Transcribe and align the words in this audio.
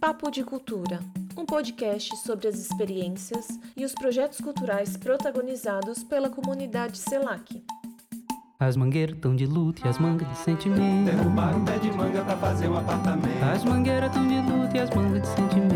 Papo 0.00 0.30
de 0.30 0.42
Cultura, 0.42 0.98
um 1.36 1.44
podcast 1.44 2.16
sobre 2.16 2.48
as 2.48 2.54
experiências 2.54 3.46
e 3.76 3.84
os 3.84 3.92
projetos 3.92 4.40
culturais 4.40 4.96
protagonizados 4.96 6.02
pela 6.02 6.30
comunidade 6.30 6.96
CELAC. 6.96 7.62
As 8.58 8.76
mangueiras 8.76 9.18
tão 9.20 9.36
de 9.36 9.44
luto 9.44 9.84
e 9.84 9.88
as 9.88 9.98
mangas 9.98 10.26
de 10.30 10.38
sentimento. 10.38 11.04
Derrubaram 11.04 11.58
um 11.58 11.64
pé 11.66 11.78
de 11.78 11.92
manga 11.92 12.24
pra 12.24 12.36
fazer 12.38 12.68
um 12.68 12.78
apartamento. 12.78 13.44
As 13.44 13.62
mangueiras 13.62 14.10
tão 14.10 14.26
de 14.26 14.40
luto 14.40 14.74
e 14.74 14.80
as 14.80 14.88
mangas 14.88 15.20
de 15.20 15.28
sentimento. 15.28 15.69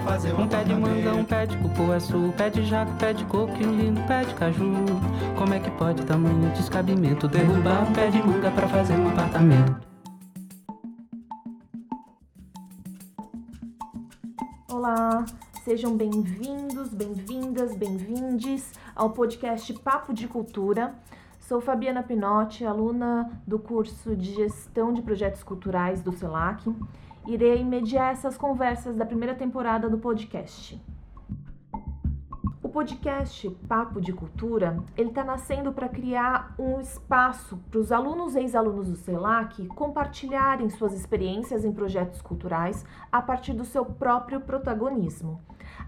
Pra 0.00 0.12
fazer 0.12 0.34
um 0.34 0.48
pé 0.48 0.64
de 0.64 0.74
manga, 0.74 1.14
um 1.14 1.24
pé 1.24 1.46
de 1.46 1.56
cupuaçu, 1.58 2.16
um 2.16 2.32
pé 2.32 2.50
de 2.50 2.64
jaca, 2.64 2.92
pé 2.98 3.12
de 3.12 3.24
coco 3.26 3.52
e 3.60 3.66
um 3.66 3.76
lindo 3.76 4.00
pé 4.06 4.24
de 4.24 4.34
caju. 4.34 4.72
Como 5.36 5.54
é 5.54 5.60
que 5.60 5.70
pode 5.72 6.04
tamanho 6.04 6.50
descabimento? 6.52 7.28
Derrubar 7.28 7.88
um 7.88 7.92
pé 7.92 8.08
de 8.08 8.22
manga 8.22 8.50
pra 8.50 8.68
fazer 8.68 8.94
um 8.98 9.08
apartamento. 9.08 9.88
Olá, 14.70 15.24
sejam 15.64 15.96
bem-vindos, 15.96 16.94
bem-vindas, 16.94 17.76
bem-vindes 17.76 18.72
ao 18.94 19.10
podcast 19.10 19.72
Papo 19.74 20.14
de 20.14 20.26
Cultura. 20.26 20.94
Sou 21.38 21.60
Fabiana 21.60 22.02
Pinotti, 22.02 22.64
aluna 22.64 23.30
do 23.46 23.58
curso 23.58 24.16
de 24.16 24.32
Gestão 24.34 24.92
de 24.92 25.02
Projetos 25.02 25.42
Culturais 25.42 26.00
do 26.00 26.12
CELAC. 26.12 26.72
Irei 27.30 27.62
mediar 27.62 28.10
essas 28.10 28.36
conversas 28.36 28.96
da 28.96 29.06
primeira 29.06 29.36
temporada 29.36 29.88
do 29.88 29.98
podcast. 29.98 30.84
O 32.60 32.68
podcast 32.68 33.48
Papo 33.68 34.00
de 34.00 34.12
Cultura, 34.12 34.82
ele 34.96 35.10
está 35.10 35.22
nascendo 35.22 35.72
para 35.72 35.88
criar 35.88 36.52
um 36.58 36.80
espaço 36.80 37.56
para 37.70 37.78
os 37.78 37.92
alunos 37.92 38.34
e 38.34 38.40
ex-alunos 38.40 38.88
do 38.88 38.96
CELAC 38.96 39.64
compartilharem 39.68 40.68
suas 40.70 40.92
experiências 40.92 41.64
em 41.64 41.70
projetos 41.70 42.20
culturais 42.20 42.84
a 43.12 43.22
partir 43.22 43.52
do 43.52 43.64
seu 43.64 43.84
próprio 43.84 44.40
protagonismo. 44.40 45.40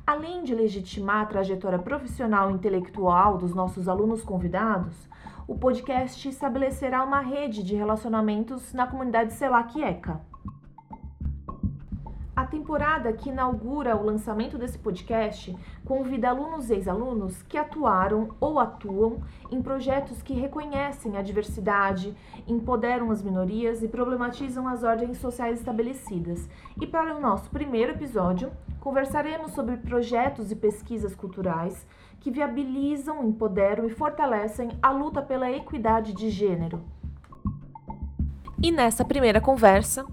Além 0.07 0.45
de 0.45 0.55
legitimar 0.55 1.23
a 1.23 1.27
trajetória 1.27 1.79
profissional 1.81 2.53
e 2.53 2.55
intelectual 2.55 3.37
dos 3.37 3.53
nossos 3.53 3.89
alunos 3.89 4.23
convidados, 4.23 4.95
o 5.48 5.59
podcast 5.59 6.29
estabelecerá 6.29 7.03
uma 7.03 7.19
rede 7.19 7.65
de 7.65 7.75
relacionamentos 7.75 8.73
na 8.73 8.87
comunidade 8.87 9.33
CELAC 9.33 9.83
ECA. 9.83 10.20
A 12.43 12.47
temporada 12.47 13.12
que 13.12 13.29
inaugura 13.29 13.95
o 13.95 14.05
lançamento 14.05 14.59
desse 14.59 14.77
podcast 14.77 15.57
convida 15.85 16.29
alunos 16.29 16.71
e 16.71 16.75
ex-alunos 16.75 17.41
que 17.45 17.57
atuaram 17.57 18.31
ou 18.41 18.59
atuam 18.59 19.23
em 19.48 19.62
projetos 19.62 20.21
que 20.23 20.35
reconhecem 20.35 21.17
a 21.17 21.23
diversidade, 21.23 22.13
empoderam 22.45 23.13
as 23.13 23.23
minorias 23.23 23.81
e 23.81 23.87
problematizam 23.87 24.67
as 24.67 24.83
ordens 24.83 25.19
sociais 25.19 25.61
estabelecidas. 25.61 26.48
E 26.81 26.85
para 26.85 27.15
o 27.15 27.20
nosso 27.20 27.48
primeiro 27.48 27.93
episódio, 27.93 28.51
conversaremos 28.81 29.53
sobre 29.53 29.77
projetos 29.77 30.51
e 30.51 30.57
pesquisas 30.57 31.15
culturais 31.15 31.87
que 32.19 32.33
viabilizam, 32.33 33.23
empoderam 33.23 33.87
e 33.87 33.91
fortalecem 33.91 34.70
a 34.83 34.91
luta 34.91 35.23
pela 35.23 35.48
equidade 35.48 36.13
de 36.13 36.29
gênero. 36.29 36.83
E 38.61 38.73
nessa 38.73 39.05
primeira 39.05 39.41
conversa, 39.41 40.05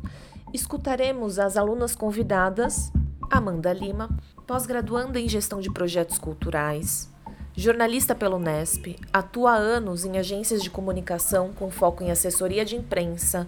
escutaremos 0.53 1.39
as 1.39 1.57
alunas 1.57 1.95
convidadas, 1.95 2.91
Amanda 3.29 3.71
Lima, 3.71 4.09
pós-graduanda 4.47 5.19
em 5.19 5.29
gestão 5.29 5.59
de 5.59 5.71
projetos 5.71 6.17
culturais, 6.17 7.09
jornalista 7.55 8.15
pela 8.15 8.37
Unesp, 8.37 8.95
atua 9.13 9.51
há 9.51 9.57
anos 9.57 10.05
em 10.05 10.17
agências 10.17 10.63
de 10.63 10.69
comunicação 10.69 11.51
com 11.53 11.69
foco 11.69 12.03
em 12.03 12.09
assessoria 12.09 12.65
de 12.65 12.75
imprensa 12.75 13.47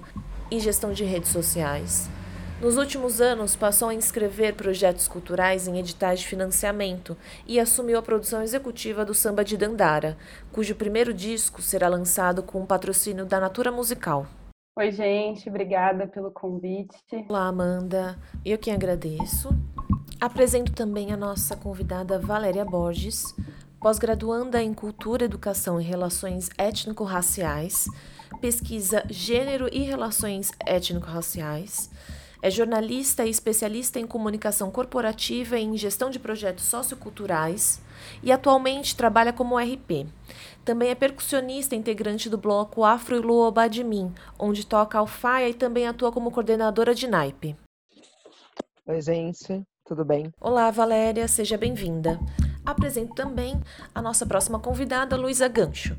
e 0.51 0.59
gestão 0.59 0.91
de 0.93 1.03
redes 1.03 1.31
sociais. 1.31 2.09
Nos 2.61 2.77
últimos 2.77 3.19
anos, 3.19 3.55
passou 3.55 3.89
a 3.89 3.93
inscrever 3.93 4.53
projetos 4.53 5.07
culturais 5.07 5.67
em 5.67 5.79
editais 5.79 6.19
de 6.19 6.27
financiamento 6.27 7.17
e 7.47 7.59
assumiu 7.59 7.97
a 7.97 8.03
produção 8.03 8.43
executiva 8.43 9.03
do 9.03 9.15
Samba 9.15 9.43
de 9.43 9.57
Dandara, 9.57 10.15
cujo 10.51 10.75
primeiro 10.75 11.11
disco 11.11 11.59
será 11.59 11.87
lançado 11.87 12.43
com 12.43 12.61
o 12.61 12.67
patrocínio 12.67 13.25
da 13.25 13.39
Natura 13.39 13.71
Musical. 13.71 14.27
Oi, 14.73 14.89
gente, 14.89 15.49
obrigada 15.49 16.07
pelo 16.07 16.31
convite. 16.31 16.95
Olá, 17.27 17.47
Amanda. 17.47 18.17
Eu 18.43 18.57
quem 18.57 18.73
agradeço. 18.73 19.49
Apresento 20.19 20.71
também 20.71 21.11
a 21.11 21.17
nossa 21.17 21.57
convidada 21.57 22.17
Valéria 22.17 22.63
Borges, 22.63 23.35
pós-graduanda 23.81 24.63
em 24.63 24.73
Cultura, 24.73 25.25
Educação 25.25 25.79
e 25.81 25.83
Relações 25.83 26.49
Étnico-Raciais, 26.57 27.85
pesquisa 28.39 29.03
Gênero 29.09 29.67
e 29.73 29.79
Relações 29.79 30.51
Étnico-Raciais. 30.65 31.91
É 32.41 32.49
jornalista 32.49 33.25
e 33.25 33.29
especialista 33.29 33.99
em 33.99 34.07
comunicação 34.07 34.71
corporativa 34.71 35.59
e 35.59 35.63
em 35.63 35.77
gestão 35.77 36.09
de 36.09 36.17
projetos 36.17 36.63
socioculturais 36.63 37.81
e 38.23 38.31
atualmente 38.31 38.95
trabalha 38.95 39.31
como 39.31 39.59
RP. 39.59 40.07
Também 40.63 40.89
é 40.89 40.95
percussionista 40.95 41.75
integrante 41.75 42.29
do 42.29 42.37
bloco 42.37 42.83
Afro 42.83 43.15
e 43.15 43.19
Luo 43.19 43.51
Badmin, 43.51 44.13
onde 44.37 44.65
toca 44.65 44.99
alfaia 44.99 45.49
e 45.49 45.53
também 45.53 45.87
atua 45.87 46.11
como 46.11 46.31
coordenadora 46.31 46.93
de 46.93 47.07
naipe. 47.07 47.55
Oi, 48.85 49.01
gente, 49.01 49.63
tudo 49.85 50.05
bem? 50.05 50.31
Olá, 50.39 50.69
Valéria, 50.69 51.27
seja 51.27 51.57
bem-vinda. 51.57 52.19
Apresento 52.63 53.15
também 53.15 53.59
a 53.93 54.01
nossa 54.01 54.25
próxima 54.25 54.59
convidada, 54.59 55.15
Luísa 55.17 55.47
Gancho. 55.47 55.97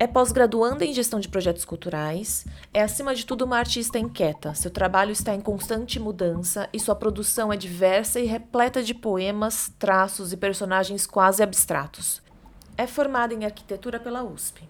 É 0.00 0.06
pós-graduanda 0.06 0.84
em 0.84 0.92
gestão 0.92 1.18
de 1.18 1.28
projetos 1.28 1.64
culturais, 1.64 2.46
é 2.72 2.82
acima 2.82 3.14
de 3.14 3.26
tudo 3.26 3.44
uma 3.44 3.58
artista 3.58 3.98
inquieta. 3.98 4.54
Seu 4.54 4.70
trabalho 4.70 5.10
está 5.10 5.34
em 5.34 5.40
constante 5.40 5.98
mudança 5.98 6.68
e 6.72 6.78
sua 6.78 6.94
produção 6.94 7.52
é 7.52 7.56
diversa 7.56 8.20
e 8.20 8.26
repleta 8.26 8.82
de 8.82 8.94
poemas, 8.94 9.72
traços 9.78 10.32
e 10.32 10.36
personagens 10.36 11.04
quase 11.04 11.42
abstratos. 11.42 12.22
É 12.78 12.86
formada 12.86 13.34
em 13.34 13.44
arquitetura 13.44 13.98
pela 13.98 14.22
USP. 14.22 14.62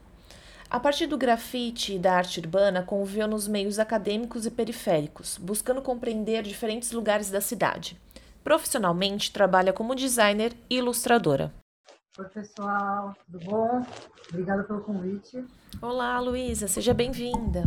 A 0.71 0.81
partir 0.81 1.07
do 1.07 1.19
grafite 1.19 1.95
e 1.95 1.99
da 1.99 2.15
arte 2.15 2.41
urbana, 2.41 2.83
conviveu 2.83 3.29
nos 3.29 3.47
meios 3.47 3.79
acadêmicos 3.79 4.47
e 4.47 4.51
periféricos, 4.51 5.37
buscando 5.37 5.83
compreender 5.83 6.43
diferentes 6.43 6.91
lugares 6.91 7.31
da 7.31 7.43
cidade. 7.43 8.01
Profissionalmente, 8.43 9.31
trabalha 9.31 9.75
como 9.75 9.95
designer 9.95 10.55
e 10.71 10.79
ilustradora. 10.79 11.53
Oi, 12.19 12.25
pessoal, 12.31 13.15
tudo 13.31 13.45
bom? 13.45 13.87
Obrigada 14.31 14.63
pelo 14.65 14.81
convite. 14.81 15.45
Olá, 15.83 16.19
Luísa, 16.19 16.67
seja 16.67 16.95
bem-vinda. 16.95 17.65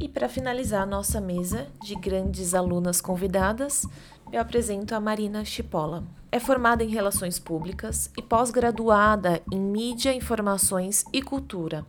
E 0.00 0.08
para 0.08 0.28
finalizar 0.28 0.82
a 0.82 0.86
nossa 0.86 1.20
mesa 1.20 1.68
de 1.80 1.94
grandes 1.94 2.54
alunas 2.54 3.00
convidadas, 3.00 3.86
eu 4.32 4.40
apresento 4.40 4.96
a 4.96 5.00
Marina 5.00 5.44
Chipola. 5.44 6.02
É 6.34 6.40
formada 6.40 6.82
em 6.82 6.88
Relações 6.88 7.38
Públicas 7.38 8.10
e 8.16 8.22
pós-graduada 8.22 9.42
em 9.52 9.60
Mídia, 9.60 10.14
Informações 10.14 11.04
e 11.12 11.20
Cultura, 11.20 11.84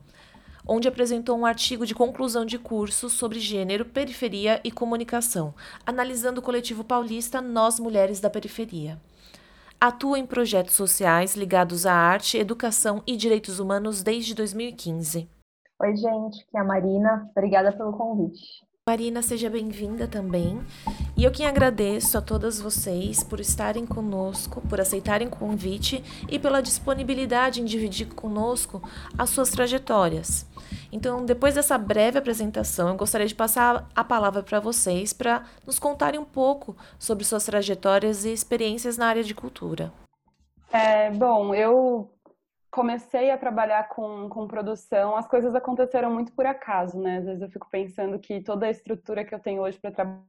onde 0.68 0.86
apresentou 0.86 1.38
um 1.38 1.46
artigo 1.46 1.86
de 1.86 1.96
conclusão 1.96 2.46
de 2.46 2.60
curso 2.60 3.10
sobre 3.10 3.40
gênero, 3.40 3.86
periferia 3.86 4.60
e 4.62 4.70
comunicação, 4.70 5.54
analisando 5.86 6.42
o 6.42 6.44
coletivo 6.44 6.84
paulista 6.84 7.40
Nós 7.40 7.80
Mulheres 7.80 8.20
da 8.20 8.30
Periferia. 8.30 9.00
Atua 9.80 10.20
em 10.20 10.26
projetos 10.26 10.76
sociais 10.76 11.38
ligados 11.38 11.86
à 11.86 11.94
arte, 11.94 12.38
educação 12.38 13.02
e 13.08 13.16
direitos 13.16 13.60
humanos 13.60 14.04
desde 14.04 14.36
2015. 14.36 15.30
Oi, 15.82 15.96
gente, 15.96 16.42
aqui 16.42 16.58
é 16.58 16.60
a 16.60 16.66
Marina. 16.66 17.30
Obrigada 17.34 17.72
pelo 17.72 17.94
convite. 17.94 18.62
Marina, 18.86 19.22
seja 19.22 19.50
bem-vinda 19.50 20.10
também. 20.10 20.62
E 21.16 21.24
eu 21.24 21.32
quem 21.32 21.48
agradeço 21.48 22.18
a 22.18 22.22
todas 22.22 22.60
vocês 22.60 23.24
por 23.24 23.40
estarem 23.40 23.86
conosco, 23.86 24.60
por 24.68 24.82
aceitarem 24.82 25.30
o 25.30 25.32
convite 25.32 26.04
e 26.30 26.38
pela 26.38 26.60
disponibilidade 26.60 27.62
em 27.62 27.66
dividir 27.66 28.08
conosco 28.14 28.84
as 29.18 29.30
suas 29.30 29.50
trajetórias. 29.52 30.46
Então, 30.92 31.24
depois 31.24 31.56
dessa 31.56 31.78
breve 31.78 32.20
apresentação, 32.20 32.90
eu 32.90 32.98
gostaria 32.98 33.26
de 33.26 33.34
passar 33.34 33.88
a 33.96 34.04
palavra 34.04 34.44
para 34.44 34.60
vocês 34.60 35.14
para 35.14 35.46
nos 35.66 35.80
contarem 35.80 36.20
um 36.20 36.26
pouco 36.26 36.76
sobre 37.00 37.24
suas 37.24 37.46
trajetórias 37.46 38.26
e 38.26 38.34
experiências 38.34 38.98
na 38.98 39.08
área 39.08 39.24
de 39.24 39.34
cultura. 39.34 39.94
É, 40.74 41.10
bom, 41.10 41.56
eu 41.56 42.12
comecei 42.74 43.30
a 43.30 43.38
trabalhar 43.38 43.88
com, 43.88 44.28
com 44.30 44.48
produção, 44.48 45.16
as 45.16 45.28
coisas 45.28 45.54
aconteceram 45.54 46.12
muito 46.12 46.34
por 46.34 46.44
acaso, 46.48 47.00
né? 47.00 47.20
Às 47.20 47.26
vezes 47.26 47.42
eu 47.44 47.50
fico 47.52 47.70
pensando 47.70 48.18
que 48.18 48.42
toda 48.42 48.66
a 48.66 48.72
estrutura 48.72 49.24
que 49.24 49.34
eu 49.34 49.40
tenho 49.40 49.62
hoje 49.62 49.80
para 49.80 49.92
trabalhar 49.92 50.24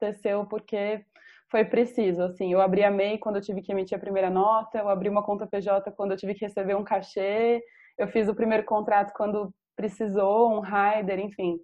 aconteceu 0.00 0.46
porque 0.46 1.04
foi 1.50 1.66
preciso, 1.66 2.22
assim. 2.22 2.50
Eu 2.50 2.62
abri 2.62 2.82
a 2.82 2.90
MEI 2.90 3.18
quando 3.18 3.36
eu 3.36 3.42
tive 3.42 3.60
que 3.60 3.72
emitir 3.72 3.94
a 3.94 4.00
primeira 4.00 4.30
nota, 4.30 4.78
eu 4.78 4.88
abri 4.88 5.10
uma 5.10 5.22
conta 5.22 5.46
PJ 5.46 5.92
quando 5.92 6.12
eu 6.12 6.16
tive 6.16 6.32
que 6.32 6.46
receber 6.46 6.76
um 6.76 6.82
cachê, 6.82 7.62
eu 7.98 8.08
fiz 8.08 8.26
o 8.26 8.34
primeiro 8.34 8.64
contrato 8.64 9.12
quando 9.14 9.54
precisou, 9.76 10.50
um 10.50 10.60
rider, 10.60 11.18
enfim. 11.18 11.58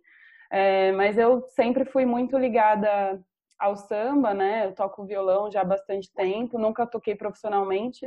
É, 0.52 0.92
mas 0.92 1.16
eu 1.16 1.40
sempre 1.56 1.86
fui 1.86 2.04
muito 2.04 2.36
ligada 2.36 3.18
ao 3.58 3.76
samba, 3.76 4.34
né? 4.34 4.66
Eu 4.66 4.74
toco 4.74 5.06
violão 5.06 5.50
já 5.50 5.62
há 5.62 5.64
bastante 5.64 6.12
tempo, 6.12 6.58
nunca 6.58 6.86
toquei 6.86 7.14
profissionalmente, 7.14 8.06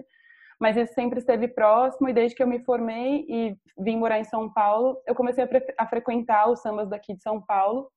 mas 0.59 0.77
isso 0.77 0.93
sempre 0.93 1.19
esteve 1.19 1.47
próximo 1.47 2.09
e 2.09 2.13
desde 2.13 2.35
que 2.35 2.43
eu 2.43 2.47
me 2.47 2.59
formei 2.63 3.25
e 3.27 3.55
vim 3.77 3.97
morar 3.97 4.19
em 4.19 4.23
São 4.23 4.51
Paulo, 4.51 4.97
eu 5.07 5.15
comecei 5.15 5.43
a, 5.43 5.47
a 5.77 5.87
frequentar 5.87 6.49
os 6.49 6.61
sambas 6.61 6.89
daqui 6.89 7.13
de 7.15 7.21
São 7.21 7.41
Paulo. 7.41 7.89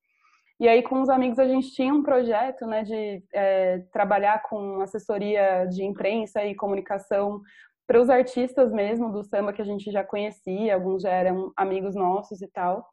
E 0.59 0.67
aí, 0.67 0.83
com 0.83 1.03
os 1.03 1.11
amigos, 1.11 1.39
a 1.39 1.47
gente 1.47 1.71
tinha 1.73 1.93
um 1.93 2.03
projeto 2.03 2.67
né, 2.67 2.83
de 2.83 3.23
é, 3.35 3.79
trabalhar 3.93 4.43
com 4.43 4.81
assessoria 4.81 5.67
de 5.67 5.85
imprensa 5.85 6.43
e 6.45 6.55
comunicação 6.55 7.43
para 7.87 8.01
os 8.01 8.09
artistas 8.09 8.73
mesmo 8.73 9.13
do 9.13 9.23
samba 9.23 9.53
que 9.53 9.63
a 9.63 9.65
gente 9.65 9.91
já 9.93 10.03
conhecia, 10.03 10.75
alguns 10.75 11.03
já 11.03 11.11
eram 11.11 11.53
amigos 11.57 11.95
nossos 11.95 12.41
e 12.41 12.49
tal. 12.49 12.87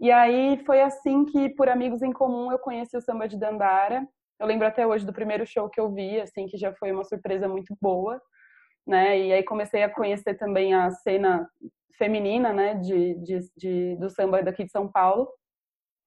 E 0.00 0.10
aí 0.10 0.62
foi 0.64 0.80
assim 0.80 1.24
que, 1.24 1.50
por 1.50 1.68
amigos 1.68 2.02
em 2.02 2.12
comum, 2.12 2.50
eu 2.50 2.58
conheci 2.58 2.96
o 2.96 3.00
samba 3.00 3.28
de 3.28 3.38
Dandara. 3.38 4.06
Eu 4.40 4.46
lembro 4.46 4.66
até 4.66 4.86
hoje 4.86 5.04
do 5.04 5.12
primeiro 5.12 5.46
show 5.46 5.68
que 5.68 5.80
eu 5.80 5.92
vi, 5.92 6.20
assim, 6.20 6.46
que 6.46 6.56
já 6.56 6.72
foi 6.74 6.90
uma 6.90 7.04
surpresa 7.04 7.46
muito 7.46 7.76
boa, 7.80 8.20
né? 8.86 9.18
E 9.18 9.32
aí 9.32 9.42
comecei 9.42 9.82
a 9.82 9.90
conhecer 9.90 10.34
também 10.34 10.74
a 10.74 10.90
cena 10.90 11.48
feminina, 11.96 12.52
né, 12.52 12.74
de, 12.74 13.14
de, 13.22 13.38
de 13.56 13.96
do 13.96 14.10
samba 14.10 14.42
daqui 14.42 14.64
de 14.64 14.70
São 14.70 14.90
Paulo. 14.90 15.28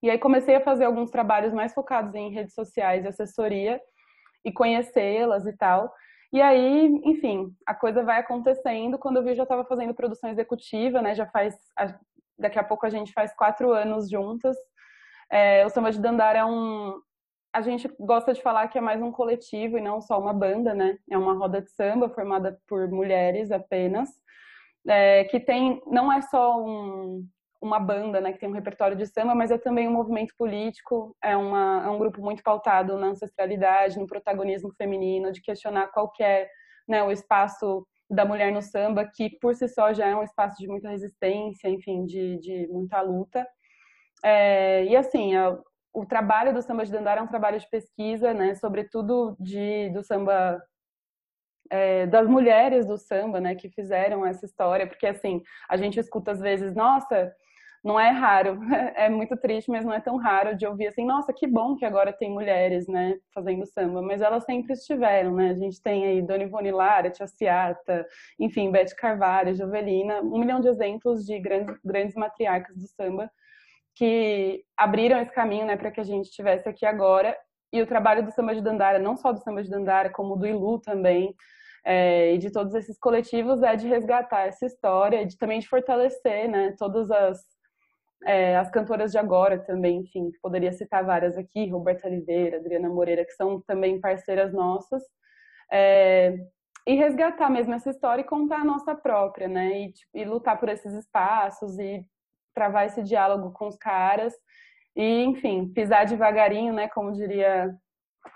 E 0.03 0.09
aí 0.09 0.17
comecei 0.17 0.55
a 0.55 0.61
fazer 0.61 0.85
alguns 0.85 1.09
trabalhos 1.09 1.53
mais 1.53 1.73
focados 1.73 2.13
em 2.15 2.31
redes 2.31 2.53
sociais 2.53 3.05
e 3.05 3.07
assessoria 3.07 3.79
e 4.43 4.51
conhecê-las 4.51 5.45
e 5.47 5.55
tal. 5.57 5.91
E 6.31 6.41
aí, 6.41 6.87
enfim, 7.05 7.55
a 7.65 7.73
coisa 7.73 8.03
vai 8.03 8.19
acontecendo. 8.19 8.99
Quando 8.99 9.17
eu 9.17 9.23
vi, 9.23 9.29
eu 9.29 9.35
já 9.35 9.43
estava 9.43 9.63
fazendo 9.63 9.93
produção 9.95 10.29
executiva, 10.29 11.01
né? 11.01 11.15
Já 11.15 11.25
faz. 11.27 11.55
Daqui 12.37 12.59
a 12.59 12.63
pouco 12.63 12.85
a 12.85 12.89
gente 12.89 13.13
faz 13.13 13.33
quatro 13.35 13.71
anos 13.71 14.09
juntas. 14.09 14.55
É, 15.31 15.65
o 15.65 15.69
Samba 15.69 15.91
de 15.91 15.99
Dandara 16.01 16.39
é 16.39 16.45
um. 16.45 16.99
A 17.55 17.61
gente 17.61 17.89
gosta 17.97 18.33
de 18.33 18.41
falar 18.41 18.67
que 18.67 18.77
é 18.77 18.81
mais 18.81 19.01
um 19.01 19.13
coletivo 19.13 19.77
e 19.77 19.81
não 19.81 20.01
só 20.01 20.19
uma 20.19 20.33
banda, 20.33 20.73
né? 20.73 20.97
É 21.09 21.17
uma 21.17 21.33
roda 21.33 21.61
de 21.61 21.71
samba 21.71 22.09
formada 22.09 22.59
por 22.67 22.85
mulheres 22.89 23.49
apenas. 23.49 24.09
É, 24.85 25.23
que 25.23 25.39
tem. 25.39 25.81
Não 25.87 26.11
é 26.11 26.21
só 26.21 26.61
um, 26.61 27.25
uma 27.61 27.79
banda, 27.79 28.19
né, 28.19 28.33
que 28.33 28.39
tem 28.39 28.49
um 28.49 28.51
repertório 28.51 28.97
de 28.97 29.07
samba, 29.07 29.33
mas 29.33 29.51
é 29.51 29.57
também 29.57 29.87
um 29.87 29.93
movimento 29.93 30.33
político, 30.37 31.15
é, 31.23 31.37
uma, 31.37 31.81
é 31.85 31.89
um 31.89 31.97
grupo 31.97 32.21
muito 32.21 32.43
pautado 32.43 32.97
na 32.97 33.07
ancestralidade, 33.07 33.97
no 33.97 34.05
protagonismo 34.05 34.73
feminino, 34.77 35.31
de 35.31 35.41
questionar 35.41 35.87
qual 35.93 36.11
é 36.19 36.49
né, 36.85 37.01
o 37.03 37.09
espaço 37.09 37.87
da 38.09 38.25
mulher 38.25 38.51
no 38.51 38.61
samba, 38.61 39.09
que 39.15 39.29
por 39.39 39.55
si 39.55 39.69
só 39.69 39.93
já 39.93 40.07
é 40.07 40.15
um 40.15 40.23
espaço 40.23 40.57
de 40.57 40.67
muita 40.67 40.89
resistência, 40.89 41.69
enfim, 41.69 42.03
de, 42.05 42.37
de 42.37 42.67
muita 42.67 42.99
luta. 42.99 43.47
É, 44.25 44.83
e 44.83 44.93
assim, 44.97 45.33
o 45.95 46.05
trabalho 46.05 46.53
do 46.53 46.61
samba 46.61 46.85
de 46.85 46.91
Dandara 46.91 47.21
é 47.21 47.23
um 47.23 47.27
trabalho 47.27 47.57
de 47.57 47.69
pesquisa, 47.69 48.33
né, 48.33 48.53
sobretudo 48.55 49.35
de, 49.39 49.89
do 49.91 50.03
samba 50.03 50.61
é, 51.69 52.05
das 52.05 52.27
mulheres 52.27 52.85
do 52.85 52.97
samba, 52.97 53.39
né, 53.39 53.55
que 53.55 53.69
fizeram 53.69 54.25
essa 54.25 54.45
história, 54.45 54.85
porque 54.85 55.07
assim, 55.07 55.41
a 55.69 55.77
gente 55.77 55.97
escuta 55.97 56.31
às 56.31 56.41
vezes, 56.41 56.75
nossa, 56.75 57.33
não 57.81 57.97
é 57.97 58.09
raro, 58.09 58.59
é 58.97 59.07
muito 59.07 59.37
triste, 59.37 59.71
mas 59.71 59.85
não 59.85 59.93
é 59.93 60.01
tão 60.01 60.17
raro 60.17 60.53
de 60.53 60.67
ouvir 60.67 60.87
assim, 60.87 61.05
nossa, 61.05 61.31
que 61.31 61.47
bom 61.47 61.77
que 61.77 61.85
agora 61.85 62.11
tem 62.11 62.29
mulheres, 62.29 62.87
né, 62.89 63.17
fazendo 63.33 63.65
samba, 63.65 64.01
mas 64.01 64.21
elas 64.21 64.43
sempre 64.43 64.73
estiveram, 64.73 65.33
né, 65.33 65.51
a 65.51 65.55
gente 65.55 65.81
tem 65.81 66.05
aí 66.05 66.21
Dona 66.21 66.43
Ivone 66.43 66.71
Lara, 66.71 67.09
Tia 67.09 67.25
Ciata, 67.25 68.05
enfim, 68.37 68.69
Beth 68.69 68.93
Carvalho, 68.97 69.55
Jovelina, 69.55 70.19
um 70.19 70.39
milhão 70.39 70.59
de 70.59 70.67
exemplos 70.67 71.25
de 71.25 71.39
grandes, 71.39 71.79
grandes 71.85 72.15
matriarcas 72.15 72.75
do 72.75 72.85
samba 72.85 73.31
que 73.95 74.63
abriram 74.77 75.19
esse 75.19 75.31
caminho, 75.31 75.65
né, 75.65 75.77
para 75.77 75.89
que 75.89 76.01
a 76.01 76.03
gente 76.03 76.25
estivesse 76.25 76.67
aqui 76.67 76.85
agora, 76.85 77.35
e 77.71 77.81
o 77.81 77.87
trabalho 77.87 78.23
do 78.23 78.31
Samba 78.31 78.53
de 78.53 78.61
Dandara, 78.61 78.99
não 78.99 79.15
só 79.15 79.31
do 79.31 79.39
Samba 79.39 79.63
de 79.63 79.69
Dandara, 79.69 80.09
como 80.09 80.35
do 80.35 80.45
Ilu 80.45 80.79
também, 80.79 81.33
é, 81.83 82.33
e 82.33 82.37
de 82.37 82.51
todos 82.51 82.73
esses 82.73 82.97
coletivos, 82.99 83.63
é 83.63 83.75
de 83.75 83.87
resgatar 83.87 84.47
essa 84.47 84.65
história, 84.65 85.25
de 85.25 85.37
também 85.37 85.59
de 85.59 85.67
fortalecer, 85.67 86.49
né, 86.49 86.75
todas 86.77 87.09
as 87.09 87.55
é, 88.25 88.57
as 88.57 88.71
cantoras 88.71 89.11
de 89.11 89.19
agora 89.19 89.59
também, 89.59 89.99
enfim, 89.99 90.31
poderia 90.41 90.71
citar 90.71 91.05
várias 91.05 91.37
aqui, 91.37 91.69
Roberta 91.69 92.07
Oliveira, 92.07 92.57
Adriana 92.57 92.89
Moreira, 92.89 93.23
que 93.23 93.33
são 93.33 93.61
também 93.61 93.99
parceiras 93.99 94.51
nossas, 94.51 95.03
é, 95.71 96.35
e 96.87 96.95
resgatar 96.95 97.49
mesmo 97.49 97.73
essa 97.73 97.89
história 97.89 98.21
e 98.21 98.25
contar 98.25 98.61
a 98.61 98.63
nossa 98.63 98.95
própria, 98.95 99.47
né, 99.47 99.79
e, 99.79 99.91
tipo, 99.91 100.17
e, 100.17 100.25
lutar 100.25 100.59
por 100.59 100.69
esses 100.69 100.93
espaços 100.93 101.77
e 101.77 102.03
travar 102.55 102.85
esse 102.85 103.03
diálogo 103.03 103.51
com 103.51 103.67
os 103.67 103.77
caras 103.77 104.33
e, 104.95 105.23
enfim, 105.23 105.67
pisar 105.67 106.05
devagarinho, 106.05 106.73
né, 106.73 106.87
como 106.87 107.11
diria 107.11 107.75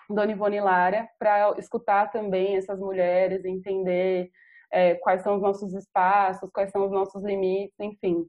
Dona 0.10 0.31
Ivone 0.31 0.60
Lara, 0.60 1.10
para 1.18 1.56
escutar 1.57 2.12
também 2.12 2.57
essas 2.57 2.80
mulheres, 2.80 3.45
entender 3.45 4.30
é, 4.71 4.95
quais 4.95 5.21
são 5.21 5.36
os 5.36 5.42
nossos 5.42 5.74
espaços, 5.74 6.50
quais 6.54 6.69
são 6.69 6.86
os 6.86 6.92
nossos 6.92 7.24
limites, 7.24 7.80
enfim. 7.80 8.25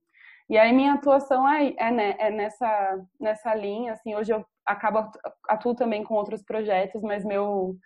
E 0.48 0.58
aí 0.58 0.72
minha 0.72 0.94
atuação 0.94 1.48
é, 1.48 1.68
é, 1.68 2.26
é 2.26 2.30
nessa, 2.30 3.06
nessa 3.20 3.54
linha, 3.54 3.92
assim, 3.92 4.14
hoje 4.14 4.32
eu 4.32 4.44
acabo 4.66 5.10
atuo 5.48 5.74
também 5.74 6.04
com 6.04 6.14
outros 6.14 6.42
projetos, 6.42 7.02
mas 7.02 7.24
meu 7.24 7.76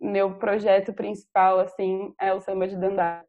meu 0.00 0.38
projeto 0.38 0.92
principal 0.92 1.60
assim 1.60 2.14
é 2.20 2.32
o 2.32 2.40
samba 2.40 2.66
de 2.66 2.76
dandara. 2.76 3.24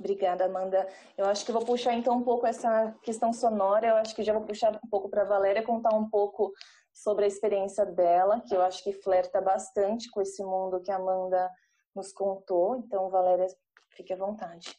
Obrigada, 0.00 0.46
Amanda. 0.46 0.88
Eu 1.16 1.26
acho 1.26 1.44
que 1.44 1.52
vou 1.52 1.62
puxar 1.62 1.92
então 1.92 2.16
um 2.16 2.22
pouco 2.22 2.46
essa 2.46 2.94
questão 3.02 3.34
sonora. 3.34 3.86
Eu 3.86 3.96
acho 3.96 4.16
que 4.16 4.24
já 4.24 4.32
vou 4.32 4.42
puxar 4.42 4.74
um 4.82 4.88
pouco 4.88 5.10
para 5.10 5.22
a 5.22 5.26
Valéria 5.26 5.62
contar 5.62 5.94
um 5.94 6.08
pouco 6.08 6.54
sobre 6.90 7.26
a 7.26 7.28
experiência 7.28 7.84
dela, 7.84 8.40
que 8.40 8.54
eu 8.54 8.62
acho 8.62 8.82
que 8.82 8.94
flerta 8.94 9.42
bastante 9.42 10.10
com 10.10 10.22
esse 10.22 10.42
mundo 10.42 10.80
que 10.80 10.90
a 10.90 10.96
Amanda 10.96 11.50
nos 11.94 12.12
contou. 12.14 12.76
Então, 12.76 13.10
Valéria, 13.10 13.46
fique 13.90 14.14
à 14.14 14.16
vontade. 14.16 14.74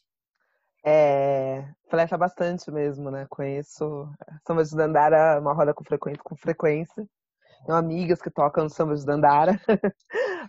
É, 0.84 1.64
flecha 1.88 2.18
bastante 2.18 2.72
mesmo, 2.72 3.12
né? 3.12 3.28
Conheço 3.30 4.10
samba 4.46 4.64
de 4.64 4.76
Dandara, 4.76 5.40
uma 5.40 5.54
roda 5.54 5.72
com 5.72 6.36
frequência. 6.36 7.08
Tenho 7.66 7.78
amigas 7.78 8.22
que 8.22 8.30
tocam 8.30 8.68
samba 8.68 8.96
de 8.96 9.06
Dandara. 9.06 9.60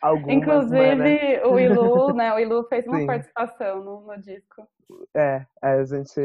Algumas, 0.00 0.37
Inclusive, 0.37 0.97
né? 0.97 1.44
o 1.44 1.59
Ilu, 1.59 2.12
né? 2.14 2.32
O 2.32 2.38
Ilu 2.38 2.64
fez 2.64 2.87
uma 2.87 2.99
Sim. 2.99 3.06
participação 3.06 3.85
no, 3.85 4.00
no 4.00 4.20
disco. 4.20 4.67
É, 5.14 5.47
é, 5.62 5.73
a 5.73 5.85
gente. 5.85 6.20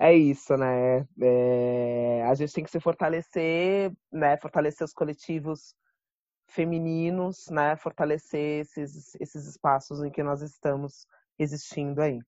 É 0.00 0.12
isso, 0.14 0.56
né? 0.56 1.06
É, 1.20 2.24
a 2.28 2.34
gente 2.34 2.52
tem 2.52 2.64
que 2.64 2.70
se 2.70 2.80
fortalecer, 2.80 3.92
né? 4.12 4.36
Fortalecer 4.36 4.84
os 4.84 4.92
coletivos 4.92 5.74
femininos, 6.46 7.48
né? 7.50 7.76
Fortalecer 7.76 8.62
esses, 8.62 9.14
esses 9.20 9.46
espaços 9.46 10.02
em 10.02 10.10
que 10.10 10.22
nós 10.22 10.40
estamos 10.40 11.06
existindo 11.38 12.00
aí. 12.00 12.20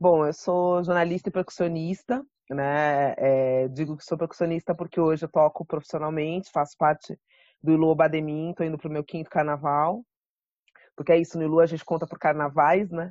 Bom, 0.00 0.26
eu 0.26 0.32
sou 0.32 0.82
jornalista 0.82 1.28
e 1.28 1.32
percussionista, 1.32 2.24
né? 2.54 3.14
É, 3.18 3.68
digo 3.68 3.96
que 3.96 4.04
sou 4.04 4.18
percussionista 4.18 4.74
porque 4.74 5.00
hoje 5.00 5.24
eu 5.24 5.28
toco 5.28 5.64
profissionalmente, 5.64 6.50
faço 6.50 6.76
parte 6.76 7.18
do 7.62 7.72
Ilu 7.72 7.94
Bademin, 7.94 8.50
estou 8.50 8.66
indo 8.66 8.78
para 8.78 8.88
o 8.88 8.92
meu 8.92 9.04
quinto 9.04 9.30
carnaval. 9.30 10.04
Porque 10.96 11.12
é 11.12 11.18
isso, 11.18 11.38
no 11.38 11.44
Ilu 11.44 11.60
a 11.60 11.66
gente 11.66 11.84
conta 11.84 12.06
por 12.06 12.18
carnavais, 12.18 12.90
né? 12.90 13.10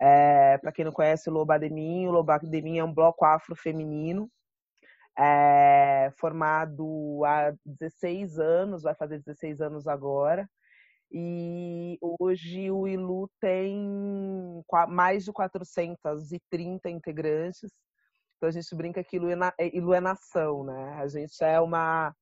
É, 0.00 0.58
para 0.58 0.72
quem 0.72 0.84
não 0.84 0.92
conhece 0.92 1.30
o 1.30 1.44
Bademin, 1.44 2.06
o 2.08 2.22
Bademin 2.22 2.78
é 2.78 2.84
um 2.84 2.92
bloco 2.92 3.24
afro-feminino, 3.24 4.30
é, 5.18 6.12
formado 6.18 7.22
há 7.24 7.54
16 7.64 8.38
anos, 8.38 8.82
vai 8.82 8.94
fazer 8.94 9.18
16 9.20 9.60
anos 9.60 9.86
agora. 9.86 10.48
E 11.10 11.98
hoje 12.00 12.70
o 12.70 12.86
ILU 12.86 13.30
tem 13.40 14.62
mais 14.88 15.24
de 15.24 15.32
430 15.32 16.90
integrantes. 16.90 17.70
Então 18.36 18.48
a 18.48 18.52
gente 18.52 18.74
brinca 18.74 19.02
que 19.02 19.16
ILU 19.16 19.30
é, 19.30 19.34
é, 19.58 19.68
é 19.68 20.64
né? 20.64 20.94
A 20.98 21.06
gente 21.06 21.42
é 21.42 21.60
uma. 21.60 22.14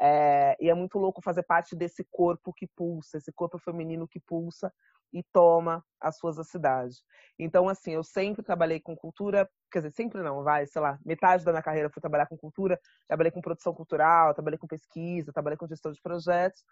É, 0.00 0.56
e 0.60 0.70
é 0.70 0.74
muito 0.74 0.98
louco 0.98 1.20
fazer 1.20 1.42
parte 1.42 1.74
desse 1.74 2.06
corpo 2.10 2.52
que 2.52 2.68
pulsa, 2.68 3.18
esse 3.18 3.32
corpo 3.32 3.58
feminino 3.58 4.06
que 4.06 4.20
pulsa 4.20 4.72
e 5.12 5.24
toma 5.32 5.84
as 6.00 6.18
suas 6.18 6.36
da 6.36 6.44
cidade. 6.44 6.96
Então, 7.38 7.68
assim, 7.68 7.92
eu 7.92 8.04
sempre 8.04 8.44
trabalhei 8.44 8.78
com 8.78 8.94
cultura, 8.96 9.48
quer 9.72 9.80
dizer, 9.80 9.92
sempre 9.92 10.22
não, 10.22 10.44
vai, 10.44 10.66
sei 10.66 10.80
lá, 10.80 10.98
metade 11.04 11.44
da 11.44 11.50
minha 11.50 11.62
carreira 11.62 11.90
fui 11.90 12.00
trabalhar 12.00 12.26
com 12.26 12.36
cultura, 12.36 12.78
trabalhei 13.08 13.32
com 13.32 13.40
produção 13.40 13.74
cultural, 13.74 14.34
trabalhei 14.34 14.58
com 14.58 14.68
pesquisa, 14.68 15.32
trabalhei 15.32 15.56
com 15.56 15.66
gestão 15.66 15.90
de 15.90 16.00
projetos, 16.00 16.62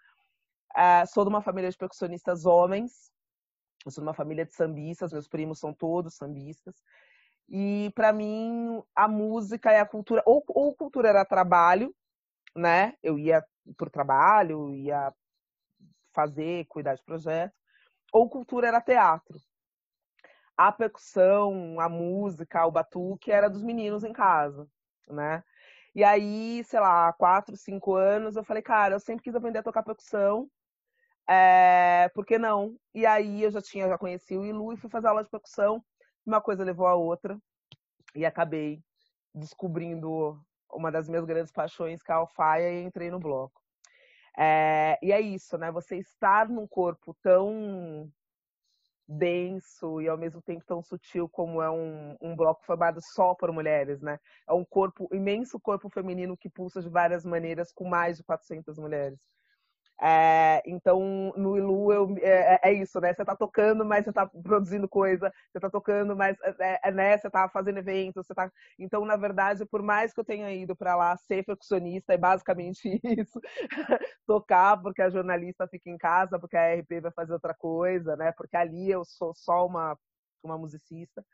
Uh, 0.75 1.07
sou 1.07 1.23
de 1.23 1.29
uma 1.29 1.41
família 1.41 1.69
de 1.69 1.77
percussionistas 1.77 2.45
homens. 2.45 3.11
Sou 3.89 4.01
de 4.01 4.07
uma 4.07 4.13
família 4.13 4.45
de 4.45 4.53
sambistas, 4.53 5.13
meus 5.13 5.27
primos 5.27 5.59
são 5.59 5.73
todos 5.73 6.15
sambistas. 6.15 6.75
E 7.49 7.91
para 7.95 8.11
mim 8.11 8.83
a 8.95 9.07
música 9.07 9.71
e 9.71 9.77
a 9.77 9.85
cultura, 9.85 10.21
ou, 10.25 10.43
ou 10.49 10.75
cultura 10.75 11.09
era 11.09 11.25
trabalho, 11.25 11.95
né? 12.55 12.95
Eu 13.01 13.17
ia 13.17 13.43
por 13.77 13.89
trabalho, 13.89 14.73
ia 14.75 15.13
fazer, 16.13 16.65
cuidar 16.65 16.95
de 16.95 17.03
projeto, 17.03 17.53
ou 18.11 18.29
cultura 18.29 18.67
era 18.67 18.81
teatro. 18.81 19.39
A 20.57 20.71
percussão, 20.71 21.79
a 21.79 21.87
música, 21.87 22.65
o 22.65 22.71
batuque 22.71 23.31
era 23.31 23.49
dos 23.49 23.61
meninos 23.63 24.03
em 24.03 24.11
casa, 24.11 24.67
né? 25.07 25.43
E 25.93 26.03
aí, 26.03 26.63
sei 26.65 26.79
lá, 26.79 27.13
quatro, 27.13 27.55
cinco 27.55 27.95
anos, 27.95 28.35
eu 28.35 28.43
falei, 28.43 28.61
cara, 28.63 28.95
eu 28.95 28.99
sempre 28.99 29.23
quis 29.23 29.35
aprender 29.35 29.59
a 29.59 29.63
tocar 29.63 29.83
percussão. 29.83 30.49
É, 31.29 32.09
por 32.13 32.25
que 32.25 32.37
não? 32.37 32.77
E 32.93 33.05
aí 33.05 33.43
eu 33.43 33.51
já 33.51 33.61
tinha, 33.61 33.87
já 33.87 33.97
conheci 33.97 34.37
o 34.37 34.45
Ilu 34.45 34.73
e 34.73 34.77
fui 34.77 34.89
fazer 34.89 35.07
aula 35.07 35.23
de 35.23 35.29
percussão. 35.29 35.83
Uma 36.27 36.41
coisa 36.41 36.61
levou 36.61 36.85
a 36.87 36.93
outra 36.93 37.39
e 38.13 38.25
acabei 38.25 38.83
descobrindo 39.33 40.37
uma 40.69 40.91
das 40.91 41.07
minhas 41.07 41.23
grandes 41.23 41.53
paixões, 41.53 42.03
que 42.03 42.11
é 42.11 42.15
a 42.15 42.17
alfaia, 42.17 42.69
e 42.69 42.83
entrei 42.83 43.09
no 43.09 43.17
bloco. 43.17 43.61
É, 44.37 44.99
e 45.01 45.13
é 45.13 45.21
isso, 45.21 45.57
né? 45.57 45.71
Você 45.71 45.95
estar 45.95 46.49
num 46.49 46.67
corpo 46.67 47.15
tão 47.23 48.11
denso 49.07 50.01
e 50.01 50.09
ao 50.09 50.17
mesmo 50.17 50.41
tempo 50.41 50.65
tão 50.65 50.81
sutil 50.81 51.29
como 51.29 51.61
é 51.61 51.71
um, 51.71 52.17
um 52.19 52.35
bloco 52.35 52.61
formado 52.65 52.99
só 53.01 53.33
por 53.33 53.49
mulheres, 53.53 54.01
né? 54.01 54.19
É 54.45 54.51
um 54.51 54.65
corpo, 54.65 55.07
imenso 55.13 55.57
corpo 55.57 55.89
feminino 55.89 56.35
que 56.35 56.49
pulsa 56.49 56.81
de 56.81 56.89
várias 56.89 57.23
maneiras 57.23 57.71
com 57.71 57.87
mais 57.87 58.17
de 58.17 58.23
400 58.25 58.77
mulheres. 58.77 59.17
É, 59.99 60.61
então, 60.65 61.33
no 61.35 61.57
Ilu 61.57 61.91
eu, 61.91 62.15
é, 62.21 62.59
é, 62.69 62.73
isso, 62.73 62.99
né? 62.99 63.13
Você 63.13 63.25
tá 63.25 63.35
tocando, 63.35 63.83
mas 63.83 64.05
você 64.05 64.13
tá 64.13 64.27
produzindo 64.27 64.87
coisa, 64.87 65.33
você 65.51 65.59
tá 65.59 65.69
tocando, 65.71 66.15
mas 66.15 66.37
é, 66.59 66.89
é, 66.89 66.91
né? 66.91 67.17
você 67.17 67.29
tá 67.29 67.49
fazendo 67.49 67.79
eventos, 67.79 68.27
você 68.27 68.33
tá. 68.35 68.51
Então, 68.77 69.03
na 69.05 69.15
verdade, 69.15 69.65
por 69.65 69.81
mais 69.81 70.13
que 70.13 70.19
eu 70.19 70.25
tenha 70.25 70.53
ido 70.53 70.75
para 70.75 70.95
lá 70.95 71.17
ser 71.17 71.43
percussionista, 71.43 72.13
é 72.13 72.17
basicamente 72.17 72.99
isso. 73.03 73.39
Tocar, 74.27 74.77
porque 74.81 75.01
a 75.01 75.09
jornalista 75.09 75.67
fica 75.67 75.89
em 75.89 75.97
casa, 75.97 76.39
porque 76.39 76.57
a 76.57 76.75
RP 76.75 77.01
vai 77.01 77.11
fazer 77.11 77.33
outra 77.33 77.53
coisa, 77.55 78.15
né? 78.15 78.31
Porque 78.33 78.55
ali 78.55 78.91
eu 78.91 79.03
sou 79.03 79.33
só 79.33 79.65
uma, 79.65 79.97
uma 80.43 80.57
musicista. 80.57 81.25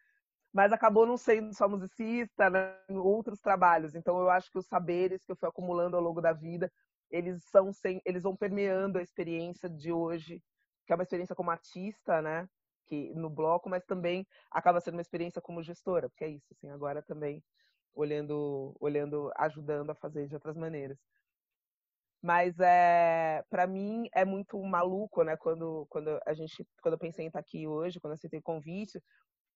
Mas 0.53 0.71
acabou 0.71 1.05
não 1.05 1.17
sendo 1.17 1.53
só 1.53 1.67
musicista, 1.67 2.49
né? 2.49 2.75
em 2.89 2.97
outros 2.97 3.39
trabalhos. 3.41 3.95
Então, 3.95 4.19
eu 4.19 4.29
acho 4.29 4.51
que 4.51 4.59
os 4.59 4.67
saberes 4.67 5.25
que 5.25 5.31
eu 5.31 5.35
fui 5.35 5.49
acumulando 5.49 5.97
ao 5.97 6.03
longo 6.03 6.21
da 6.21 6.31
vida 6.31 6.71
eles 7.09 7.43
são 7.45 7.71
sem, 7.71 8.01
eles 8.05 8.23
vão 8.23 8.35
permeando 8.35 8.97
a 8.97 9.01
experiência 9.01 9.69
de 9.69 9.91
hoje, 9.91 10.41
que 10.85 10.93
é 10.93 10.95
uma 10.95 11.03
experiência 11.03 11.35
como 11.35 11.51
artista, 11.51 12.21
né? 12.21 12.47
Que 12.85 13.13
no 13.13 13.29
bloco, 13.29 13.69
mas 13.69 13.85
também 13.85 14.27
acaba 14.51 14.81
sendo 14.81 14.95
uma 14.95 15.01
experiência 15.01 15.41
como 15.41 15.63
gestora, 15.63 16.09
porque 16.09 16.25
é 16.25 16.29
isso, 16.29 16.47
assim, 16.51 16.69
agora 16.69 17.01
também 17.01 17.43
olhando, 17.93 18.75
olhando, 18.79 19.31
ajudando 19.37 19.91
a 19.91 19.95
fazer 19.95 20.27
de 20.27 20.35
outras 20.35 20.57
maneiras. 20.57 20.97
Mas 22.21 22.57
é, 22.59 23.43
para 23.49 23.67
mim 23.67 24.07
é 24.13 24.23
muito 24.23 24.61
maluco, 24.63 25.23
né? 25.23 25.35
Quando, 25.37 25.85
quando 25.89 26.19
a 26.25 26.33
gente, 26.33 26.65
quando 26.81 26.93
eu 26.93 26.99
pensei 26.99 27.25
em 27.25 27.27
estar 27.27 27.39
aqui 27.39 27.67
hoje, 27.67 27.99
quando 27.99 28.13
aceitei 28.13 28.39
o 28.39 28.43
convite, 28.43 29.01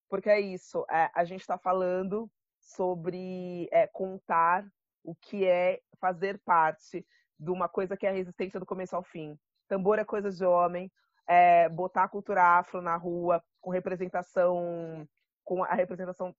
porque 0.10 0.30
é 0.30 0.40
isso, 0.40 0.86
é, 0.90 1.10
a 1.14 1.24
gente 1.24 1.42
está 1.42 1.58
falando 1.58 2.30
sobre 2.60 3.70
é, 3.72 3.88
contar 3.88 4.68
o 5.04 5.16
que 5.16 5.46
é 5.46 5.80
fazer 6.00 6.40
parte 6.44 7.06
de 7.40 7.52
uma 7.52 7.70
coisa 7.70 7.96
que 7.96 8.06
é 8.06 8.10
a 8.10 8.14
resistência 8.14 8.60
do 8.60 8.66
começo 8.66 8.96
ao 8.96 9.04
fim. 9.04 9.38
Tambor 9.68 10.00
é 10.00 10.06
coisa 10.06 10.32
de 10.32 10.46
homem, 10.46 10.92
é, 11.28 11.68
botar 11.70 12.04
a 12.04 12.10
cultura 12.10 12.42
afro 12.58 12.82
na 12.82 12.96
rua, 12.96 13.44
com 13.62 13.70
representação, 13.70 15.08
com 15.44 15.64
a 15.64 15.74
representação 15.74 16.36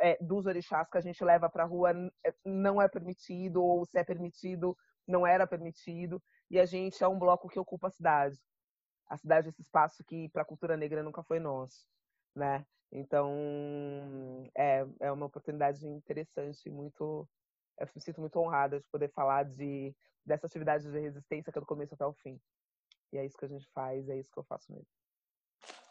é, 0.00 0.16
dos 0.20 0.46
orixás 0.46 0.88
que 0.88 0.98
a 0.98 1.00
gente 1.00 1.22
leva 1.24 1.48
para 1.48 1.64
a 1.64 1.66
rua 1.66 1.92
é, 2.24 2.34
não 2.44 2.80
é 2.80 2.88
permitido, 2.88 3.62
ou 3.62 3.84
se 3.84 3.98
é 3.98 4.04
permitido, 4.04 4.76
não 5.06 5.26
era 5.26 5.46
permitido. 5.46 6.22
E 6.50 6.60
a 6.60 6.66
gente 6.66 7.02
é 7.02 7.08
um 7.08 7.18
bloco 7.18 7.48
que 7.48 7.58
ocupa 7.58 7.88
a 7.88 7.90
cidade. 7.90 8.38
A 9.08 9.16
cidade 9.16 9.48
é 9.48 9.50
esse 9.50 9.62
espaço 9.62 10.04
que 10.04 10.28
para 10.28 10.42
a 10.42 10.44
cultura 10.44 10.76
negra 10.76 11.02
nunca 11.02 11.22
foi 11.22 11.40
nosso, 11.40 11.86
né? 12.34 12.64
Então, 12.92 14.48
é, 14.54 14.86
é 15.00 15.12
uma 15.12 15.26
oportunidade 15.26 15.86
interessante, 15.86 16.70
muito 16.70 17.28
eu 17.78 17.88
me 17.94 18.00
sinto 18.00 18.20
muito 18.20 18.38
honrada 18.38 18.80
de 18.80 18.86
poder 18.90 19.10
falar 19.12 19.44
de 19.44 19.94
dessa 20.24 20.46
atividade 20.46 20.90
de 20.90 20.98
resistência 20.98 21.52
que 21.52 21.58
é 21.58 21.60
do 21.60 21.66
começo 21.66 21.94
até 21.94 22.04
o 22.04 22.12
fim. 22.12 22.40
E 23.12 23.18
é 23.18 23.24
isso 23.24 23.36
que 23.38 23.44
a 23.44 23.48
gente 23.48 23.68
faz, 23.72 24.08
é 24.08 24.16
isso 24.16 24.30
que 24.30 24.38
eu 24.38 24.44
faço 24.44 24.72
mesmo. 24.72 24.88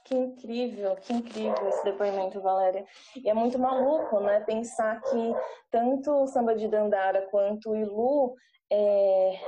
Que 0.03 0.13
incrível, 0.13 0.95
que 0.97 1.13
incrível 1.13 1.67
esse 1.69 1.83
depoimento, 1.83 2.41
Valéria. 2.41 2.85
E 3.15 3.27
é 3.29 3.33
muito 3.33 3.57
maluco, 3.57 4.19
né? 4.19 4.41
Pensar 4.41 5.01
que 5.01 5.33
tanto 5.71 6.11
o 6.11 6.27
samba 6.27 6.55
de 6.55 6.67
Dandara 6.67 7.23
quanto 7.31 7.71
o 7.71 7.75
Ilu 7.75 8.35
é, 8.71 9.39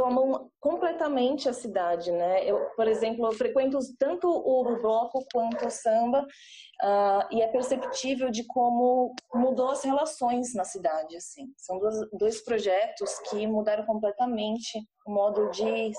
tomam 0.00 0.50
completamente 0.58 1.46
a 1.46 1.52
cidade, 1.52 2.10
né? 2.10 2.42
Eu, 2.48 2.70
por 2.70 2.88
exemplo, 2.88 3.26
eu 3.26 3.32
frequento 3.32 3.78
tanto 3.98 4.26
o 4.26 4.80
bloco 4.80 5.22
quanto 5.30 5.66
o 5.66 5.70
samba 5.70 6.22
uh, 6.22 7.26
e 7.30 7.42
é 7.42 7.48
perceptível 7.48 8.30
de 8.30 8.46
como 8.46 9.14
mudou 9.34 9.68
as 9.68 9.84
relações 9.84 10.54
na 10.54 10.64
cidade, 10.64 11.14
assim. 11.16 11.52
São 11.54 11.78
dois, 11.78 11.96
dois 12.14 12.42
projetos 12.42 13.18
que 13.28 13.46
mudaram 13.46 13.84
completamente 13.84 14.82
o 15.06 15.12
modo 15.12 15.50
de 15.50 15.92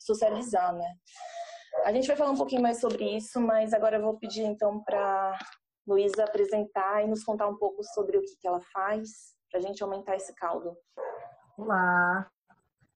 socializar, 0.00 0.74
né? 0.74 0.94
A 1.86 1.92
gente 1.94 2.08
vai 2.08 2.16
falar 2.16 2.32
um 2.32 2.36
pouquinho 2.36 2.60
mais 2.60 2.78
sobre 2.78 3.16
isso, 3.16 3.40
mas 3.40 3.72
agora 3.72 3.96
eu 3.96 4.02
vou 4.02 4.18
pedir 4.18 4.42
então 4.42 4.84
para 4.84 5.32
Luísa 5.88 6.24
apresentar 6.24 7.02
e 7.02 7.08
nos 7.08 7.24
contar 7.24 7.48
um 7.48 7.56
pouco 7.56 7.82
sobre 7.82 8.18
o 8.18 8.20
que, 8.20 8.36
que 8.38 8.46
ela 8.46 8.60
faz, 8.70 9.08
para 9.50 9.60
a 9.60 9.62
gente 9.62 9.82
aumentar 9.82 10.14
esse 10.14 10.34
caldo. 10.34 10.76
Olá, 11.56 12.30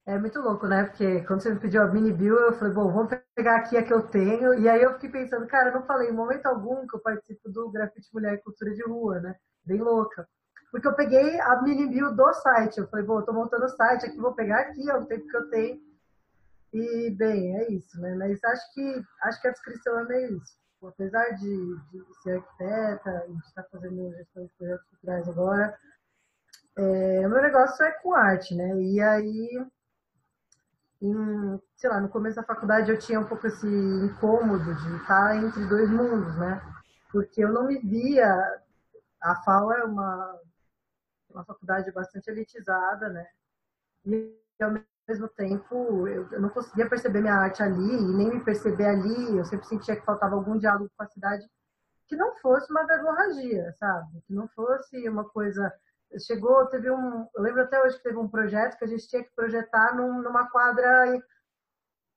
é 0.06 0.18
muito 0.18 0.40
louco, 0.40 0.66
né? 0.66 0.84
Porque 0.84 1.22
quando 1.22 1.42
você 1.42 1.52
me 1.52 1.60
pediu 1.60 1.82
a 1.82 1.86
mini 1.86 2.12
bill, 2.12 2.36
eu 2.36 2.52
falei, 2.54 2.72
bom, 2.72 2.90
vamos 2.92 3.14
pegar 3.34 3.56
aqui 3.56 3.76
a 3.76 3.82
que 3.82 3.92
eu 3.92 4.02
tenho. 4.02 4.54
E 4.54 4.68
aí 4.68 4.82
eu 4.82 4.94
fiquei 4.94 5.10
pensando, 5.10 5.46
cara, 5.46 5.68
eu 5.68 5.74
não 5.74 5.86
falei 5.86 6.08
em 6.08 6.12
momento 6.12 6.46
algum 6.46 6.86
que 6.86 6.96
eu 6.96 7.00
participo 7.00 7.50
do 7.50 7.70
Grafite 7.70 8.08
Mulher 8.12 8.34
e 8.34 8.38
Cultura 8.38 8.74
de 8.74 8.82
Rua, 8.82 9.20
né? 9.20 9.36
Bem 9.64 9.80
louca. 9.80 10.28
Porque 10.70 10.86
eu 10.86 10.94
peguei 10.94 11.40
a 11.40 11.62
mini 11.62 11.86
bill 11.88 12.14
do 12.14 12.32
site. 12.34 12.78
Eu 12.78 12.88
falei, 12.88 13.04
bom, 13.04 13.20
eu 13.20 13.24
tô 13.24 13.32
montando 13.32 13.64
o 13.64 13.68
site 13.68 14.06
aqui, 14.06 14.16
vou 14.16 14.34
pegar 14.34 14.60
aqui, 14.60 14.88
é 14.88 14.94
o 14.96 15.06
tempo 15.06 15.26
que 15.26 15.36
eu 15.36 15.50
tenho. 15.50 15.80
E, 16.72 17.10
bem, 17.10 17.56
é 17.56 17.70
isso, 17.72 18.00
né? 18.00 18.14
Mas 18.14 18.42
acho 18.44 18.74
que, 18.74 19.02
acho 19.22 19.40
que 19.40 19.48
a 19.48 19.52
descrição 19.52 19.98
é 19.98 20.04
meio 20.04 20.36
isso. 20.36 20.58
Apesar 20.82 21.30
de, 21.30 21.76
de 21.92 22.22
ser 22.22 22.36
arquiteta, 22.36 23.10
a 23.10 23.26
gente 23.26 23.46
está 23.46 23.62
fazendo 23.64 24.12
gestão 24.12 24.44
de 24.44 24.52
projetos 24.56 24.86
culturais 24.88 25.28
agora, 25.28 25.78
é, 26.76 27.28
meu 27.28 27.42
negócio 27.42 27.84
é 27.84 27.90
com 28.02 28.14
arte, 28.14 28.54
né? 28.54 28.74
E 28.80 29.00
aí 29.00 29.66
em, 31.02 31.60
sei 31.76 31.88
lá, 31.88 32.00
no 32.00 32.08
começo 32.08 32.36
da 32.36 32.42
faculdade 32.42 32.90
eu 32.90 32.98
tinha 32.98 33.20
um 33.20 33.24
pouco 33.24 33.46
esse 33.46 33.66
incômodo 33.66 34.74
de 34.74 34.96
estar 34.96 35.36
entre 35.36 35.66
dois 35.66 35.88
mundos, 35.90 36.36
né? 36.36 36.60
Porque 37.10 37.42
eu 37.42 37.52
não 37.52 37.66
me 37.66 37.78
via. 37.78 38.60
A 39.20 39.34
FAO 39.42 39.72
é 39.72 39.84
uma, 39.84 40.40
uma 41.30 41.44
faculdade 41.44 41.90
bastante 41.92 42.30
elitizada, 42.30 43.08
né? 43.08 43.26
E 44.06 44.36
ao 44.60 44.72
mesmo 45.08 45.28
tempo 45.28 46.06
eu, 46.06 46.40
não 46.40 46.48
conseguia 46.50 46.88
perceber 46.88 47.20
minha 47.20 47.34
arte 47.34 47.62
ali 47.62 47.96
e 47.96 48.16
nem 48.16 48.30
me 48.30 48.44
perceber 48.44 48.86
ali. 48.86 49.36
Eu 49.36 49.44
sempre 49.44 49.66
sentia 49.66 49.96
que 49.96 50.04
faltava 50.04 50.34
algum 50.34 50.58
diálogo 50.58 50.90
com 50.96 51.02
a 51.02 51.08
cidade 51.08 51.46
que 52.06 52.16
não 52.16 52.34
fosse 52.36 52.70
uma 52.70 52.86
verborragia, 52.86 53.72
sabe? 53.78 54.20
Que 54.26 54.34
não 54.34 54.48
fosse 54.48 55.08
uma 55.08 55.24
coisa 55.28 55.72
chegou, 56.18 56.66
teve 56.66 56.90
um, 56.90 57.28
eu 57.34 57.42
lembro 57.42 57.62
até 57.62 57.80
hoje 57.82 57.96
que 57.96 58.02
teve 58.02 58.16
um 58.16 58.28
projeto 58.28 58.76
que 58.76 58.84
a 58.84 58.88
gente 58.88 59.08
tinha 59.08 59.22
que 59.22 59.30
projetar 59.34 59.94
num, 59.94 60.22
numa 60.22 60.50
quadra 60.50 61.22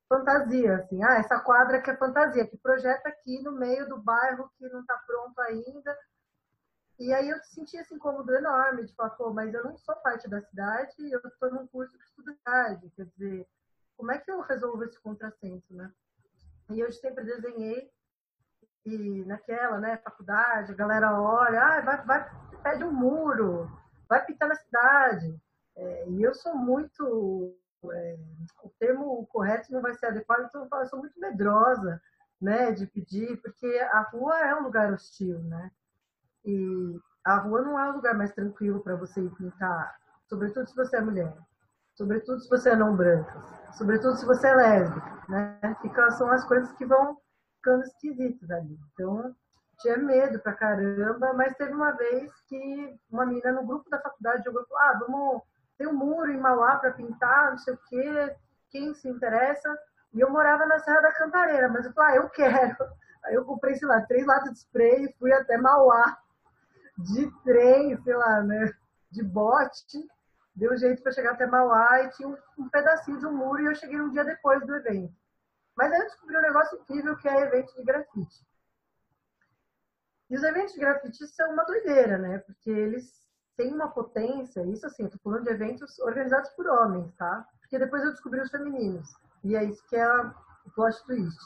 fantasia, 0.10 0.76
assim, 0.78 1.04
ah, 1.04 1.16
essa 1.16 1.40
quadra 1.40 1.82
que 1.82 1.90
é 1.90 1.98
fantasia, 1.98 2.48
que 2.48 2.58
projeta 2.58 3.10
aqui 3.10 3.42
no 3.42 3.52
meio 3.52 3.88
do 3.88 3.98
bairro 3.98 4.50
que 4.58 4.68
não 4.70 4.82
está 4.82 4.96
pronto 5.06 5.40
ainda. 5.42 5.98
E 7.00 7.12
aí 7.14 7.30
eu 7.30 7.38
senti 7.44 7.76
esse 7.78 7.94
incômodo 7.94 8.34
enorme, 8.36 8.86
de 8.86 8.94
falar, 8.94 9.12
pô, 9.12 9.34
mas 9.34 9.54
eu 9.54 9.64
não 9.64 9.78
sou 9.78 9.96
parte 9.98 10.30
da 10.30 10.42
cidade, 10.42 10.94
eu 11.12 11.20
estou 11.26 11.52
num 11.52 11.68
curso 11.68 11.98
de 11.98 12.04
estudante, 12.04 12.92
quer 12.96 13.06
dizer, 13.06 13.48
como 13.98 14.12
é 14.12 14.20
que 14.20 14.32
eu 14.32 14.42
resolvo 14.42 14.84
esse 14.84 15.00
contrassenso, 15.00 15.74
né? 15.74 15.92
E 16.70 16.80
eu 16.80 16.92
sempre 16.92 17.24
desenhei 17.24 17.92
e 18.86 19.24
naquela, 19.26 19.80
né, 19.80 19.98
faculdade, 19.98 20.72
a 20.72 20.76
galera 20.76 21.20
olha, 21.20 21.62
ah, 21.62 21.82
vai, 21.82 22.06
vai, 22.06 22.32
pede 22.62 22.84
um 22.84 22.92
muro, 22.92 23.72
vai 24.08 24.26
pintar 24.26 24.50
na 24.50 24.56
cidade. 24.56 25.40
É, 25.76 26.10
e 26.10 26.22
eu 26.22 26.34
sou 26.34 26.56
muito. 26.56 27.56
É, 27.92 28.18
o 28.64 28.70
termo 28.80 29.26
correto 29.28 29.72
não 29.72 29.82
vai 29.82 29.94
ser 29.94 30.06
adequado, 30.06 30.46
então 30.46 30.68
eu 30.80 30.86
sou 30.88 31.00
muito 31.00 31.20
medrosa 31.20 32.02
né, 32.44 32.72
de 32.72 32.86
pedir, 32.88 33.42
porque 33.42 33.68
a 33.92 34.02
rua 34.02 34.38
é 34.40 34.56
um 34.56 34.64
lugar 34.64 34.94
hostil, 34.94 35.40
né? 35.40 35.72
E 36.46 37.00
a 37.24 37.38
rua 37.38 37.62
não 37.62 37.80
é 37.80 37.90
um 37.90 37.96
lugar 37.96 38.14
mais 38.16 38.34
tranquilo 38.34 38.82
para 38.82 38.96
você 38.96 39.22
ir 39.22 39.34
pintar, 39.36 39.96
sobretudo 40.28 40.68
se 40.68 40.76
você 40.76 40.98
é 40.98 41.02
mulher, 41.02 41.38
sobretudo 41.96 42.42
se 42.42 42.50
você 42.50 42.72
é 42.72 42.76
não 42.76 42.96
branca, 42.96 43.42
sobretudo 43.74 44.18
se 44.18 44.26
você 44.26 44.48
é 44.48 44.56
lésbica, 44.56 45.24
né? 45.30 45.60
Fica, 45.82 46.12
são 46.12 46.30
as 46.30 46.44
coisas 46.46 46.72
que 46.74 46.86
vão 46.86 47.18
ficando 47.56 47.84
esquisitas 47.84 48.50
ali. 48.52 48.78
Então, 48.94 49.34
tinha 49.80 49.98
medo 49.98 50.40
pra 50.40 50.54
caramba, 50.54 51.34
mas 51.34 51.56
teve 51.56 51.74
uma 51.74 51.92
vez 51.92 52.32
que 52.48 53.00
uma 53.12 53.26
menina 53.26 53.52
no 53.52 53.66
grupo 53.66 53.90
da 53.90 54.00
faculdade 54.00 54.44
jogou, 54.44 54.66
ah, 54.78 55.00
vamos, 55.00 55.42
tem 55.78 55.88
um 55.88 55.94
muro 55.94 56.32
em 56.32 56.40
Mauá 56.40 56.78
para 56.78 56.94
pintar, 56.94 57.52
não 57.52 57.58
sei 57.58 57.74
o 57.74 57.80
quê, 57.90 58.36
quem 58.70 58.94
se 58.94 59.08
interessa? 59.10 59.78
E 60.14 60.20
eu 60.20 60.30
morava 60.30 60.66
na 60.66 60.80
Serra 60.80 61.02
da 61.02 61.14
Cantareira, 61.14 61.70
mas 61.70 61.86
eu 61.86 61.94
falei, 61.94 62.18
ah, 62.18 62.22
eu 62.22 62.30
quero. 62.30 62.78
Aí 63.26 63.36
eu 63.36 63.46
comprei, 63.46 63.76
sei 63.76 63.88
lá, 63.88 64.02
três 64.02 64.26
latas 64.26 64.52
de 64.52 64.60
spray 64.60 65.06
e 65.06 65.14
fui 65.14 65.32
até 65.32 65.58
Mauá, 65.58 66.18
de 66.98 67.32
trem, 67.44 67.98
sei 68.04 68.16
lá, 68.16 68.42
né, 68.42 68.72
de 69.10 69.24
bote, 69.24 70.08
deu 70.56 70.78
jeito 70.78 71.02
para 71.02 71.12
chegar 71.12 71.32
até 71.32 71.48
Mauá 71.48 72.04
e 72.04 72.10
tinha 72.12 72.28
um, 72.28 72.38
um, 72.58 72.70
pedacinho 72.70 73.20
de 73.20 73.26
um 73.26 73.36
muro 73.36 73.62
e 73.62 73.66
eu 73.66 73.76
cheguei 73.76 74.00
um 74.00 74.10
dia 74.10 74.24
depois 74.24 74.66
do 74.66 74.76
evento. 74.76 75.14
Mas 75.76 75.92
aí 75.92 76.00
eu 76.00 76.06
descobri 76.06 76.38
um 76.38 76.42
negócio 76.42 76.80
incrível 76.80 77.18
que 77.18 77.28
é 77.28 77.42
evento 77.42 77.74
de 77.76 77.84
grafite. 77.84 78.46
E 80.34 80.36
os 80.36 80.42
eventos 80.42 80.74
de 80.74 80.80
grafite 80.80 81.28
são 81.28 81.54
uma 81.54 81.64
doideira, 81.64 82.18
né? 82.18 82.40
Porque 82.40 82.72
eles 82.72 83.08
têm 83.56 83.72
uma 83.72 83.92
potência, 83.92 84.66
isso 84.66 84.84
assim, 84.84 85.08
tô 85.08 85.20
falando 85.20 85.44
de 85.44 85.52
eventos 85.52 86.00
organizados 86.00 86.50
por 86.54 86.66
homens, 86.66 87.14
tá? 87.14 87.48
Porque 87.62 87.78
depois 87.78 88.04
eu 88.04 88.10
descobri 88.10 88.42
os 88.42 88.50
femininos. 88.50 89.08
E 89.44 89.56
é 89.56 89.64
isso 89.64 89.86
que 89.88 89.96
é 89.96 90.10
o 90.66 90.72
plot 90.74 91.06
twist. 91.06 91.38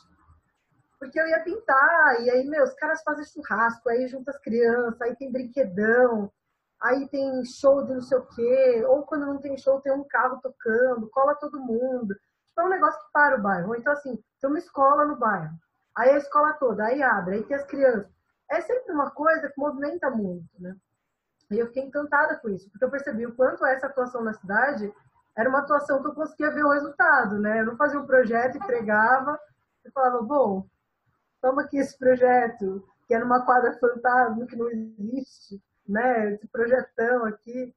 Porque 0.98 1.20
eu 1.20 1.28
ia 1.28 1.44
pintar, 1.44 2.22
e 2.22 2.30
aí, 2.30 2.48
meu, 2.48 2.64
os 2.64 2.74
caras 2.76 3.04
fazem 3.04 3.26
churrasco, 3.26 3.90
aí 3.90 4.08
juntam 4.08 4.34
as 4.34 4.40
crianças, 4.40 5.02
aí 5.02 5.18
tem 5.18 5.34
brinquedão, 5.34 6.32
aí 6.82 7.10
tem 7.10 7.44
show 7.44 7.84
de 7.84 7.94
não 7.94 8.02
sei 8.02 8.18
o 8.18 8.26
quê, 8.28 8.86
ou 8.88 9.04
quando 9.04 9.26
não 9.26 9.42
tem 9.42 9.58
show 9.58 9.82
tem 9.82 9.92
um 9.92 10.08
carro 10.08 10.40
tocando, 10.42 11.10
cola 11.10 11.36
todo 11.36 11.60
mundo. 11.60 12.16
Tipo, 12.46 12.62
é 12.62 12.64
um 12.64 12.70
negócio 12.70 13.02
que 13.02 13.12
para 13.12 13.38
o 13.38 13.42
bairro. 13.42 13.76
Então, 13.76 13.92
assim, 13.92 14.18
tem 14.40 14.50
uma 14.50 14.60
escola 14.60 15.04
no 15.04 15.18
bairro, 15.18 15.58
aí 15.94 16.12
a 16.12 16.18
escola 16.18 16.54
toda, 16.54 16.86
aí 16.86 17.04
abre, 17.04 17.36
aí 17.36 17.44
tem 17.44 17.58
as 17.58 17.66
crianças. 17.66 18.17
É 18.50 18.62
sempre 18.62 18.94
uma 18.94 19.12
coisa 19.12 19.50
que 19.50 19.60
movimenta 19.60 20.10
muito, 20.10 20.50
né? 20.60 20.76
E 21.52 21.60
eu 21.60 21.68
fiquei 21.68 21.84
encantada 21.84 22.38
com 22.38 22.50
isso, 22.50 22.70
porque 22.70 22.84
eu 22.84 22.92
percebi 22.92 23.26
o 23.26 23.36
quanto 23.36 23.66
essa 23.66 23.88
atuação 23.88 24.24
na 24.24 24.34
cidade 24.34 24.94
era 25.36 25.50
uma 25.50 25.60
atuação 25.60 26.02
que 26.02 26.08
eu 26.08 26.16
conseguia 26.16 26.52
ver 26.52 26.64
o 26.64 26.72
resultado, 26.72 27.40
né? 27.40 27.62
Eu 27.62 27.68
não 27.68 27.78
fazia 27.78 28.00
um 28.00 28.08
projeto, 28.08 28.58
entregava 28.58 29.40
e 29.86 29.92
falava, 29.92 30.22
bom, 30.22 30.68
toma 31.42 31.62
aqui 31.62 31.78
esse 31.78 31.98
projeto, 31.98 32.86
que 33.08 33.14
é 33.14 33.20
numa 33.20 33.46
quadra 33.46 33.78
fantasma 33.80 34.46
que 34.48 34.56
não 34.56 34.70
existe, 34.70 35.62
né? 35.88 36.34
Esse 36.34 36.48
projetão 36.48 37.26
aqui. 37.26 37.74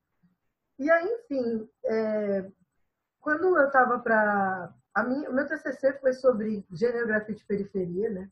E 0.78 0.90
aí, 0.90 1.06
enfim, 1.06 1.68
é, 1.84 2.50
quando 3.20 3.56
eu 3.56 3.66
estava 3.66 3.98
para. 3.98 4.72
O 4.96 5.32
meu 5.32 5.46
TCC 5.46 5.92
foi 6.00 6.12
sobre 6.14 6.66
gênero, 6.72 7.06
grafite 7.06 7.42
e 7.42 7.46
periferia, 7.46 8.10
né? 8.10 8.30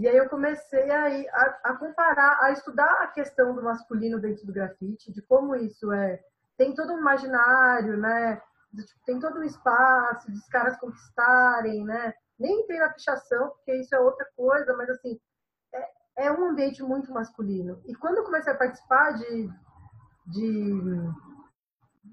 E 0.00 0.08
aí 0.08 0.16
eu 0.16 0.30
comecei 0.30 0.90
a, 0.90 1.08
a, 1.08 1.60
a, 1.64 1.76
comparar, 1.76 2.38
a 2.40 2.52
estudar 2.52 2.90
a 3.02 3.08
questão 3.08 3.54
do 3.54 3.62
masculino 3.62 4.18
dentro 4.18 4.46
do 4.46 4.52
grafite, 4.52 5.12
de 5.12 5.20
como 5.20 5.54
isso 5.54 5.92
é. 5.92 6.18
Tem 6.56 6.74
todo 6.74 6.94
um 6.94 6.98
imaginário, 7.00 7.98
né? 7.98 8.40
Tipo, 8.74 9.04
tem 9.04 9.20
todo 9.20 9.38
um 9.38 9.42
espaço 9.42 10.32
de 10.32 10.38
os 10.38 10.48
caras 10.48 10.78
conquistarem, 10.78 11.84
né? 11.84 12.14
Nem 12.38 12.66
tem 12.66 12.78
na 12.78 12.88
pichação, 12.88 13.50
porque 13.50 13.74
isso 13.74 13.94
é 13.94 14.00
outra 14.00 14.26
coisa, 14.34 14.74
mas 14.74 14.88
assim, 14.88 15.20
é 16.16 16.32
um 16.32 16.48
ambiente 16.48 16.82
muito 16.82 17.12
masculino. 17.12 17.82
E 17.84 17.94
quando 17.94 18.16
eu 18.16 18.24
comecei 18.24 18.54
a 18.54 18.56
participar 18.56 19.12
de, 19.18 19.50
de 20.28 21.12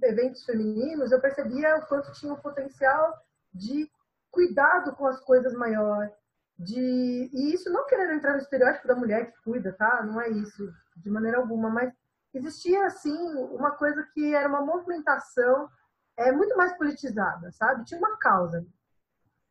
eventos 0.03 0.43
femininos, 0.43 1.13
eu 1.13 1.21
percebia 1.21 1.77
o 1.77 1.85
quanto 1.87 2.11
tinha 2.11 2.33
o 2.33 2.41
potencial 2.41 3.13
de 3.53 3.89
cuidado 4.29 4.93
com 4.97 5.07
as 5.07 5.21
coisas 5.21 5.53
maior. 5.53 6.11
De, 6.59 7.29
e 7.33 7.53
isso 7.53 7.69
não 7.71 7.85
querendo 7.85 8.13
entrar 8.13 8.33
no 8.33 8.39
estereótipo 8.39 8.87
da 8.87 8.95
mulher 8.95 9.31
que 9.31 9.41
cuida, 9.43 9.73
tá? 9.73 10.03
Não 10.03 10.19
é 10.19 10.29
isso, 10.29 10.71
de 10.95 11.09
maneira 11.09 11.37
alguma, 11.37 11.69
mas 11.69 11.93
existia, 12.33 12.85
assim, 12.85 13.15
uma 13.51 13.71
coisa 13.71 14.03
que 14.13 14.33
era 14.33 14.49
uma 14.49 14.61
movimentação 14.61 15.69
é, 16.17 16.31
muito 16.31 16.57
mais 16.57 16.75
politizada, 16.77 17.51
sabe? 17.51 17.85
Tinha 17.85 17.99
uma 17.99 18.17
causa. 18.17 18.65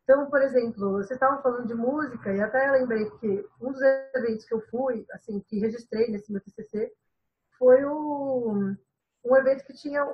Então, 0.03 0.29
por 0.29 0.41
exemplo, 0.41 0.93
vocês 0.93 1.11
estavam 1.11 1.41
falando 1.41 1.67
de 1.67 1.73
música 1.73 2.33
e 2.33 2.41
até 2.41 2.71
lembrei 2.71 3.09
que 3.19 3.45
um 3.61 3.71
dos 3.71 3.81
eventos 4.15 4.45
que 4.45 4.53
eu 4.53 4.61
fui, 4.69 5.05
assim, 5.11 5.39
que 5.41 5.59
registrei 5.59 6.09
nesse 6.09 6.31
meu 6.31 6.41
TCC, 6.41 6.93
foi 7.57 7.83
o, 7.83 8.73
um 9.25 9.35
evento 9.35 9.65
que 9.65 9.73
tinha, 9.73 10.05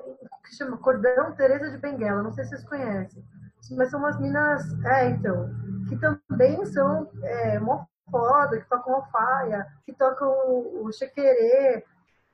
que 0.44 0.56
chama 0.56 0.78
Cordão 0.78 1.36
Teresa 1.36 1.70
de 1.70 1.78
Benguela, 1.78 2.24
não 2.24 2.32
sei 2.32 2.44
se 2.44 2.52
vocês 2.52 2.68
conhecem, 2.68 3.24
mas 3.72 3.92
são 3.92 4.00
umas 4.00 4.20
minas, 4.20 4.64
é, 4.86 5.10
então, 5.10 5.50
que 5.88 5.98
também 5.98 6.66
são 6.66 7.10
é, 7.24 7.60
que 7.60 8.70
tocam 8.70 8.96
alfaia, 8.96 9.66
que 9.86 9.94
tocam 9.94 10.29
o, 10.48 10.86
o 10.86 10.92
chequerê, 10.92 11.86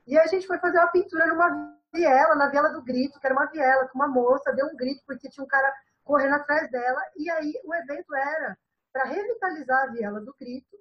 e 0.06 0.18
a 0.18 0.26
gente 0.26 0.46
foi 0.46 0.58
fazer 0.58 0.78
uma 0.78 0.90
pintura 0.90 1.26
numa 1.26 1.76
viela, 1.92 2.34
na 2.34 2.48
viela 2.48 2.70
do 2.70 2.82
grito, 2.82 3.20
que 3.20 3.26
era 3.26 3.34
uma 3.34 3.46
viela, 3.46 3.88
com 3.88 3.98
uma 3.98 4.08
moça, 4.08 4.52
deu 4.52 4.66
um 4.66 4.76
grito 4.76 5.02
porque 5.06 5.28
tinha 5.28 5.44
um 5.44 5.48
cara 5.48 5.72
correndo 6.04 6.34
atrás 6.34 6.70
dela. 6.70 7.00
E 7.16 7.30
aí 7.30 7.54
o 7.64 7.74
evento 7.74 8.14
era 8.14 8.58
para 8.92 9.04
revitalizar 9.04 9.84
a 9.84 9.92
Viela 9.92 10.20
do 10.20 10.34
Grito, 10.38 10.76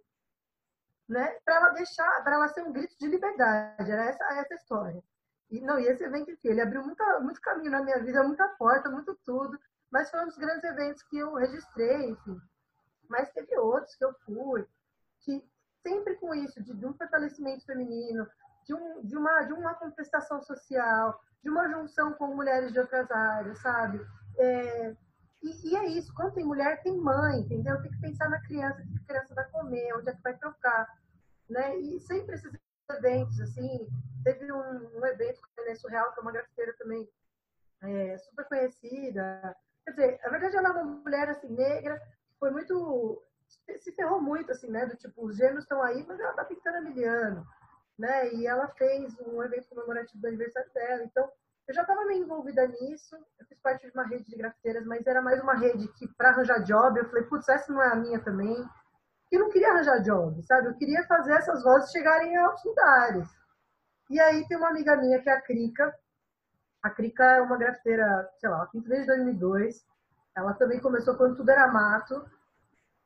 né? 1.07 1.37
Para 1.45 1.55
ela 1.55 1.69
deixar, 1.69 2.23
para 2.23 2.35
ela 2.35 2.47
ser 2.47 2.63
um 2.63 2.71
grito 2.71 2.97
de 2.97 3.07
liberdade. 3.07 3.91
Era 3.91 4.05
essa, 4.05 4.23
essa 4.33 4.55
história. 4.55 5.03
E 5.49 5.61
não, 5.61 5.79
e 5.79 5.85
esse 5.87 6.03
evento 6.03 6.31
aqui, 6.31 6.47
ele 6.47 6.61
abriu 6.61 6.83
muita, 6.83 7.19
muito 7.19 7.41
caminho 7.41 7.71
na 7.71 7.83
minha 7.83 7.99
vida, 7.99 8.23
muita 8.23 8.47
porta, 8.49 8.89
muito 8.89 9.17
tudo. 9.25 9.59
Mas 9.91 10.09
foi 10.09 10.21
um 10.21 10.27
dos 10.27 10.37
grandes 10.37 10.63
eventos 10.63 11.03
que 11.03 11.17
eu 11.17 11.33
registrei, 11.33 12.09
enfim. 12.09 12.39
Mas 13.09 13.31
teve 13.31 13.57
outros 13.57 13.95
que 13.95 14.05
eu 14.05 14.13
fui, 14.25 14.65
que 15.21 15.43
sempre 15.81 16.15
com 16.15 16.33
isso, 16.33 16.61
de, 16.61 16.73
de 16.73 16.85
um 16.85 16.93
fortalecimento 16.93 17.65
feminino, 17.65 18.27
de, 18.65 18.73
um, 18.73 19.01
de, 19.01 19.17
uma, 19.17 19.43
de 19.43 19.53
uma 19.53 19.73
contestação 19.73 20.41
social, 20.43 21.19
de 21.43 21.49
uma 21.49 21.67
junção 21.69 22.13
com 22.13 22.35
mulheres 22.35 22.71
de 22.71 22.79
outras 22.79 23.09
áreas, 23.09 23.57
sabe? 23.59 23.99
É, 24.37 24.95
e, 25.41 25.69
e, 25.69 25.75
é 25.75 25.85
isso, 25.85 26.13
quando 26.13 26.33
tem 26.33 26.45
mulher, 26.45 26.81
tem 26.83 26.97
mãe, 26.97 27.39
entendeu? 27.39 27.81
Tem 27.81 27.91
que 27.91 28.01
pensar 28.01 28.29
na 28.29 28.41
criança, 28.41 28.81
o 28.81 28.87
que 28.87 28.97
a 28.97 29.07
criança 29.07 29.33
vai 29.33 29.49
comer, 29.49 29.93
onde 29.95 30.09
é 30.09 30.13
que 30.13 30.21
vai 30.21 30.37
trocar, 30.37 30.87
né? 31.49 31.77
E 31.77 31.99
sempre 32.01 32.35
esses 32.35 32.51
eventos, 32.91 33.39
assim, 33.39 33.87
teve 34.23 34.51
um, 34.51 34.99
um 34.99 35.05
evento 35.05 35.39
a 35.57 35.61
Inês 35.61 35.79
Surreal, 35.79 36.11
que 36.13 36.19
é 36.19 36.21
uma 36.21 36.31
grafiteira 36.31 36.75
também 36.77 37.09
é, 37.81 38.17
super 38.17 38.45
conhecida. 38.45 39.55
Quer 39.85 39.91
dizer, 39.91 40.19
na 40.23 40.29
verdade 40.29 40.57
ela 40.57 40.69
é 40.69 40.71
uma 40.71 40.83
mulher, 40.83 41.29
assim, 41.29 41.49
negra, 41.49 42.01
foi 42.39 42.51
muito... 42.51 43.21
se 43.79 43.91
ferrou 43.93 44.21
muito, 44.21 44.51
assim, 44.51 44.69
né? 44.69 44.85
Do 44.85 44.95
tipo, 44.95 45.25
os 45.25 45.35
gêneros 45.35 45.63
estão 45.63 45.81
aí, 45.81 46.05
mas 46.07 46.19
ela 46.19 46.33
tá 46.33 46.45
pintando 46.45 46.77
a 46.77 46.81
miliano, 46.81 47.45
né? 47.97 48.33
E 48.33 48.47
ela 48.47 48.67
fez 48.69 49.17
um 49.19 49.43
evento 49.43 49.67
comemorativo 49.69 50.21
do 50.21 50.27
aniversário 50.27 50.71
dela, 50.73 51.03
então 51.03 51.29
eu 51.69 51.75
já 51.75 51.81
estava 51.81 52.03
meio 52.05 52.23
envolvida 52.23 52.67
nisso, 52.67 53.15
eu 53.39 53.45
fiz 53.45 53.59
parte 53.59 53.85
de 53.85 53.93
uma 53.93 54.07
rede 54.07 54.27
de 54.27 54.35
grafiteiras, 54.35 54.83
mas 54.87 55.05
era 55.05 55.21
mais 55.21 55.39
uma 55.39 55.53
rede 55.53 55.87
que, 55.93 56.07
para 56.07 56.29
arranjar 56.29 56.63
job, 56.63 56.99
eu 56.99 57.07
falei, 57.07 57.23
putz, 57.25 57.47
essa 57.47 57.71
não 57.71 57.79
é 57.79 57.89
a 57.89 57.95
minha 57.95 58.19
também. 58.23 58.67
Eu 59.31 59.41
não 59.41 59.51
queria 59.51 59.69
arranjar 59.69 60.01
job, 60.01 60.41
sabe? 60.47 60.67
Eu 60.67 60.73
queria 60.73 61.03
fazer 61.03 61.33
essas 61.33 61.61
vozes 61.61 61.91
chegarem 61.91 62.35
aos 62.37 62.63
lugares. 62.65 63.29
E 64.09 64.19
aí 64.19 64.47
tem 64.47 64.57
uma 64.57 64.69
amiga 64.69 64.97
minha 64.97 65.21
que 65.21 65.29
é 65.29 65.33
a 65.33 65.41
Krika. 65.41 65.95
A 66.81 66.89
Krika 66.89 67.23
é 67.23 67.41
uma 67.41 67.55
grafiteira, 67.55 68.27
sei 68.39 68.49
lá, 68.49 68.65
pinta 68.65 68.89
desde 68.89 69.05
2002. 69.05 69.85
Ela 70.39 70.53
também 70.53 70.79
começou 70.79 71.15
quando 71.15 71.35
tudo 71.35 71.49
era 71.49 71.67
mato 71.67 72.25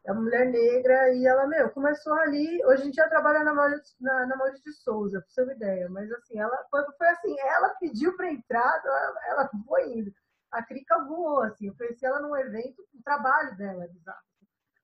é 0.06 0.12
uma 0.12 0.22
mulher 0.22 0.48
negra 0.52 1.14
e 1.14 1.26
ela, 1.26 1.48
meu, 1.48 1.70
começou 1.70 2.14
ali. 2.14 2.64
Hoje 2.66 2.82
a 2.82 2.86
gente 2.86 2.96
já 2.96 3.08
trabalha 3.08 3.44
na 3.44 3.54
Maurício, 3.54 3.96
na, 4.02 4.26
na 4.26 4.50
de 4.50 4.74
Souza, 4.74 5.22
pra 5.22 5.30
você 5.30 5.36
ter 5.36 5.44
uma 5.44 5.54
ideia. 5.54 5.90
Mas 5.90 6.12
assim, 6.12 6.38
ela 6.38 6.58
foi, 6.70 6.84
foi 6.98 7.08
assim, 7.08 7.40
ela 7.40 7.70
pediu 7.76 8.16
para 8.18 8.32
entrar, 8.32 8.82
ela, 8.86 9.14
ela 9.28 9.50
foi 9.66 9.94
indo. 9.94 10.14
A 10.52 10.62
Crica 10.62 11.04
voou, 11.06 11.42
assim. 11.44 11.68
Eu 11.68 11.76
conheci 11.78 12.06
ela 12.06 12.20
num 12.20 12.36
evento, 12.36 12.86
o 12.94 13.02
trabalho 13.02 13.56
dela 13.56 13.88
bizarro. 13.88 14.20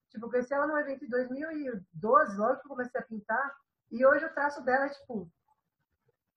Tipo, 0.09 0.25
eu 0.25 0.29
conheci 0.31 0.53
ela 0.53 0.67
num 0.67 0.77
evento 0.77 1.03
em 1.03 1.09
2012, 1.09 2.37
logo 2.37 2.55
que 2.55 2.65
eu 2.65 2.69
comecei 2.69 2.99
a 2.99 3.03
pintar. 3.03 3.55
E 3.91 4.05
hoje 4.05 4.25
o 4.25 4.33
traço 4.33 4.63
dela 4.63 4.85
é, 4.85 4.89
tipo, 4.89 5.29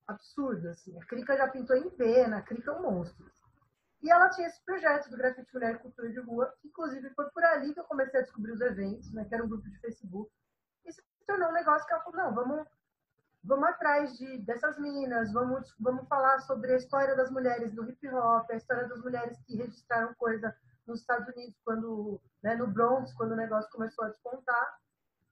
absurdo, 0.07 0.67
assim. 0.67 0.99
A 1.01 1.05
Crica 1.05 1.37
já 1.37 1.47
pintou 1.47 1.75
em 1.77 1.89
pena, 1.89 2.37
a 2.37 2.41
Crica 2.41 2.71
é 2.71 2.73
um 2.73 2.81
monstro. 2.81 3.25
E 4.03 4.11
ela 4.11 4.29
tinha 4.29 4.47
esse 4.47 4.61
projeto 4.65 5.09
do 5.09 5.15
Grafite 5.15 5.53
Mulher 5.53 5.75
e 5.75 5.79
Cultura 5.79 6.09
de 6.09 6.19
Rua, 6.19 6.53
que 6.61 6.67
inclusive 6.67 7.09
foi 7.11 7.29
por 7.29 7.41
ali 7.45 7.73
que 7.73 7.79
eu 7.79 7.85
comecei 7.85 8.19
a 8.19 8.23
descobrir 8.23 8.51
os 8.51 8.59
eventos, 8.59 9.09
né, 9.13 9.23
que 9.23 9.33
era 9.33 9.41
um 9.41 9.47
grupo 9.47 9.69
de 9.69 9.79
Facebook. 9.79 10.29
E 10.85 10.91
se 10.91 11.01
tornou 11.25 11.49
um 11.49 11.53
negócio 11.53 11.87
que 11.87 11.93
ela 11.93 12.03
falou, 12.03 12.19
não, 12.19 12.35
vamos, 12.35 12.67
vamos 13.41 13.69
atrás 13.69 14.17
de, 14.17 14.39
dessas 14.39 14.77
meninas, 14.77 15.31
vamos, 15.31 15.73
vamos 15.79 16.05
falar 16.09 16.37
sobre 16.39 16.73
a 16.73 16.75
história 16.75 17.15
das 17.15 17.31
mulheres 17.31 17.73
no 17.73 17.89
hip 17.89 18.05
hop, 18.09 18.51
a 18.51 18.55
história 18.55 18.89
das 18.89 18.99
mulheres 18.99 19.39
que 19.47 19.55
registraram 19.55 20.13
coisa 20.15 20.53
nos 20.85 20.99
Estados 20.99 21.29
Unidos, 21.29 21.57
quando, 21.63 22.19
né, 22.43 22.55
no 22.55 22.67
Bronx, 22.67 23.13
quando 23.13 23.31
o 23.31 23.37
negócio 23.37 23.71
começou 23.71 24.03
a 24.03 24.09
despontar. 24.09 24.79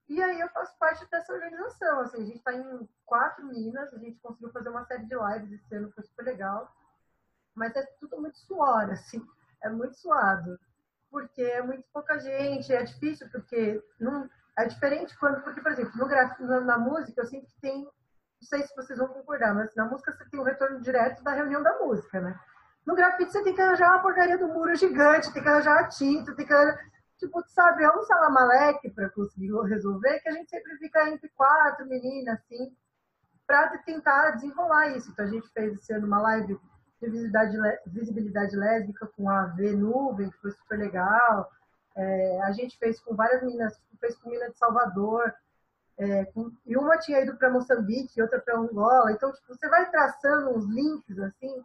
E 0.08 0.24
aí 0.24 0.40
eu 0.40 0.48
faço 0.48 0.78
parte 0.78 1.06
dessa 1.10 1.34
organização. 1.34 2.00
Assim, 2.00 2.22
a 2.22 2.26
gente 2.26 2.38
está 2.38 2.54
em 2.54 2.90
quatro 3.06 3.46
minas, 3.48 3.94
a 3.94 3.98
gente 3.98 4.18
conseguiu 4.20 4.50
fazer 4.52 4.70
uma 4.70 4.86
série 4.86 5.06
de 5.06 5.16
lives 5.16 5.52
esse 5.52 5.76
ano, 5.76 5.92
foi 5.92 6.06
super 6.06 6.24
legal 6.24 6.74
mas 7.56 7.76
é 7.76 7.84
tudo 8.00 8.20
muito 8.20 8.38
suor, 8.38 8.90
assim, 8.92 9.26
é 9.64 9.70
muito 9.70 9.96
suado, 9.98 10.60
porque 11.10 11.42
é 11.42 11.62
muito 11.62 11.84
pouca 11.94 12.18
gente, 12.20 12.74
é 12.74 12.84
difícil, 12.84 13.30
porque 13.30 13.84
não, 14.00 14.30
é 14.58 14.66
diferente 14.66 15.18
quando, 15.18 15.42
porque, 15.42 15.62
por 15.62 15.72
exemplo, 15.72 15.92
no 15.98 16.08
gráfico, 16.08 16.44
na, 16.44 16.62
na 16.62 16.78
música, 16.78 17.22
eu 17.22 17.30
que 17.30 17.46
tem, 17.62 17.84
não 17.84 17.92
sei 18.42 18.64
se 18.64 18.76
vocês 18.76 18.98
vão 18.98 19.08
concordar, 19.10 19.54
mas 19.54 19.76
na 19.76 19.86
música 19.86 20.12
você 20.12 20.26
tem 20.30 20.40
o 20.40 20.44
retorno 20.44 20.82
direto 20.82 21.24
da 21.24 21.34
reunião 21.34 21.62
da 21.62 21.78
música, 21.80 22.20
né? 22.20 22.40
No 22.86 22.96
grafite 22.96 23.32
você 23.32 23.44
tem 23.44 23.54
que 23.54 23.62
arranjar 23.62 23.90
uma 23.90 24.02
porcaria 24.02 24.38
do 24.38 24.48
muro 24.48 24.76
gigante, 24.76 25.32
tem 25.32 25.44
que 25.44 25.50
arranjar 25.50 25.80
a 25.80 25.88
tinta, 25.88 26.36
tem 26.36 26.46
que 26.46 26.54
arranjar, 26.54 26.80
tipo, 27.18 27.44
sabe, 27.50 27.84
é 27.84 27.92
um 27.96 28.02
salamaleque 28.04 28.90
para 28.90 29.10
conseguir 29.10 29.52
resolver, 29.68 30.20
que 30.20 30.30
a 30.30 30.32
gente 30.32 30.50
sempre 30.50 30.76
fica 30.78 31.08
entre 31.10 31.30
quatro 31.30 31.86
meninas, 31.88 32.40
assim, 32.40 32.76
para 33.46 33.78
tentar 33.80 34.32
desenrolar 34.32 34.98
isso. 34.98 35.12
Então 35.12 35.26
a 35.26 35.30
gente 35.30 35.48
fez 35.50 35.74
esse 35.74 35.94
ano 35.94 36.08
uma 36.08 36.22
live 36.22 36.60
visibilidade, 37.10 37.58
visibilidade 37.88 38.56
lésbica 38.56 39.08
com 39.16 39.30
a 39.30 39.46
V 39.48 39.74
Nuvem, 39.74 40.30
que 40.30 40.38
foi 40.38 40.52
super 40.52 40.78
legal. 40.78 41.50
É, 41.96 42.42
a 42.44 42.52
gente 42.52 42.78
fez 42.78 43.00
com 43.00 43.16
várias 43.16 43.42
meninas, 43.42 43.80
fez 44.00 44.16
com 44.16 44.30
mina 44.30 44.50
de 44.50 44.58
Salvador, 44.58 45.34
é, 45.98 46.26
com, 46.26 46.52
e 46.66 46.78
uma 46.78 46.98
tinha 46.98 47.22
ido 47.22 47.36
para 47.36 47.50
Moçambique, 47.50 48.22
outra 48.22 48.40
para 48.40 48.58
Angola. 48.58 49.12
Então, 49.12 49.32
tipo, 49.32 49.54
você 49.54 49.68
vai 49.70 49.90
traçando 49.90 50.50
uns 50.52 50.66
links 50.66 51.20
assim, 51.20 51.64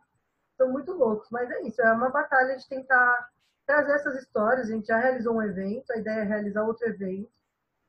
são 0.57 0.71
muito 0.71 0.93
loucos. 0.93 1.29
Mas 1.31 1.51
é 1.51 1.63
isso, 1.63 1.81
é 1.81 1.93
uma 1.93 2.11
batalha 2.11 2.57
de 2.57 2.69
tentar 2.69 3.29
trazer 3.67 3.93
essas 3.93 4.17
histórias. 4.17 4.69
A 4.69 4.73
gente 4.73 4.87
já 4.87 4.99
realizou 4.99 5.35
um 5.37 5.43
evento, 5.43 5.91
a 5.93 5.97
ideia 5.97 6.21
é 6.21 6.25
realizar 6.25 6.65
outro 6.65 6.87
evento 6.87 7.31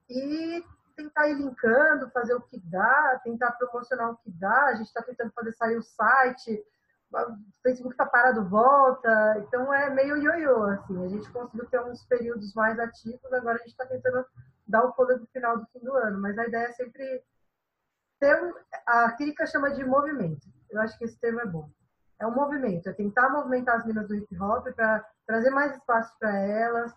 e 0.09 0.63
tentar 0.95 1.27
ir 1.27 1.35
linkando, 1.35 2.09
fazer 2.09 2.33
o 2.33 2.41
que 2.41 2.59
dá, 2.59 3.19
tentar 3.23 3.51
promocionar 3.51 4.11
o 4.11 4.17
que 4.17 4.31
dá. 4.31 4.65
A 4.65 4.75
gente 4.75 4.87
está 4.87 5.01
tentando 5.01 5.31
fazer 5.31 5.51
sair 5.53 5.77
o 5.77 5.83
site, 5.83 6.63
o 7.13 7.37
Facebook 7.63 7.93
está 7.93 8.05
parado, 8.05 8.47
volta. 8.49 9.37
Então 9.39 9.73
é 9.73 9.89
meio 9.89 10.17
ioiô, 10.17 10.63
assim. 10.65 11.05
A 11.05 11.07
gente 11.07 11.31
conseguiu 11.31 11.65
ter 11.69 11.81
uns 11.81 12.05
períodos 12.05 12.53
mais 12.53 12.77
ativos, 12.79 13.31
agora 13.33 13.55
a 13.55 13.59
gente 13.59 13.69
está 13.71 13.85
tentando 13.85 14.25
dar 14.67 14.85
o 14.85 14.93
fôlego 14.93 15.25
final 15.27 15.57
do 15.57 15.65
fim 15.67 15.79
do 15.79 15.93
ano. 15.93 16.19
Mas 16.19 16.37
a 16.37 16.45
ideia 16.45 16.67
é 16.67 16.71
sempre 16.73 17.23
ter 18.19 18.43
um, 18.43 18.53
a 18.85 19.11
crítica 19.13 19.45
chama 19.45 19.71
de 19.71 19.83
movimento. 19.83 20.47
Eu 20.69 20.81
acho 20.81 20.97
que 20.97 21.05
esse 21.05 21.19
termo 21.19 21.39
é 21.39 21.45
bom. 21.45 21.69
É 22.19 22.25
um 22.25 22.33
movimento, 22.33 22.89
é 22.89 22.93
tentar 22.93 23.29
movimentar 23.29 23.77
as 23.77 23.85
minas 23.85 24.07
do 24.07 24.15
hip 24.15 24.41
hop 24.41 24.67
para 24.75 25.05
trazer 25.25 25.51
mais 25.51 25.75
espaço 25.75 26.11
para 26.19 26.35
elas, 26.35 26.91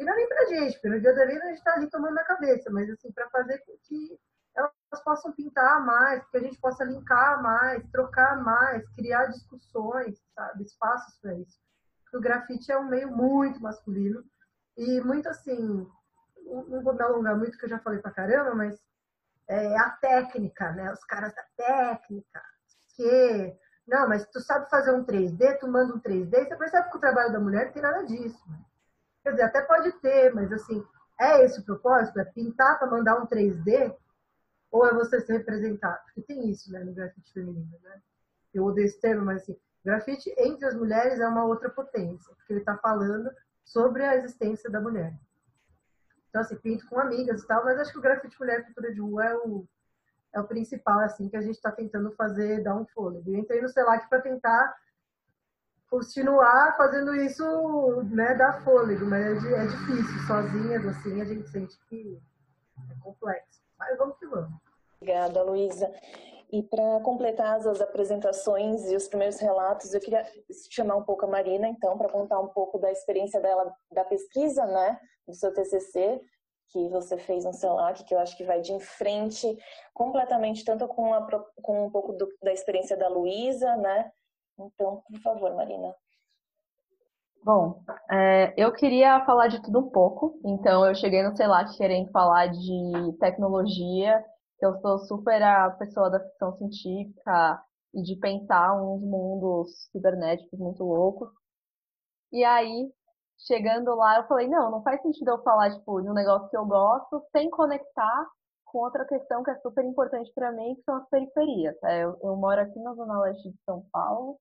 e 0.00 0.04
não 0.04 0.14
é 0.14 0.16
nem 0.16 0.28
pra 0.28 0.46
gente, 0.46 0.72
porque 0.74 0.88
no 0.88 1.00
dia 1.00 1.14
da 1.14 1.26
vida 1.26 1.44
a 1.44 1.48
gente 1.48 1.62
tá 1.62 1.74
ali 1.74 1.90
tomando 1.90 2.14
na 2.14 2.24
cabeça, 2.24 2.70
mas 2.70 2.88
assim, 2.88 3.12
para 3.12 3.28
fazer 3.28 3.58
com 3.58 3.76
que 3.82 4.18
elas 4.56 5.04
possam 5.04 5.32
pintar 5.32 5.84
mais, 5.84 6.26
que 6.28 6.36
a 6.36 6.40
gente 6.40 6.58
possa 6.58 6.84
linkar 6.84 7.42
mais, 7.42 7.88
trocar 7.90 8.42
mais, 8.42 8.88
criar 8.90 9.26
discussões, 9.26 10.20
sabe, 10.34 10.64
espaços 10.64 11.16
para 11.20 11.34
isso. 11.34 11.58
Porque 12.02 12.16
o 12.16 12.20
grafite 12.20 12.72
é 12.72 12.78
um 12.78 12.88
meio 12.88 13.10
muito 13.10 13.60
masculino 13.60 14.24
e 14.76 15.00
muito 15.00 15.28
assim, 15.28 15.86
não 16.44 16.82
vou 16.82 16.94
me 16.94 17.02
alongar 17.02 17.36
muito, 17.36 17.56
que 17.56 17.64
eu 17.64 17.68
já 17.68 17.78
falei 17.78 18.00
pra 18.00 18.10
caramba, 18.10 18.54
mas 18.54 18.80
é 19.48 19.78
a 19.78 19.90
técnica, 19.90 20.72
né? 20.72 20.92
Os 20.92 21.04
caras 21.04 21.34
da 21.34 21.44
técnica, 21.56 22.42
que 22.96 23.56
não, 23.86 24.08
mas 24.08 24.24
tu 24.28 24.40
sabe 24.40 24.70
fazer 24.70 24.92
um 24.92 25.04
3D, 25.04 25.58
tu 25.58 25.66
manda 25.66 25.94
um 25.94 26.00
3D, 26.00 26.30
você 26.30 26.56
percebe 26.56 26.90
que 26.90 26.96
o 26.96 27.00
trabalho 27.00 27.32
da 27.32 27.40
mulher 27.40 27.66
não 27.66 27.72
tem 27.72 27.82
nada 27.82 28.04
disso. 28.04 28.40
Né? 28.48 28.58
Quer 29.24 29.30
dizer, 29.32 29.42
até 29.42 29.62
pode 29.62 29.92
ter, 30.00 30.32
mas 30.32 30.52
assim, 30.52 30.84
é 31.18 31.44
esse 31.44 31.60
o 31.60 31.64
propósito? 31.64 32.20
É 32.20 32.24
pintar 32.24 32.78
para 32.78 32.88
mandar 32.88 33.20
um 33.20 33.26
3D? 33.26 33.94
Ou 34.70 34.86
é 34.86 34.94
você 34.94 35.20
se 35.20 35.32
representar? 35.32 36.02
Porque 36.04 36.22
tem 36.22 36.48
isso, 36.50 36.70
né, 36.72 36.80
no 36.84 36.92
grafite 36.92 37.32
feminino, 37.32 37.78
né? 37.82 38.00
Eu 38.54 38.64
odeio 38.64 38.86
esse 38.86 39.00
termo, 39.00 39.24
mas 39.24 39.42
assim, 39.42 39.56
grafite 39.84 40.32
entre 40.38 40.66
as 40.66 40.74
mulheres 40.74 41.20
é 41.20 41.26
uma 41.26 41.44
outra 41.44 41.70
potência, 41.70 42.34
porque 42.34 42.52
ele 42.52 42.60
está 42.60 42.76
falando 42.78 43.30
sobre 43.64 44.04
a 44.04 44.16
existência 44.16 44.70
da 44.70 44.80
mulher. 44.80 45.14
Então, 46.28 46.40
assim, 46.40 46.56
pinto 46.56 46.86
com 46.88 46.98
amigas 46.98 47.42
e 47.42 47.46
tal, 47.46 47.64
mas 47.64 47.78
acho 47.78 47.92
que 47.92 47.98
o 47.98 48.02
grafite 48.02 48.38
mulher 48.38 48.64
cultura 48.64 48.92
de 48.92 49.00
rua 49.00 49.24
é 49.24 49.34
o, 49.36 49.66
é 50.32 50.40
o 50.40 50.46
principal, 50.46 51.00
assim, 51.00 51.28
que 51.28 51.36
a 51.36 51.40
gente 51.40 51.56
está 51.56 51.72
tentando 51.72 52.12
fazer, 52.12 52.62
dar 52.62 52.76
um 52.76 52.86
fôlego. 52.86 53.30
Eu 53.30 53.38
entrei 53.38 53.60
no 53.60 53.68
CELAC 53.68 54.08
para 54.08 54.20
tentar 54.20 54.76
continuar 55.88 56.76
fazendo 56.76 57.14
isso, 57.16 57.44
né, 58.04 58.36
dar 58.36 58.62
fôlego, 58.62 59.04
mas 59.06 59.44
é, 59.44 59.64
é 59.64 59.66
difícil, 59.66 60.18
sozinhas, 60.26 60.86
assim, 60.86 61.20
a 61.20 61.24
gente 61.24 61.48
sente 61.48 61.76
que 61.88 62.22
é 62.90 62.94
complexo. 63.00 63.59
Mas 63.80 63.96
vamos 63.96 64.16
que 64.18 64.26
vamos. 64.26 64.60
Obrigada, 65.00 65.42
Luísa. 65.42 65.90
E 66.52 66.62
para 66.62 67.00
completar 67.00 67.56
as 67.56 67.80
apresentações 67.80 68.90
e 68.90 68.96
os 68.96 69.08
primeiros 69.08 69.38
relatos, 69.38 69.94
eu 69.94 70.00
queria 70.00 70.26
chamar 70.70 70.96
um 70.96 71.04
pouco 71.04 71.24
a 71.24 71.28
Marina, 71.28 71.68
então, 71.68 71.96
para 71.96 72.08
contar 72.08 72.38
um 72.40 72.48
pouco 72.48 72.78
da 72.78 72.92
experiência 72.92 73.40
dela, 73.40 73.72
da 73.90 74.04
pesquisa, 74.04 74.66
né, 74.66 75.00
do 75.26 75.34
seu 75.34 75.54
TCC, 75.54 76.20
que 76.68 76.88
você 76.88 77.16
fez 77.16 77.44
no 77.44 77.52
CELAC, 77.52 78.04
que 78.04 78.14
eu 78.14 78.18
acho 78.18 78.36
que 78.36 78.44
vai 78.44 78.60
de 78.60 78.78
frente 78.80 79.56
completamente, 79.94 80.64
tanto 80.64 80.86
com, 80.88 81.14
a, 81.14 81.26
com 81.62 81.86
um 81.86 81.90
pouco 81.90 82.12
do, 82.12 82.28
da 82.42 82.52
experiência 82.52 82.96
da 82.96 83.08
Luísa, 83.08 83.76
né, 83.76 84.10
então, 84.58 85.02
por 85.08 85.20
favor, 85.20 85.54
Marina. 85.54 85.94
Bom, 87.42 87.82
é, 88.10 88.52
eu 88.56 88.70
queria 88.72 89.24
falar 89.24 89.48
de 89.48 89.62
tudo 89.62 89.78
um 89.78 89.90
pouco, 89.90 90.38
então 90.44 90.86
eu 90.86 90.94
cheguei 90.94 91.22
no 91.22 91.34
CELAC 91.34 91.74
querendo 91.76 92.10
falar 92.10 92.48
de 92.48 93.16
tecnologia, 93.18 94.22
eu 94.60 94.78
sou 94.80 94.98
super 95.00 95.42
a 95.42 95.70
pessoa 95.70 96.10
da 96.10 96.20
ficção 96.20 96.52
científica 96.58 97.62
e 97.94 98.02
de 98.02 98.16
pensar 98.16 98.74
uns 98.82 99.02
mundos 99.02 99.70
cibernéticos 99.90 100.58
muito 100.58 100.84
loucos. 100.84 101.30
E 102.30 102.44
aí, 102.44 102.92
chegando 103.46 103.94
lá, 103.96 104.18
eu 104.18 104.26
falei, 104.28 104.46
não, 104.46 104.70
não 104.70 104.82
faz 104.82 105.00
sentido 105.00 105.30
eu 105.30 105.42
falar, 105.42 105.70
tipo, 105.70 106.02
de 106.02 106.10
um 106.10 106.14
negócio 106.14 106.48
que 106.50 106.56
eu 106.56 106.66
gosto 106.66 107.22
sem 107.32 107.48
conectar 107.50 108.26
com 108.66 108.78
outra 108.78 109.06
questão 109.06 109.42
que 109.42 109.50
é 109.50 109.58
super 109.60 109.84
importante 109.84 110.30
para 110.34 110.52
mim, 110.52 110.74
que 110.76 110.82
são 110.82 110.96
as 110.96 111.08
periferias. 111.08 111.74
É, 111.84 112.04
eu, 112.04 112.18
eu 112.22 112.36
moro 112.36 112.60
aqui 112.60 112.78
na 112.80 112.94
Zona 112.94 113.18
Leste 113.20 113.50
de 113.50 113.58
São 113.64 113.82
Paulo, 113.90 114.38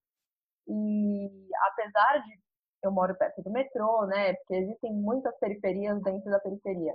e 0.67 1.29
apesar 1.71 2.19
de 2.23 2.48
eu 2.83 2.91
moro 2.91 3.15
perto 3.15 3.41
do 3.41 3.51
metrô, 3.51 4.05
né? 4.07 4.33
Porque 4.35 4.55
existem 4.55 4.93
muitas 4.93 5.37
periferias 5.39 6.01
dentro 6.01 6.29
da 6.29 6.39
periferia. 6.39 6.93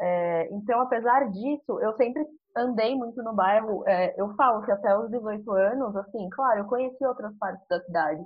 É, 0.00 0.48
então, 0.52 0.80
apesar 0.80 1.30
disso, 1.30 1.80
eu 1.80 1.96
sempre 1.96 2.24
andei 2.56 2.94
muito 2.94 3.22
no 3.22 3.34
bairro. 3.34 3.84
É, 3.86 4.14
eu 4.20 4.34
falo 4.34 4.64
que 4.64 4.72
até 4.72 4.96
os 4.96 5.10
18 5.10 5.50
anos, 5.52 5.96
assim, 5.96 6.28
claro, 6.30 6.60
eu 6.60 6.66
conheci 6.66 7.04
outras 7.06 7.36
partes 7.38 7.66
da 7.68 7.80
cidade, 7.82 8.24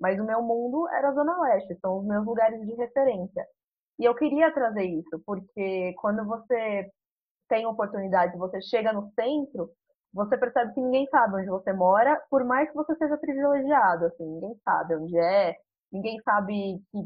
mas 0.00 0.18
o 0.20 0.24
meu 0.24 0.42
mundo 0.42 0.88
era 0.90 1.08
a 1.08 1.12
Zona 1.12 1.40
Leste, 1.42 1.78
são 1.80 1.98
os 1.98 2.06
meus 2.06 2.24
lugares 2.26 2.60
de 2.60 2.74
referência. 2.74 3.46
E 3.98 4.04
eu 4.04 4.14
queria 4.14 4.52
trazer 4.52 4.84
isso, 4.84 5.22
porque 5.24 5.94
quando 6.00 6.24
você 6.26 6.90
tem 7.48 7.66
oportunidade, 7.66 8.36
você 8.36 8.60
chega 8.62 8.92
no 8.92 9.10
centro, 9.14 9.70
você 10.12 10.36
percebe 10.36 10.74
que 10.74 10.80
ninguém 10.80 11.06
sabe 11.08 11.36
onde 11.36 11.48
você 11.48 11.72
mora, 11.72 12.20
por 12.30 12.44
mais 12.44 12.68
que 12.70 12.76
você 12.76 12.94
seja 12.96 13.16
privilegiado, 13.18 14.06
assim, 14.06 14.24
ninguém 14.24 14.54
sabe 14.64 14.96
onde 14.96 15.16
é, 15.18 15.56
ninguém 15.92 16.20
sabe 16.22 16.80
que, 16.90 16.98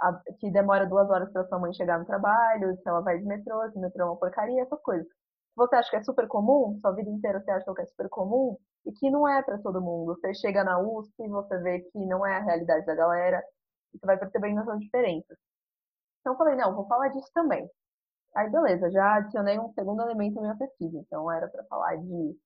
a, 0.00 0.20
que 0.38 0.50
demora 0.50 0.86
duas 0.86 1.08
horas 1.10 1.30
para 1.32 1.46
sua 1.46 1.58
mãe 1.58 1.72
chegar 1.74 1.98
no 1.98 2.06
trabalho, 2.06 2.76
se 2.76 2.88
ela 2.88 3.00
vai 3.00 3.18
de 3.18 3.24
metrô, 3.24 3.70
se 3.70 3.78
o 3.78 3.80
metrô 3.80 4.02
é 4.02 4.06
uma 4.06 4.16
porcaria, 4.16 4.62
essas 4.62 4.80
coisas. 4.82 5.06
Você 5.56 5.76
acha 5.76 5.90
que 5.90 5.96
é 5.96 6.02
super 6.04 6.26
comum, 6.28 6.78
sua 6.80 6.92
vida 6.92 7.10
inteira 7.10 7.40
você 7.40 7.50
acha 7.50 7.74
que 7.74 7.82
é 7.82 7.86
super 7.86 8.08
comum, 8.08 8.56
e 8.86 8.92
que 8.92 9.10
não 9.10 9.28
é 9.28 9.42
para 9.42 9.58
todo 9.58 9.80
mundo. 9.80 10.14
Você 10.16 10.34
chega 10.34 10.64
na 10.64 10.78
USP, 10.80 11.28
você 11.28 11.58
vê 11.58 11.80
que 11.80 11.98
não 12.06 12.26
é 12.26 12.36
a 12.36 12.42
realidade 12.42 12.86
da 12.86 12.94
galera, 12.94 13.42
e 13.94 13.98
você 13.98 14.06
vai 14.06 14.18
percebendo 14.18 14.60
essas 14.60 14.80
diferenças. 14.80 15.36
Então 16.20 16.34
eu 16.34 16.38
falei, 16.38 16.56
não, 16.56 16.74
vou 16.74 16.86
falar 16.86 17.08
disso 17.08 17.30
também. 17.34 17.68
Aí 18.36 18.50
beleza, 18.50 18.90
já 18.90 19.16
adicionei 19.16 19.58
um 19.58 19.72
segundo 19.74 20.02
elemento 20.02 20.36
na 20.36 20.42
minha 20.42 20.56
pesquisa. 20.56 20.98
Então 20.98 21.30
era 21.30 21.48
para 21.48 21.64
falar 21.64 21.96
de 21.96 22.36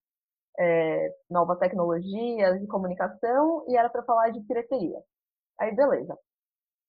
é, 0.59 1.14
novas 1.31 1.59
tecnologias 1.59 2.61
de 2.61 2.66
comunicação 2.66 3.64
e 3.68 3.77
era 3.77 3.90
para 3.90 4.03
falar 4.05 4.31
de 4.31 4.40
pirateria. 4.42 4.99
Aí, 5.60 5.74
beleza. 5.74 6.16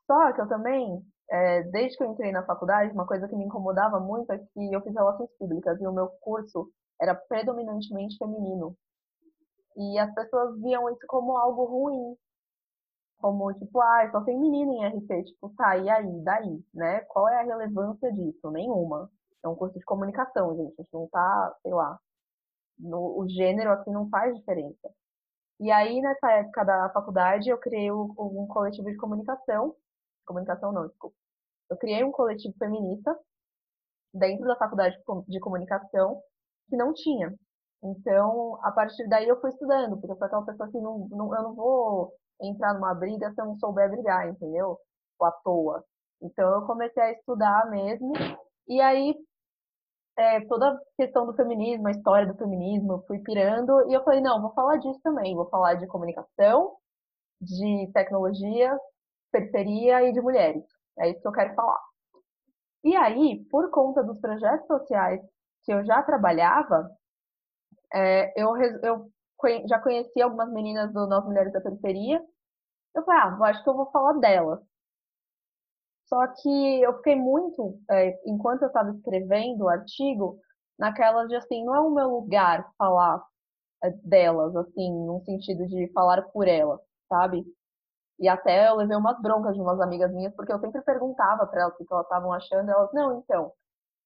Só 0.08 0.34
que 0.34 0.42
eu 0.42 0.48
também, 0.48 1.02
é, 1.30 1.64
desde 1.64 1.98
que 1.98 2.04
eu 2.04 2.12
entrei 2.12 2.32
na 2.32 2.46
faculdade, 2.46 2.94
uma 2.94 3.08
coisa 3.08 3.28
que 3.28 3.36
me 3.36 3.46
incomodava 3.46 4.00
muito 4.00 4.32
é 4.32 4.38
que 4.38 4.74
eu 4.74 4.82
fiz 4.82 4.94
relações 4.94 5.30
públicas 5.38 5.80
e 5.82 5.88
o 5.88 5.94
meu 5.94 6.08
curso 6.22 6.70
era 7.02 7.16
predominantemente 7.16 8.18
feminino. 8.18 8.76
E 9.76 10.00
as 10.00 10.14
pessoas 10.14 10.60
viam 10.62 10.90
isso 10.90 11.06
como 11.08 11.38
algo 11.38 11.66
ruim. 11.66 12.16
Como, 13.20 13.54
tipo, 13.54 13.80
ah, 13.82 14.10
só 14.12 14.22
tem 14.24 14.40
menino 14.40 14.74
em 14.74 14.88
RP. 14.88 15.24
Tipo, 15.26 15.50
tá, 15.56 15.78
e 15.78 15.90
aí? 15.90 16.24
Daí? 16.24 16.64
Né? 16.74 17.02
Qual 17.02 17.28
é 17.28 17.40
a 17.40 17.44
relevância 17.44 18.12
disso? 18.12 18.50
Nenhuma. 18.52 19.10
É 19.44 19.48
um 19.48 19.56
curso 19.56 19.78
de 19.78 19.86
comunicação, 19.86 20.56
gente. 20.56 20.74
A 20.80 20.84
gente 20.84 20.94
não 20.94 21.08
tá, 21.10 21.56
sei 21.62 21.74
lá, 21.74 22.00
no, 22.80 23.20
o 23.20 23.28
gênero 23.30 23.72
assim 23.72 23.92
não 23.92 24.10
faz 24.10 24.36
diferença. 24.36 24.90
E 25.60 25.72
aí, 25.72 26.02
nessa 26.02 26.32
época 26.34 26.64
da 26.64 26.90
faculdade, 26.92 27.50
eu 27.50 27.58
criei 27.58 27.92
um, 27.92 28.48
coletivo 28.48 28.90
de 28.90 28.98
comunicação. 28.98 29.76
Comunicação 30.26 30.72
não, 30.72 30.88
desculpa. 30.88 31.16
Eu 31.70 31.78
criei 31.78 32.04
um 32.04 32.12
coletivo 32.12 32.56
feminista 32.58 33.18
dentro 34.14 34.46
da 34.48 34.56
faculdade 34.56 34.98
de 35.28 35.40
comunicação 35.40 36.22
que 36.70 36.76
não 36.78 36.94
tinha. 36.94 37.34
Então, 37.84 38.60
a 38.64 38.72
partir 38.72 39.08
daí 39.08 39.28
eu 39.28 39.40
fui 39.40 39.50
estudando, 39.52 39.98
porque 39.98 40.12
eu 40.12 40.18
sou 40.18 40.26
aquela 40.28 40.46
pessoa 40.46 40.70
que 40.72 40.80
não, 40.80 41.08
não, 41.10 41.36
eu 41.36 41.44
não 41.44 41.56
vou 41.56 42.14
entrar 42.42 42.74
numa 42.74 42.94
briga 42.94 43.32
se 43.34 43.42
eu 43.42 43.46
não 43.46 43.58
souber 43.58 43.90
brigar, 43.90 44.30
entendeu? 44.30 44.78
Ou 45.20 45.28
à 45.28 45.32
toa. 45.44 45.84
Então, 46.22 46.50
eu 46.54 46.66
comecei 46.68 47.02
a 47.02 47.12
estudar 47.12 47.70
mesmo. 47.70 48.14
E 48.68 48.82
aí, 48.82 49.16
é, 50.18 50.42
toda 50.48 50.70
a 50.72 50.80
questão 50.98 51.26
do 51.26 51.34
feminismo, 51.36 51.88
a 51.88 51.92
história 51.92 52.28
do 52.28 52.38
feminismo, 52.38 52.94
eu 52.94 53.04
fui 53.06 53.20
pirando 53.20 53.90
e 53.90 53.94
eu 53.94 54.04
falei, 54.04 54.20
não, 54.20 54.42
vou 54.42 54.54
falar 54.54 54.78
disso 54.78 55.00
também, 55.04 55.36
vou 55.36 55.48
falar 55.50 55.76
de 55.76 55.88
comunicação, 55.88 56.76
de 57.40 57.90
tecnologia, 57.94 58.76
periferia 59.32 60.04
e 60.04 60.12
de 60.12 60.22
mulheres. 60.22 60.64
É 61.00 61.10
isso 61.10 61.22
que 61.22 61.28
eu 61.28 61.32
quero 61.32 61.54
falar. 61.54 61.80
E 62.84 62.96
aí, 62.96 63.46
por 63.52 63.70
conta 63.70 64.04
dos 64.04 64.20
projetos 64.20 64.66
sociais 64.68 65.22
que 65.64 65.74
eu 65.74 65.86
já 65.86 66.02
trabalhava, 66.02 66.90
é, 67.94 68.34
eu, 68.42 68.56
eu 68.84 69.12
já 69.68 69.80
conheci 69.80 70.22
algumas 70.22 70.52
meninas 70.52 70.92
do 70.94 71.08
Nós 71.08 71.24
Mulheres 71.26 71.54
da 71.54 71.62
Periferia. 71.62 72.22
Eu 72.96 73.04
falei, 73.04 73.22
ah, 73.22 73.38
acho 73.50 73.64
que 73.64 73.70
eu 73.70 73.76
vou 73.76 73.92
falar 73.92 74.14
delas. 74.14 74.60
Só 76.08 76.26
que 76.28 76.82
eu 76.82 76.96
fiquei 76.98 77.16
muito, 77.16 77.80
é, 77.92 78.20
enquanto 78.26 78.62
eu 78.64 78.68
estava 78.70 78.92
escrevendo 78.92 79.64
o 79.66 79.70
artigo, 79.70 80.40
naquela 80.80 81.26
de 81.28 81.36
assim, 81.36 81.66
não 81.66 81.76
é 81.76 81.80
o 81.82 81.92
meu 81.92 82.10
lugar 82.10 82.70
falar 82.78 83.24
é, 83.84 83.92
delas, 84.04 84.56
assim, 84.56 84.92
no 85.06 85.22
sentido 85.26 85.68
de 85.68 85.92
falar 85.94 86.22
por 86.32 86.48
elas, 86.48 86.80
sabe? 87.10 87.46
E 88.20 88.28
até 88.30 88.70
eu 88.70 88.76
levei 88.76 88.98
umas 88.98 89.22
broncas 89.22 89.56
de 89.56 89.62
umas 89.62 89.80
amigas 89.82 90.12
minhas, 90.14 90.34
porque 90.36 90.52
eu 90.54 90.60
sempre 90.60 90.82
perguntava 90.82 91.46
para 91.48 91.62
elas 91.64 91.74
o 91.76 91.78
que 91.86 91.94
elas 91.94 92.06
estavam 92.06 92.34
achando, 92.34 92.70
elas, 92.72 92.92
não, 92.94 93.20
então, 93.20 93.52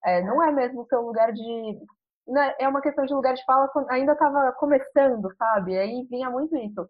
é, 0.05 0.21
não 0.23 0.43
é 0.43 0.51
mesmo 0.51 0.81
o 0.83 0.87
seu 0.87 1.01
lugar 1.01 1.31
de. 1.33 1.79
Né, 2.27 2.55
é 2.59 2.67
uma 2.67 2.81
questão 2.81 3.05
de 3.05 3.13
lugar 3.13 3.33
de 3.35 3.43
fala, 3.45 3.69
ainda 3.89 4.13
estava 4.13 4.51
começando, 4.53 5.33
sabe? 5.37 5.77
Aí 5.77 6.05
vinha 6.09 6.29
muito 6.29 6.55
isso. 6.57 6.89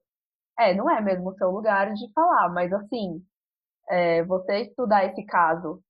É, 0.60 0.74
não 0.76 0.89
é 0.89 1.02
mesmo 1.02 1.30
o 1.32 1.36
seu 1.38 1.52
lugar 1.52 1.93
de 1.93 2.12
falar, 2.13 2.50
mas 2.50 2.71
assim, 2.74 3.24
é, 3.91 4.23
você 4.23 4.62
estudar 4.62 5.06
esse 5.06 5.23
caso 5.25 5.84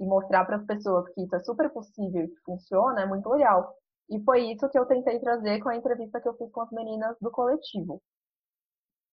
e 0.00 0.04
mostrar 0.04 0.46
para 0.46 0.56
as 0.56 0.64
pessoas 0.66 1.06
que 1.12 1.22
isso 1.22 1.36
é 1.36 1.40
super 1.40 1.70
possível 1.70 2.24
e 2.24 2.28
que 2.28 2.40
funciona 2.44 3.02
é 3.02 3.06
muito 3.06 3.28
legal. 3.28 3.74
E 4.08 4.18
foi 4.24 4.50
isso 4.50 4.68
que 4.70 4.78
eu 4.78 4.86
tentei 4.86 5.20
trazer 5.20 5.60
com 5.60 5.68
a 5.68 5.76
entrevista 5.76 6.20
que 6.20 6.28
eu 6.28 6.34
fiz 6.36 6.50
com 6.50 6.62
as 6.62 6.70
meninas 6.72 7.16
do 7.20 7.30
coletivo. 7.30 8.02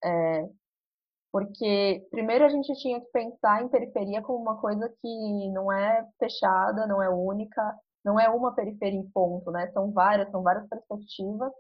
É, 0.03 0.47
porque 1.31 2.07
primeiro 2.09 2.45
a 2.45 2.49
gente 2.49 2.73
tinha 2.75 3.01
que 3.01 3.07
pensar 3.11 3.61
em 3.61 3.69
periferia 3.69 4.21
como 4.21 4.39
uma 4.39 4.59
coisa 4.59 4.89
que 5.01 5.49
não 5.51 5.71
é 5.71 6.07
fechada, 6.17 6.87
não 6.87 7.01
é 7.01 7.09
única, 7.09 7.61
não 8.03 8.19
é 8.19 8.29
uma 8.29 8.55
periferia 8.55 8.99
em 8.99 9.09
ponto, 9.11 9.51
né? 9.51 9.69
São 9.71 9.91
várias, 9.91 10.31
são 10.31 10.41
várias 10.41 10.67
perspectivas. 10.69 11.51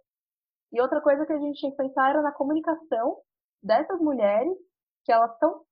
E 0.71 0.81
outra 0.81 1.01
coisa 1.01 1.25
que 1.25 1.33
a 1.33 1.39
gente 1.39 1.59
tinha 1.59 1.71
que 1.71 1.77
pensar 1.77 2.11
era 2.11 2.21
na 2.21 2.31
comunicação 2.31 3.17
dessas 3.61 3.99
mulheres, 3.99 4.53
que 5.05 5.11
elas 5.11 5.31
estão 5.33 5.66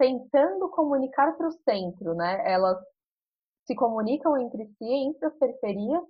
tentando 0.00 0.70
comunicar 0.70 1.36
para 1.36 1.46
o 1.46 1.52
centro, 1.52 2.14
né? 2.14 2.42
Elas 2.50 2.78
se 3.66 3.74
comunicam 3.74 4.36
entre 4.38 4.66
si, 4.78 4.84
entre 4.84 5.26
as 5.26 5.34
periferias, 5.36 6.02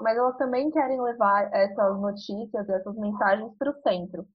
mas 0.00 0.18
elas 0.18 0.36
também 0.36 0.70
querem 0.72 1.00
levar 1.00 1.48
essas 1.54 2.00
notícias, 2.00 2.68
essas 2.68 2.96
mensagens 2.96 3.56
para 3.56 3.70
o 3.70 3.80
centro. 3.80 4.26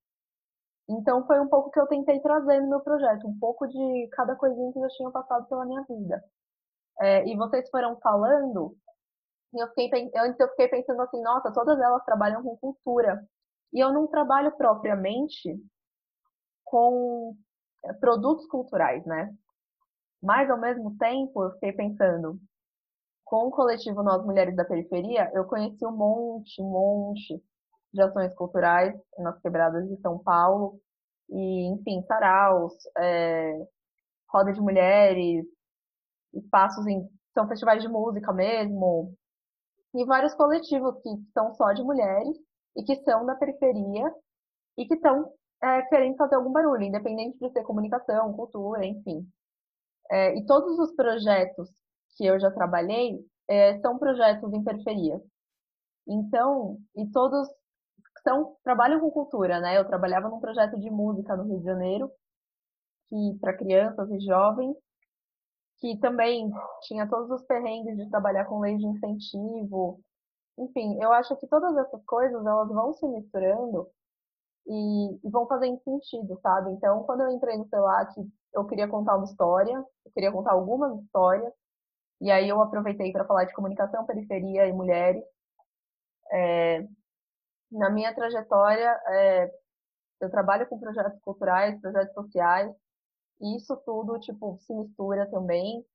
Então 0.90 1.28
foi 1.28 1.40
um 1.42 1.50
pouco 1.50 1.70
que 1.70 1.80
eu 1.80 1.88
tentei 1.88 2.22
trazer 2.22 2.62
no 2.62 2.70
meu 2.70 2.80
projeto, 2.80 3.28
um 3.28 3.38
pouco 3.38 3.68
de 3.68 4.08
cada 4.14 4.38
coisinha 4.38 4.72
que 4.72 4.80
já 4.80 4.88
tinha 4.88 5.12
passado 5.12 5.48
pela 5.48 5.66
minha 5.66 5.84
vida. 5.84 6.24
É, 7.02 7.28
e 7.28 7.36
vocês 7.36 7.70
foram 7.70 7.98
falando, 8.00 8.74
e 9.54 9.62
eu 9.62 9.68
fiquei, 9.70 10.12
antes 10.16 10.40
eu 10.40 10.50
fiquei 10.50 10.70
pensando 10.70 11.02
assim, 11.02 11.22
nossa, 11.22 11.52
todas 11.52 11.78
elas 11.78 12.04
trabalham 12.06 12.42
com 12.42 12.56
cultura. 12.58 13.22
E 13.74 13.84
eu 13.84 13.92
não 13.92 14.08
trabalho 14.08 14.52
propriamente 14.56 15.60
com 16.64 17.36
produtos 18.00 18.46
culturais, 18.48 19.06
né? 19.06 19.34
Mas 20.22 20.50
ao 20.50 20.60
mesmo 20.60 20.98
tempo, 20.98 21.44
eu 21.44 21.52
fiquei 21.52 21.74
pensando, 21.74 22.40
com 23.26 23.48
o 23.48 23.52
coletivo 23.52 24.04
Nós 24.04 24.24
Mulheres 24.26 24.56
da 24.56 24.66
Periferia, 24.66 25.32
eu 25.34 25.46
conheci 25.46 25.86
um 25.86 25.92
monte, 25.92 26.62
um 26.62 26.70
monte 26.70 27.44
de 27.94 28.02
ações 28.02 28.34
culturais 28.36 28.96
nas 29.18 29.40
quebradas 29.40 29.88
de 29.88 30.00
São 30.02 30.20
Paulo. 30.20 30.80
E, 31.30 31.68
enfim, 31.74 32.04
saraus, 32.04 32.74
é, 32.98 33.68
roda 34.30 34.54
de 34.54 34.62
mulheres, 34.62 35.46
espaços 36.34 36.86
em. 36.88 37.08
São 37.34 37.48
festivais 37.48 37.82
de 37.82 37.90
música 37.90 38.32
mesmo. 38.32 39.16
E 39.96 40.06
vários 40.06 40.34
coletivos 40.36 40.96
que 41.02 41.10
são 41.34 41.54
só 41.56 41.74
de 41.74 41.84
mulheres 41.84 42.38
e 42.76 42.84
que 42.84 42.96
são 43.04 43.26
da 43.26 43.36
periferia 43.36 44.14
e 44.78 44.86
que 44.86 44.94
estão 44.96 45.32
é, 45.64 45.82
querendo 45.84 46.18
fazer 46.18 46.36
algum 46.36 46.52
barulho, 46.52 46.84
independente 46.84 47.40
de 47.40 47.50
ser 47.52 47.64
comunicação, 47.64 48.34
cultura, 48.34 48.86
enfim. 48.86 49.26
É, 50.12 50.38
e 50.38 50.46
todos 50.46 50.78
os 50.78 50.94
projetos 50.94 51.72
que 52.18 52.26
eu 52.26 52.38
já 52.40 52.52
trabalhei 52.52 53.26
é, 53.48 53.80
são 53.80 53.98
projetos 53.98 54.52
em 54.54 54.64
periferia. 54.64 55.22
Então, 56.06 56.78
e 56.96 57.10
todos 57.12 57.48
são, 58.24 58.58
trabalham 58.64 59.00
com 59.00 59.10
cultura, 59.10 59.62
né? 59.62 59.78
Eu 59.78 59.88
trabalhava 59.88 60.28
num 60.30 60.40
projeto 60.40 60.78
de 60.78 60.90
música 60.90 61.36
no 61.38 61.44
Rio 61.46 61.60
de 61.60 61.66
Janeiro, 61.66 62.12
que 63.08 63.38
para 63.40 63.56
crianças 63.56 64.12
e 64.12 64.20
jovens, 64.20 64.76
que 65.80 65.98
também 66.00 66.52
tinha 66.82 67.08
todos 67.08 67.32
os 67.32 67.46
perrengues 67.46 67.96
de 67.98 68.10
trabalhar 68.10 68.46
com 68.46 68.60
lei 68.60 68.78
de 68.78 68.86
incentivo. 68.86 70.02
Enfim, 70.58 71.02
eu 71.02 71.12
acho 71.14 71.36
que 71.38 71.48
todas 71.48 71.76
essas 71.78 72.04
coisas 72.06 72.46
elas 72.46 72.68
vão 72.68 72.94
se 72.94 73.08
misturando 73.08 73.88
e, 74.68 75.28
e 75.28 75.30
vão 75.30 75.48
fazendo 75.48 75.80
sentido, 75.84 76.40
sabe? 76.42 76.72
Então, 76.72 77.04
quando 77.04 77.22
eu 77.22 77.30
entrei 77.30 77.58
no 77.58 77.68
CELAC, 77.68 78.14
eu 78.54 78.66
queria 78.66 78.88
contar 78.88 79.16
uma 79.16 79.26
história, 79.26 79.84
eu 80.06 80.12
queria 80.12 80.32
contar 80.32 80.52
algumas 80.54 81.00
histórias, 81.02 81.52
e 82.22 82.32
aí 82.32 82.48
eu 82.48 82.62
aproveitei 82.62 83.12
para 83.12 83.26
falar 83.26 83.46
de 83.46 83.54
comunicação, 83.54 84.06
periferia 84.06 84.68
e 84.68 84.74
mulheres. 84.74 85.24
É, 86.32 86.88
na 87.72 87.90
minha 87.90 88.14
trajetória, 88.14 88.90
é, 89.08 89.52
eu 90.22 90.30
trabalho 90.30 90.68
com 90.68 90.80
projetos 90.80 91.20
culturais, 91.22 91.80
projetos 91.82 92.14
sociais, 92.14 92.74
e 93.42 93.58
isso 93.58 93.76
tudo, 93.86 94.20
tipo, 94.20 94.58
se 94.62 94.74
mistura 94.74 95.30
também. 95.30 95.86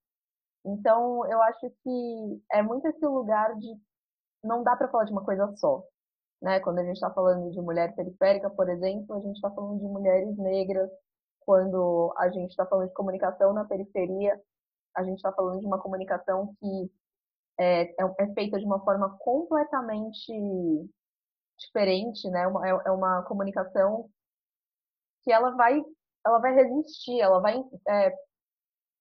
Então, 0.64 1.26
eu 1.30 1.40
acho 1.42 1.70
que 1.82 2.42
é 2.52 2.62
muito 2.62 2.86
esse 2.88 3.06
lugar 3.06 3.54
de 3.56 3.74
não 4.44 4.62
dá 4.62 4.76
para 4.76 4.88
falar 4.88 5.04
de 5.04 5.12
uma 5.12 5.24
coisa 5.24 5.50
só. 5.56 5.82
Né? 6.40 6.60
Quando 6.60 6.78
a 6.78 6.84
gente 6.84 6.94
está 6.94 7.10
falando 7.10 7.50
de 7.50 7.60
mulher 7.60 7.94
periférica, 7.94 8.48
por 8.50 8.68
exemplo, 8.68 9.16
a 9.16 9.20
gente 9.20 9.36
está 9.36 9.50
falando 9.50 9.78
de 9.80 9.86
mulheres 9.86 10.36
negras. 10.38 10.90
Quando 11.40 12.14
a 12.18 12.28
gente 12.30 12.50
está 12.50 12.66
falando 12.66 12.88
de 12.88 12.94
comunicação 12.94 13.52
na 13.52 13.64
periferia, 13.64 14.40
a 14.94 15.02
gente 15.02 15.16
está 15.16 15.32
falando 15.32 15.60
de 15.60 15.66
uma 15.66 15.80
comunicação 15.80 16.54
que 16.60 16.90
é, 17.58 17.82
é, 17.82 18.14
é 18.20 18.34
feita 18.34 18.58
de 18.58 18.64
uma 18.64 18.80
forma 18.84 19.16
completamente 19.18 20.32
diferente, 21.58 22.28
né? 22.30 22.46
Uma, 22.46 22.66
é, 22.68 22.70
é 22.86 22.90
uma 22.90 23.22
comunicação 23.24 24.08
que 25.24 25.32
ela 25.32 25.50
vai, 25.50 25.82
ela 26.24 26.38
vai 26.38 26.54
resistir, 26.54 27.20
ela 27.20 27.40
vai, 27.40 27.58
é, 27.88 28.14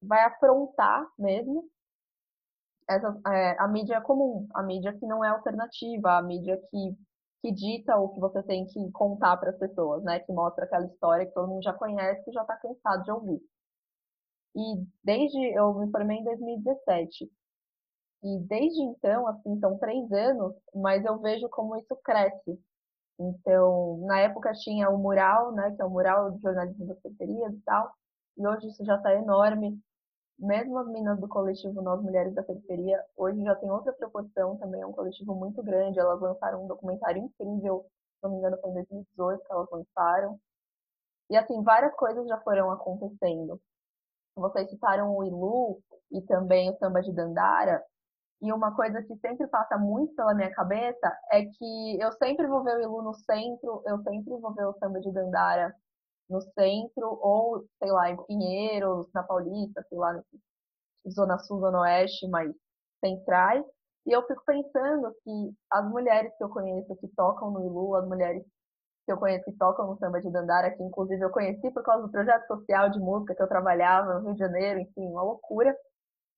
vai 0.02 0.24
afrontar 0.24 1.08
mesmo 1.18 1.70
essa, 2.90 3.20
é, 3.28 3.62
a 3.62 3.68
mídia 3.68 4.02
comum, 4.02 4.48
a 4.54 4.64
mídia 4.64 4.94
que 4.94 5.06
não 5.06 5.24
é 5.24 5.30
alternativa, 5.30 6.18
a 6.18 6.22
mídia 6.22 6.58
que, 6.70 6.98
que 7.42 7.52
dita 7.52 7.98
o 7.98 8.10
que 8.10 8.20
você 8.20 8.42
tem 8.44 8.66
que 8.66 8.92
contar 8.92 9.38
para 9.38 9.52
as 9.52 9.58
pessoas, 9.58 10.04
né? 10.04 10.20
Que 10.20 10.32
mostra 10.32 10.66
aquela 10.66 10.86
história 10.86 11.26
que 11.26 11.34
todo 11.34 11.48
mundo 11.48 11.64
já 11.64 11.74
conhece 11.74 12.30
e 12.30 12.34
já 12.34 12.42
está 12.42 12.56
cansado 12.58 13.04
de 13.04 13.12
ouvir. 13.12 13.42
E 14.56 14.86
desde 15.04 15.40
eu 15.54 15.74
me 15.76 15.92
formei 15.92 16.18
em 16.18 16.24
2017. 16.24 17.30
E 18.24 18.40
desde 18.40 18.82
então, 18.82 19.28
assim, 19.28 19.60
são 19.60 19.78
três 19.78 20.12
anos, 20.12 20.56
mas 20.74 21.06
eu 21.06 21.20
vejo 21.20 21.48
como 21.50 21.76
isso 21.78 21.96
cresce. 22.04 22.60
Então, 23.20 23.98
na 24.06 24.20
época 24.20 24.54
tinha 24.54 24.90
o 24.90 24.98
mural, 24.98 25.52
né, 25.54 25.72
que 25.76 25.82
é 25.82 25.86
o 25.86 25.90
mural 25.90 26.32
de 26.32 26.42
jornalismo 26.42 26.88
das 26.88 27.00
periferias 27.00 27.54
e 27.54 27.62
tal, 27.62 27.92
e 28.38 28.48
hoje 28.48 28.68
isso 28.68 28.86
já 28.86 28.96
está 28.96 29.14
enorme. 29.14 29.80
Mesmo 30.40 30.78
as 30.78 30.88
meninas 30.88 31.20
do 31.20 31.28
coletivo 31.28 31.82
Nós 31.82 32.02
Mulheres 32.02 32.34
da 32.36 32.44
Periferia, 32.44 33.04
hoje 33.16 33.44
já 33.44 33.56
tem 33.56 33.72
outra 33.72 33.92
proporção, 33.94 34.56
também 34.58 34.82
é 34.82 34.86
um 34.86 34.94
coletivo 34.94 35.34
muito 35.34 35.64
grande. 35.64 36.00
Elas 36.00 36.22
lançaram 36.22 36.64
um 36.64 36.68
documentário 36.68 37.24
incrível, 37.24 37.86
se 38.16 38.24
não 38.24 38.32
me 38.32 38.38
engano 38.38 38.58
foi 38.62 38.70
em 38.70 38.74
2018 38.76 39.44
que 39.44 39.52
elas 39.52 39.68
lançaram. 39.72 40.40
E 41.32 41.36
assim, 41.36 41.64
várias 41.64 41.94
coisas 41.96 42.28
já 42.28 42.40
foram 42.42 42.70
acontecendo. 42.72 43.60
Vocês 44.36 44.70
citaram 44.70 45.16
o 45.16 45.24
Ilu 45.24 45.82
e 46.12 46.22
também 46.22 46.70
o 46.70 46.78
samba 46.78 47.02
de 47.02 47.12
Dandara. 47.12 47.84
E 48.40 48.54
uma 48.54 48.76
coisa 48.76 49.02
que 49.02 49.16
sempre 49.18 49.48
passa 49.48 49.76
muito 49.80 50.14
pela 50.14 50.36
minha 50.36 50.52
cabeça 50.52 51.18
é 51.32 51.44
que 51.46 52.00
eu 52.00 52.12
sempre 52.14 52.46
vou 52.46 52.64
ver 52.64 52.78
o 52.78 52.82
Ilu 52.82 53.02
no 53.02 53.14
centro, 53.16 53.82
eu 53.88 53.98
sempre 54.04 54.38
vou 54.38 54.54
ver 54.54 54.68
o 54.68 54.78
samba 54.78 55.00
de 55.00 55.12
Dandara 55.12 55.74
no 56.30 56.42
centro, 56.42 57.20
ou, 57.22 57.66
sei 57.80 57.92
lá, 57.92 58.10
em 58.10 58.26
Pinheiros, 58.26 59.08
na 59.14 59.24
Paulista, 59.24 59.84
sei 59.90 59.98
lá, 59.98 60.22
Zona 61.10 61.40
Sul, 61.40 61.60
Zona 61.60 61.82
Oeste, 61.82 62.28
mais 62.28 62.52
centrais. 63.04 63.64
E 64.06 64.12
eu 64.12 64.26
fico 64.26 64.42
pensando 64.46 65.14
que 65.24 65.54
as 65.72 65.90
mulheres 65.90 66.32
que 66.38 66.44
eu 66.44 66.50
conheço 66.50 66.96
que 66.98 67.08
tocam 67.10 67.52
no 67.52 67.66
Ilu, 67.66 67.96
as 67.96 68.08
mulheres 68.08 68.44
que 69.06 69.12
eu 69.12 69.18
conheço 69.18 69.46
que 69.46 69.54
tocam 69.54 69.88
no 69.88 69.98
samba 69.98 70.22
de 70.22 70.30
Dandara, 70.32 70.72
que 70.76 70.84
inclusive 70.84 71.22
eu 71.24 71.30
conheci 71.30 71.72
por 71.72 71.84
causa 71.84 72.04
do 72.04 72.12
projeto 72.12 72.46
social 72.48 72.90
de 72.90 73.00
música 73.00 73.36
que 73.36 73.42
eu 73.42 73.48
trabalhava 73.48 74.16
no 74.16 74.26
Rio 74.26 74.34
de 74.34 74.40
Janeiro, 74.40 74.80
enfim, 74.82 75.08
uma 75.08 75.24
loucura. 75.24 75.76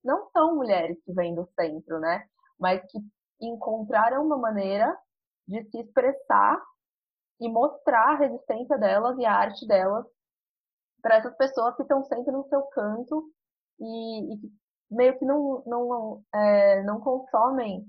Não 0.04 0.30
são 0.30 0.54
mulheres 0.56 0.96
que 1.04 1.12
vêm 1.12 1.34
do 1.34 1.48
centro, 1.58 1.98
né? 1.98 2.24
Mas 2.58 2.80
que 2.90 2.98
encontraram 3.40 4.24
uma 4.24 4.38
maneira 4.38 4.96
de 5.48 5.64
se 5.70 5.80
expressar 5.80 6.62
e 7.40 7.48
mostrar 7.48 8.14
a 8.14 8.18
resistência 8.18 8.78
delas 8.78 9.18
e 9.18 9.24
a 9.24 9.34
arte 9.34 9.66
delas 9.66 10.06
para 11.02 11.16
essas 11.16 11.34
pessoas 11.36 11.74
que 11.76 11.82
estão 11.82 12.04
sempre 12.04 12.32
no 12.32 12.44
seu 12.48 12.62
canto 12.64 13.30
e, 13.80 14.34
e 14.34 14.40
meio 14.90 15.18
que 15.18 15.24
não, 15.24 15.62
não, 15.66 16.22
é, 16.34 16.82
não 16.82 17.00
consomem 17.00 17.84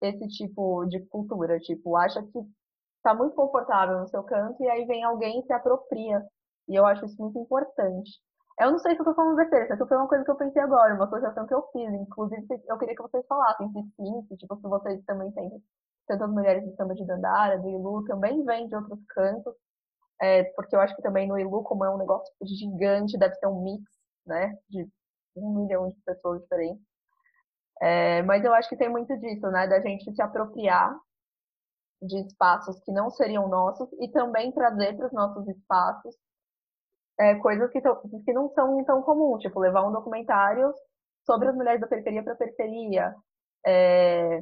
esse 0.00 0.28
tipo 0.28 0.84
de 0.86 1.00
cultura, 1.06 1.58
tipo, 1.58 1.96
acha 1.96 2.22
que 2.22 2.38
está 2.98 3.14
muito 3.14 3.34
confortável 3.34 3.98
no 4.00 4.08
seu 4.08 4.22
canto 4.22 4.62
e 4.62 4.68
aí 4.68 4.86
vem 4.86 5.02
alguém 5.02 5.40
e 5.40 5.46
se 5.46 5.52
apropria. 5.52 6.24
E 6.68 6.76
eu 6.76 6.86
acho 6.86 7.04
isso 7.06 7.20
muito 7.20 7.38
importante. 7.38 8.10
Eu 8.60 8.72
não 8.72 8.78
sei 8.78 8.94
se 8.94 9.00
eu 9.00 9.04
tô 9.04 9.14
falando 9.14 9.36
besteira, 9.36 9.74
isso 9.74 9.86
foi 9.86 9.96
uma 9.96 10.08
coisa 10.08 10.24
que 10.24 10.30
eu 10.30 10.36
pensei 10.36 10.60
agora, 10.60 10.94
uma 10.94 11.04
associação 11.04 11.46
que 11.46 11.54
eu 11.54 11.62
fiz. 11.72 11.92
Inclusive, 11.92 12.46
eu 12.68 12.78
queria 12.78 12.94
que 12.94 13.02
vocês 13.02 13.24
falassem 13.26 13.68
se 13.72 13.82
sim, 13.96 14.26
se, 14.28 14.36
tipo, 14.36 14.56
se 14.56 14.62
vocês 14.62 15.04
também 15.04 15.30
têm 15.32 15.50
tantas 16.08 16.28
mulheres 16.30 16.64
de 16.64 16.74
samba 16.74 16.94
de 16.94 17.06
Dandara, 17.06 17.58
do 17.58 17.68
Ilu, 17.68 18.04
também 18.04 18.44
vêm 18.44 18.66
de 18.66 18.74
outros 18.74 18.98
cantos. 19.10 19.54
É, 20.20 20.44
porque 20.54 20.74
eu 20.74 20.80
acho 20.80 20.96
que 20.96 21.02
também 21.02 21.28
no 21.28 21.38
Ilu, 21.38 21.62
como 21.62 21.84
é 21.84 21.90
um 21.90 21.98
negócio 21.98 22.34
gigante, 22.42 23.16
deve 23.16 23.36
ser 23.36 23.46
um 23.46 23.62
mix, 23.62 23.84
né, 24.26 24.56
de 24.68 24.88
um 25.36 25.54
milhão 25.54 25.90
de 25.90 25.96
pessoas 26.04 26.42
diferentes. 26.42 26.82
É, 27.80 28.22
mas 28.22 28.44
eu 28.44 28.52
acho 28.52 28.68
que 28.68 28.76
tem 28.76 28.88
muito 28.88 29.16
disso, 29.18 29.48
né, 29.50 29.68
da 29.68 29.80
gente 29.80 30.12
se 30.12 30.20
apropriar 30.20 30.98
de 32.02 32.18
espaços 32.26 32.78
que 32.80 32.92
não 32.92 33.10
seriam 33.10 33.48
nossos 33.48 33.88
e 34.00 34.08
também 34.10 34.52
trazer 34.52 34.96
para 34.96 35.06
os 35.06 35.12
nossos 35.12 35.46
espaços 35.48 36.16
é, 37.18 37.34
coisas 37.36 37.70
que, 37.70 37.80
que 37.80 38.32
não 38.32 38.48
são 38.50 38.84
tão 38.84 39.02
comuns, 39.02 39.42
tipo 39.42 39.58
levar 39.58 39.86
um 39.86 39.92
documentário 39.92 40.72
sobre 41.24 41.48
as 41.48 41.54
mulheres 41.54 41.80
da 41.80 41.86
periferia 41.86 42.22
para 42.22 42.32
a 42.32 42.36
periferia. 42.36 43.14
É, 43.66 44.40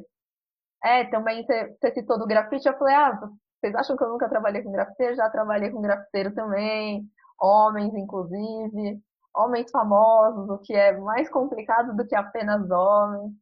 é, 0.83 1.05
também 1.05 1.45
você 1.45 1.91
citou 1.93 2.19
do 2.19 2.27
grafite, 2.27 2.67
eu 2.67 2.77
falei, 2.77 2.95
ah, 2.95 3.19
vocês 3.59 3.75
acham 3.75 3.97
que 3.97 4.03
eu 4.03 4.09
nunca 4.09 4.29
trabalhei 4.29 4.61
com 4.63 4.71
grafiteiro? 4.71 5.15
Já 5.15 5.29
trabalhei 5.29 5.71
com 5.71 5.81
grafiteiro 5.81 6.33
também, 6.33 7.09
homens 7.39 7.93
inclusive, 7.95 9.01
homens 9.35 9.69
famosos, 9.71 10.49
o 10.49 10.57
que 10.59 10.73
é 10.73 10.97
mais 10.97 11.29
complicado 11.29 11.95
do 11.95 12.05
que 12.07 12.15
apenas 12.15 12.69
homens. 12.69 13.33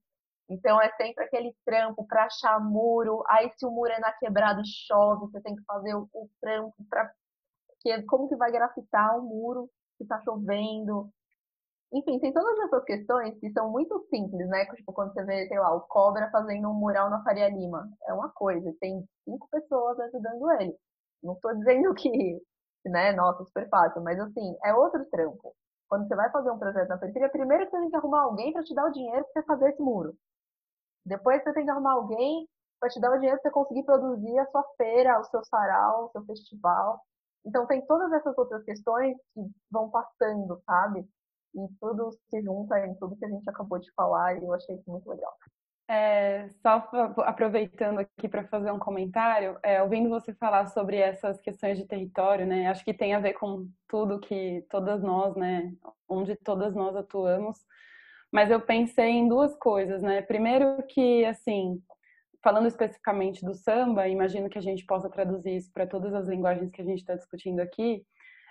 Então 0.49 0.79
é 0.81 0.89
sempre 0.95 1.23
aquele 1.23 1.55
trampo 1.65 2.05
para 2.07 2.25
achar 2.25 2.59
muro. 2.59 3.23
Aí 3.27 3.51
se 3.57 3.65
o 3.65 3.71
muro 3.71 3.91
é 3.91 3.99
na 3.99 4.11
quebrada 4.13 4.61
chove, 4.65 5.21
você 5.21 5.41
tem 5.41 5.55
que 5.55 5.63
fazer 5.63 5.95
o, 5.95 6.07
trampo 6.41 6.75
para 6.89 7.11
que 7.81 8.03
como 8.03 8.29
que 8.29 8.35
vai 8.35 8.51
grafitar 8.51 9.17
o 9.17 9.23
muro 9.23 9.69
que 9.97 10.03
está 10.03 10.21
chovendo. 10.23 11.09
Enfim, 11.93 12.19
tem 12.19 12.33
todas 12.33 12.57
essas 12.59 12.83
questões 12.83 13.37
que 13.39 13.51
são 13.51 13.71
muito 13.71 13.99
simples, 14.09 14.47
né? 14.49 14.65
Tipo, 14.75 14.91
quando 14.93 15.13
você 15.13 15.23
vê, 15.23 15.47
sei 15.47 15.59
lá, 15.59 15.73
o 15.73 15.81
Cobra 15.81 16.29
fazendo 16.31 16.69
um 16.69 16.73
mural 16.73 17.09
na 17.09 17.23
Faria 17.23 17.49
Lima. 17.49 17.87
É 18.07 18.13
uma 18.13 18.29
coisa, 18.29 18.73
tem 18.79 19.03
cinco 19.23 19.47
pessoas 19.49 19.99
ajudando 19.99 20.51
ele. 20.61 20.75
Não 21.23 21.33
estou 21.33 21.55
dizendo 21.55 21.93
que, 21.95 22.41
né, 22.85 23.11
nossa, 23.13 23.43
super 23.45 23.69
fácil, 23.69 24.01
mas 24.03 24.19
assim, 24.19 24.57
é 24.63 24.73
outro 24.73 25.05
trampo. 25.09 25.55
Quando 25.87 26.07
você 26.07 26.15
vai 26.15 26.29
fazer 26.31 26.51
um 26.51 26.59
projeto 26.59 26.89
na 26.89 26.97
periferia, 26.97 27.29
primeiro 27.29 27.65
você 27.69 27.79
tem 27.79 27.89
que 27.89 27.95
arrumar 27.95 28.23
alguém 28.23 28.51
para 28.51 28.63
te 28.63 28.73
dar 28.75 28.85
o 28.85 28.91
dinheiro 28.91 29.23
para 29.33 29.41
você 29.41 29.47
fazer 29.47 29.69
esse 29.69 29.81
muro. 29.81 30.13
Depois 31.05 31.43
você 31.43 31.53
tem 31.53 31.65
que 31.65 31.71
arrumar 31.71 31.93
alguém 31.93 32.47
para 32.79 32.89
te 32.89 32.99
dar 32.99 33.11
o 33.11 33.17
dinheiro 33.17 33.39
para 33.41 33.49
você 33.49 33.53
conseguir 33.53 33.83
produzir 33.83 34.39
a 34.39 34.45
sua 34.47 34.63
feira, 34.77 35.19
o 35.19 35.23
seu 35.25 35.43
sarau, 35.45 36.05
o 36.05 36.11
seu 36.11 36.25
festival. 36.25 36.99
Então 37.45 37.65
tem 37.67 37.85
todas 37.85 38.11
essas 38.11 38.37
outras 38.37 38.63
questões 38.63 39.15
que 39.33 39.41
vão 39.71 39.89
passando, 39.89 40.61
sabe? 40.65 41.07
E 41.55 41.67
tudo 41.79 42.11
se 42.29 42.41
junta 42.41 42.85
em 42.85 42.93
tudo 42.95 43.15
que 43.15 43.25
a 43.25 43.29
gente 43.29 43.49
acabou 43.49 43.79
de 43.79 43.91
falar 43.93 44.37
e 44.37 44.43
eu 44.43 44.53
achei 44.53 44.75
isso 44.75 44.89
muito 44.89 45.09
legal. 45.09 45.33
É, 45.87 46.49
só 46.63 46.89
aproveitando 47.19 47.99
aqui 47.99 48.27
para 48.27 48.47
fazer 48.47 48.71
um 48.71 48.79
comentário, 48.79 49.59
é, 49.61 49.83
ouvindo 49.83 50.09
você 50.09 50.33
falar 50.33 50.65
sobre 50.67 50.97
essas 50.97 51.39
questões 51.39 51.77
de 51.77 51.85
território, 51.85 52.45
né? 52.45 52.67
Acho 52.67 52.83
que 52.83 52.93
tem 52.93 53.13
a 53.13 53.19
ver 53.19 53.33
com 53.33 53.69
tudo 53.87 54.19
que 54.19 54.65
todas 54.69 55.03
nós, 55.03 55.35
né? 55.35 55.71
Onde 56.09 56.35
todas 56.37 56.73
nós 56.73 56.95
atuamos. 56.95 57.57
Mas 58.31 58.49
eu 58.49 58.59
pensei 58.59 59.11
em 59.11 59.27
duas 59.29 59.55
coisas, 59.57 60.01
né? 60.01 60.23
Primeiro 60.23 60.83
que, 60.89 61.23
assim, 61.23 61.79
falando 62.43 62.67
especificamente 62.67 63.45
do 63.45 63.53
samba, 63.53 64.07
imagino 64.07 64.49
que 64.49 64.57
a 64.57 64.61
gente 64.61 64.85
possa 64.85 65.09
traduzir 65.09 65.55
isso 65.55 65.71
para 65.71 65.87
todas 65.87 66.13
as 66.15 66.27
linguagens 66.27 66.71
que 66.71 66.81
a 66.81 66.85
gente 66.85 66.99
está 66.99 67.15
discutindo 67.15 67.59
aqui. 67.59 68.03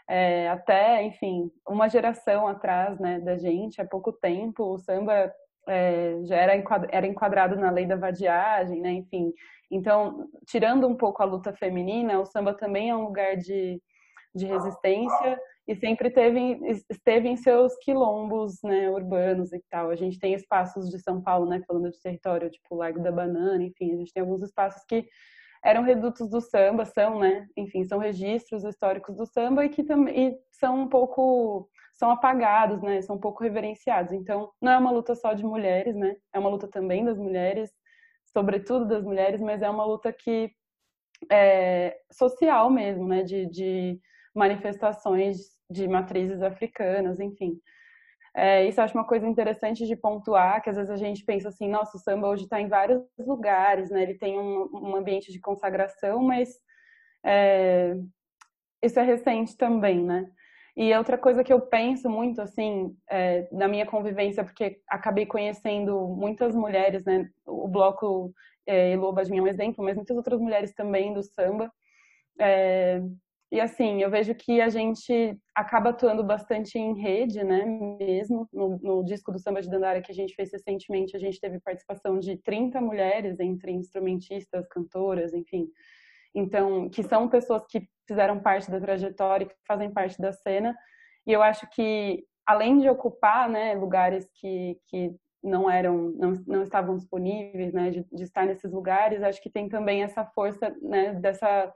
É, 0.09 0.49
até, 0.49 1.03
enfim, 1.03 1.51
uma 1.67 1.89
geração 1.89 2.47
atrás, 2.47 2.99
né, 3.01 3.21
da 3.21 3.37
gente, 3.37 3.81
há 3.81 3.87
pouco 3.87 4.13
tempo, 4.13 4.75
o 4.75 4.79
samba 4.79 5.33
é, 5.67 6.21
já 6.25 6.37
era, 6.37 6.57
enquadrado, 6.57 6.95
era 6.95 7.07
enquadrado 7.07 7.57
na 7.57 7.71
lei 7.71 7.87
da 7.87 7.97
vadiagem, 7.97 8.81
né? 8.81 8.93
Enfim, 8.93 9.33
então, 9.71 10.29
tirando 10.47 10.87
um 10.87 10.97
pouco 10.97 11.23
a 11.23 11.27
luta 11.27 11.53
feminina, 11.53 12.21
o 12.21 12.27
samba 12.27 12.55
também 12.55 12.91
é 12.91 12.97
um 12.97 13.05
lugar 13.05 13.37
de, 13.37 13.81
de 14.35 14.47
resistência 14.47 15.41
e 15.67 15.75
sempre 15.77 16.11
teve, 16.11 16.61
esteve 16.91 17.29
em 17.29 17.37
seus 17.37 17.75
quilombos 17.79 18.59
né, 18.63 18.91
urbanos 18.91 19.53
e 19.53 19.63
tal. 19.71 19.91
A 19.91 19.97
gente 19.97 20.19
tem 20.19 20.35
espaços 20.35 20.91
de 20.91 20.99
São 20.99 21.23
Paulo, 21.23 21.47
né, 21.47 21.63
falando 21.67 21.91
de 21.91 22.01
território, 22.01 22.51
tipo 22.51 22.75
Largo 22.75 23.03
da 23.03 23.11
Banana, 23.11 23.63
enfim, 23.65 23.95
a 23.95 23.97
gente 23.97 24.13
tem 24.13 24.23
alguns 24.23 24.43
espaços 24.43 24.83
que 24.87 25.07
eram 25.65 25.83
redutos 25.83 26.29
do 26.29 26.41
samba, 26.41 26.85
são, 26.85 27.19
né, 27.19 27.47
enfim, 27.57 27.85
são 27.85 27.99
registros 27.99 28.65
históricos 28.65 29.17
do 29.17 29.27
samba 29.27 29.65
e 29.65 29.69
que 29.69 29.83
também 29.83 30.37
são 30.53 30.83
um 30.83 30.89
pouco 30.89 31.69
são 31.95 32.11
apagados, 32.11 32.83
né? 32.83 33.01
São 33.03 33.17
um 33.17 33.21
pouco 33.21 33.43
reverenciados. 33.43 34.13
Então, 34.13 34.51
não 34.61 34.73
é 34.73 34.79
uma 34.79 34.91
luta 34.91 35.15
só 35.15 35.33
de 35.33 35.45
mulheres, 35.45 35.95
né? 35.95 36.17
É 36.33 36.39
uma 36.39 36.51
luta 36.51 36.69
também 36.69 37.05
das 37.05 37.17
mulheres, 37.17 37.71
sobretudo 38.33 38.87
das 38.87 39.05
mulheres, 39.05 39.41
mas 39.41 39.63
é 39.63 39.71
uma 39.71 39.85
luta 39.85 40.13
que 40.13 40.51
é 41.31 41.97
social 42.13 42.71
mesmo, 42.71 43.07
né? 43.07 43.23
De, 43.23 43.47
de 43.47 44.01
manifestações 44.35 45.55
de 45.71 45.87
matrizes 45.87 46.43
africanas, 46.43 47.21
enfim. 47.21 47.61
É, 48.37 48.67
isso 48.67 48.81
eu 48.81 48.85
acho 48.85 48.95
uma 48.95 49.07
coisa 49.07 49.27
interessante 49.29 49.87
de 49.87 49.95
pontuar, 49.95 50.61
que 50.63 50.69
às 50.69 50.77
vezes 50.77 50.91
a 50.91 50.97
gente 50.97 51.25
pensa 51.25 51.49
assim, 51.49 51.69
nossa, 51.69 51.97
o 51.97 52.01
samba 52.01 52.29
hoje 52.29 52.45
está 52.45 52.61
em 52.61 52.69
vários 52.69 53.03
lugares, 53.19 53.91
né? 53.91 54.03
Ele 54.03 54.15
tem 54.15 54.39
um, 54.39 54.69
um 54.73 54.97
ambiente 54.97 55.31
de 55.31 55.41
consagração, 55.41 56.23
mas 56.23 56.59
é, 57.25 57.95
isso 58.83 58.99
é 58.99 59.03
recente 59.03 59.57
também, 59.57 60.03
né? 60.03 60.27
E 60.77 60.93
outra 60.97 61.17
coisa 61.17 61.45
que 61.45 61.53
eu 61.53 61.61
penso 61.61 62.11
muito, 62.11 62.43
assim, 62.43 62.97
é, 63.09 63.49
na 63.53 63.69
minha 63.69 63.87
convivência, 63.87 64.43
porque 64.43 64.81
acabei 64.89 65.25
conhecendo 65.25 66.09
muitas 66.09 66.55
mulheres, 66.55 67.05
né? 67.05 67.31
O 67.47 67.69
bloco 67.69 68.35
é, 68.67 68.93
é 68.93 68.99
um 68.99 69.47
exemplo, 69.47 69.85
mas 69.85 69.95
muitas 69.95 70.17
outras 70.17 70.41
mulheres 70.41 70.75
também 70.75 71.13
do 71.15 71.23
samba. 71.23 71.73
É, 72.41 73.01
e 73.55 73.61
assim, 73.61 74.03
eu 74.03 74.11
vejo 74.11 74.35
que 74.35 74.61
a 74.61 74.69
gente 74.69 75.39
acaba 75.55 75.91
atuando 75.91 76.25
bastante 76.25 76.77
em 76.77 77.01
rede, 77.01 77.45
né? 77.45 77.65
Mesmo 77.65 78.49
no, 78.53 78.81
no, 78.83 79.05
disco 79.05 79.31
do 79.31 79.39
Samba 79.39 79.63
de 79.63 79.71
Dandara 79.71 80.03
que 80.03 80.11
a 80.11 80.15
gente 80.15 80.35
fez 80.35 80.51
recentemente, 80.51 81.15
a 81.17 81.21
gente 81.21 81.39
teve 81.39 81.61
participação 81.61 82.19
de 82.19 82.37
30 82.39 82.81
mulheres, 82.81 83.39
entre 83.39 83.71
instrumentistas, 83.71 84.67
cantoras, 84.67 85.33
enfim. 85.33 85.69
Então, 86.35 86.91
que 86.91 87.05
são 87.05 87.29
pessoas 87.29 87.65
que 87.69 87.89
fizeram 88.09 88.41
parte 88.41 88.69
da 88.69 88.81
trajetória, 88.81 89.47
que 89.47 89.55
fazem 89.65 89.89
parte 89.89 90.21
da 90.21 90.33
cena. 90.33 90.77
E 91.25 91.31
eu 91.31 91.41
acho 91.41 91.65
que, 91.71 92.25
além 92.45 92.81
de 92.81 92.89
ocupar 92.89 93.49
né, 93.49 93.75
lugares 93.75 94.29
que, 94.35 94.77
que 94.89 95.15
não 95.41 95.71
eram, 95.71 96.11
não, 96.17 96.33
não 96.45 96.63
estavam 96.65 96.97
disponíveis, 96.97 97.73
né, 97.73 97.91
de, 97.91 98.05
de 98.13 98.25
estar 98.25 98.47
nesses 98.47 98.73
lugares, 98.73 99.23
acho 99.23 99.41
que 99.41 99.49
tem 99.49 99.69
também 99.69 100.03
essa 100.03 100.25
força 100.25 100.75
né, 100.83 101.13
dessa 101.13 101.73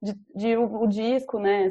de, 0.00 0.14
de 0.34 0.56
o, 0.56 0.82
o, 0.82 0.86
disco, 0.86 1.38
né, 1.38 1.68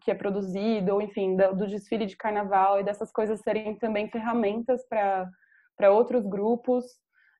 que 0.00 0.10
é 0.10 0.14
produzido, 0.14 0.94
ou 0.94 1.02
enfim, 1.02 1.36
do, 1.36 1.54
do, 1.54 1.66
desfile 1.66 2.06
de 2.06 2.16
carnaval 2.16 2.80
e 2.80 2.84
dessas 2.84 3.12
coisas 3.12 3.40
serem 3.40 3.76
também 3.76 4.10
ferramentas 4.10 4.84
para 4.88 5.92
outros 5.92 6.26
grupos 6.26 6.84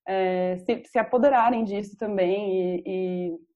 é, 0.06 0.56
se, 0.58 0.84
se 0.84 0.98
apoderarem 0.98 1.64
disso 1.64 1.96
também 1.96 2.52
e, 2.54 2.82
e 2.86 3.48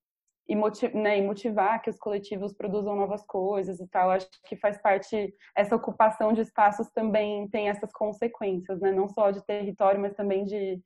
e, 0.48 0.56
motiv 0.56 0.94
né, 0.94 1.18
e 1.18 1.22
motivar 1.22 1.80
que 1.80 1.90
os 1.90 1.98
coletivos 1.98 2.52
produzam 2.52 2.96
novas 2.96 3.24
coisas 3.24 3.80
e 3.80 3.86
tal. 3.88 4.10
Acho 4.10 4.28
que 4.44 4.56
faz 4.56 4.76
parte, 4.80 5.34
essa 5.56 5.76
ocupação 5.76 6.32
de 6.32 6.42
espaços 6.42 6.88
também 6.90 7.48
tem 7.48 7.68
essas 7.68 7.92
consequências, 7.92 8.80
né? 8.80 8.92
não 8.92 9.08
só 9.08 9.30
de 9.30 9.44
território, 9.46 10.00
mas 10.00 10.14
também 10.14 10.44
de, 10.44 10.80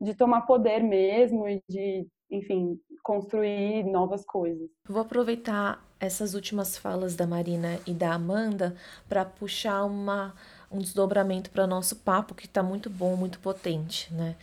de 0.00 0.14
tomar 0.14 0.42
poder 0.42 0.82
mesmo 0.82 1.48
e 1.48 1.62
de, 1.68 2.06
enfim, 2.30 2.80
construir 3.02 3.84
novas 3.84 4.24
coisas. 4.24 4.68
Vou 4.88 5.00
aproveitar 5.00 5.84
essas 5.98 6.34
últimas 6.34 6.76
falas 6.76 7.14
da 7.14 7.26
Marina 7.26 7.78
e 7.86 7.92
da 7.92 8.12
Amanda 8.12 8.76
para 9.08 9.24
puxar 9.24 9.84
uma, 9.84 10.34
um 10.70 10.78
desdobramento 10.78 11.50
para 11.50 11.66
nosso 11.66 11.96
papo 11.96 12.34
que 12.34 12.46
está 12.46 12.62
muito 12.62 12.90
bom, 12.90 13.16
muito 13.16 13.38
potente, 13.38 14.12
né? 14.12 14.36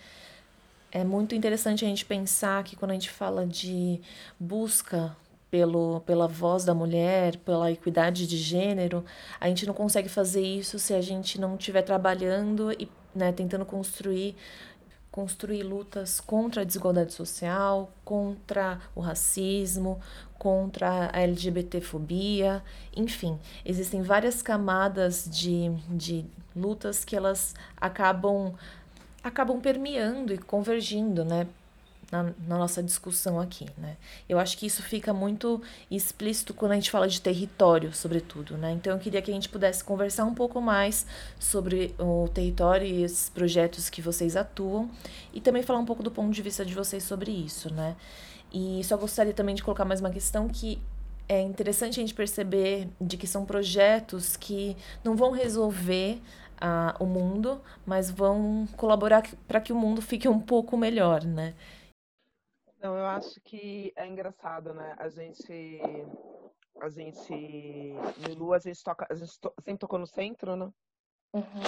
É 0.91 1.03
muito 1.03 1.33
interessante 1.33 1.83
a 1.83 1.87
gente 1.87 2.05
pensar 2.05 2.63
que 2.63 2.75
quando 2.75 2.91
a 2.91 2.93
gente 2.93 3.09
fala 3.09 3.47
de 3.47 3.99
busca 4.39 5.15
pelo, 5.49 6.01
pela 6.01 6.27
voz 6.27 6.65
da 6.65 6.73
mulher, 6.73 7.37
pela 7.37 7.71
equidade 7.71 8.27
de 8.27 8.37
gênero, 8.37 9.03
a 9.39 9.47
gente 9.47 9.65
não 9.65 9.73
consegue 9.73 10.07
fazer 10.07 10.41
isso 10.41 10.77
se 10.77 10.93
a 10.93 11.01
gente 11.01 11.41
não 11.41 11.55
estiver 11.55 11.81
trabalhando 11.81 12.71
e 12.71 12.87
né, 13.13 13.31
tentando 13.31 13.65
construir 13.65 14.35
construir 15.13 15.61
lutas 15.61 16.19
contra 16.19 16.63
a 16.63 16.65
desigualdade 16.65 17.13
social, 17.13 17.93
contra 18.03 18.81
o 18.95 18.99
racismo, 18.99 20.01
contra 20.39 21.11
a 21.13 21.21
LGBTfobia, 21.21 22.63
enfim, 22.97 23.37
existem 23.63 24.01
várias 24.01 24.41
camadas 24.41 25.29
de, 25.29 25.69
de 25.87 26.25
lutas 26.55 27.05
que 27.05 27.15
elas 27.15 27.53
acabam 27.77 28.55
acabam 29.23 29.61
permeando 29.61 30.33
e 30.33 30.37
convergindo, 30.39 31.23
né? 31.23 31.47
Na, 32.13 32.23
na, 32.47 32.59
nossa 32.59 32.83
discussão 32.83 33.39
aqui, 33.39 33.65
né? 33.75 33.97
Eu 34.29 34.37
acho 34.37 34.55
que 34.55 34.67
isso 34.67 34.83
fica 34.83 35.11
muito 35.11 35.59
explícito 35.89 36.53
quando 36.53 36.73
a 36.73 36.75
gente 36.75 36.91
fala 36.91 37.07
de 37.07 37.19
território, 37.19 37.91
sobretudo, 37.91 38.55
né? 38.55 38.71
Então 38.71 38.93
eu 38.93 38.99
queria 38.99 39.19
que 39.19 39.31
a 39.31 39.33
gente 39.33 39.49
pudesse 39.49 39.83
conversar 39.83 40.23
um 40.25 40.33
pouco 40.35 40.61
mais 40.61 41.07
sobre 41.39 41.95
o 41.97 42.29
território 42.31 42.85
e 42.85 43.01
esses 43.01 43.31
projetos 43.31 43.89
que 43.89 43.99
vocês 43.99 44.35
atuam 44.35 44.91
e 45.33 45.41
também 45.41 45.63
falar 45.63 45.79
um 45.79 45.85
pouco 45.85 46.03
do 46.03 46.11
ponto 46.11 46.31
de 46.31 46.41
vista 46.43 46.63
de 46.63 46.75
vocês 46.75 47.03
sobre 47.03 47.31
isso, 47.31 47.73
né? 47.73 47.95
E 48.53 48.83
só 48.83 48.95
gostaria 48.95 49.33
também 49.33 49.55
de 49.55 49.63
colocar 49.63 49.83
mais 49.83 49.99
uma 49.99 50.11
questão 50.11 50.47
que 50.47 50.79
é 51.27 51.41
interessante 51.41 51.99
a 51.99 52.03
gente 52.03 52.13
perceber 52.13 52.89
de 53.01 53.17
que 53.17 53.25
são 53.25 53.43
projetos 53.43 54.37
que 54.37 54.77
não 55.03 55.15
vão 55.15 55.31
resolver 55.31 56.21
uh, 56.61 57.03
o 57.03 57.07
mundo, 57.07 57.59
mas 57.87 58.11
vão 58.11 58.67
colaborar 58.77 59.23
para 59.47 59.59
que 59.59 59.73
o 59.73 59.75
mundo 59.75 59.99
fique 59.99 60.27
um 60.27 60.39
pouco 60.39 60.77
melhor, 60.77 61.23
né? 61.23 61.55
Não, 62.83 62.97
eu 62.97 63.05
acho 63.05 63.39
que 63.41 63.93
é 63.95 64.05
engraçado, 64.05 64.73
né? 64.73 64.93
A 64.99 65.07
gente, 65.07 65.81
a 66.81 66.89
gente, 66.89 67.33
no 68.19 68.29
Ilu 68.29 68.53
a 68.53 68.59
gente 68.59 68.83
toca, 68.83 69.07
a 69.09 69.15
gente 69.15 69.39
to, 69.39 69.53
sempre 69.63 69.79
tocou 69.79 69.97
no 69.97 70.05
centro, 70.05 70.55
né? 70.55 70.69
Uhum. 71.33 71.63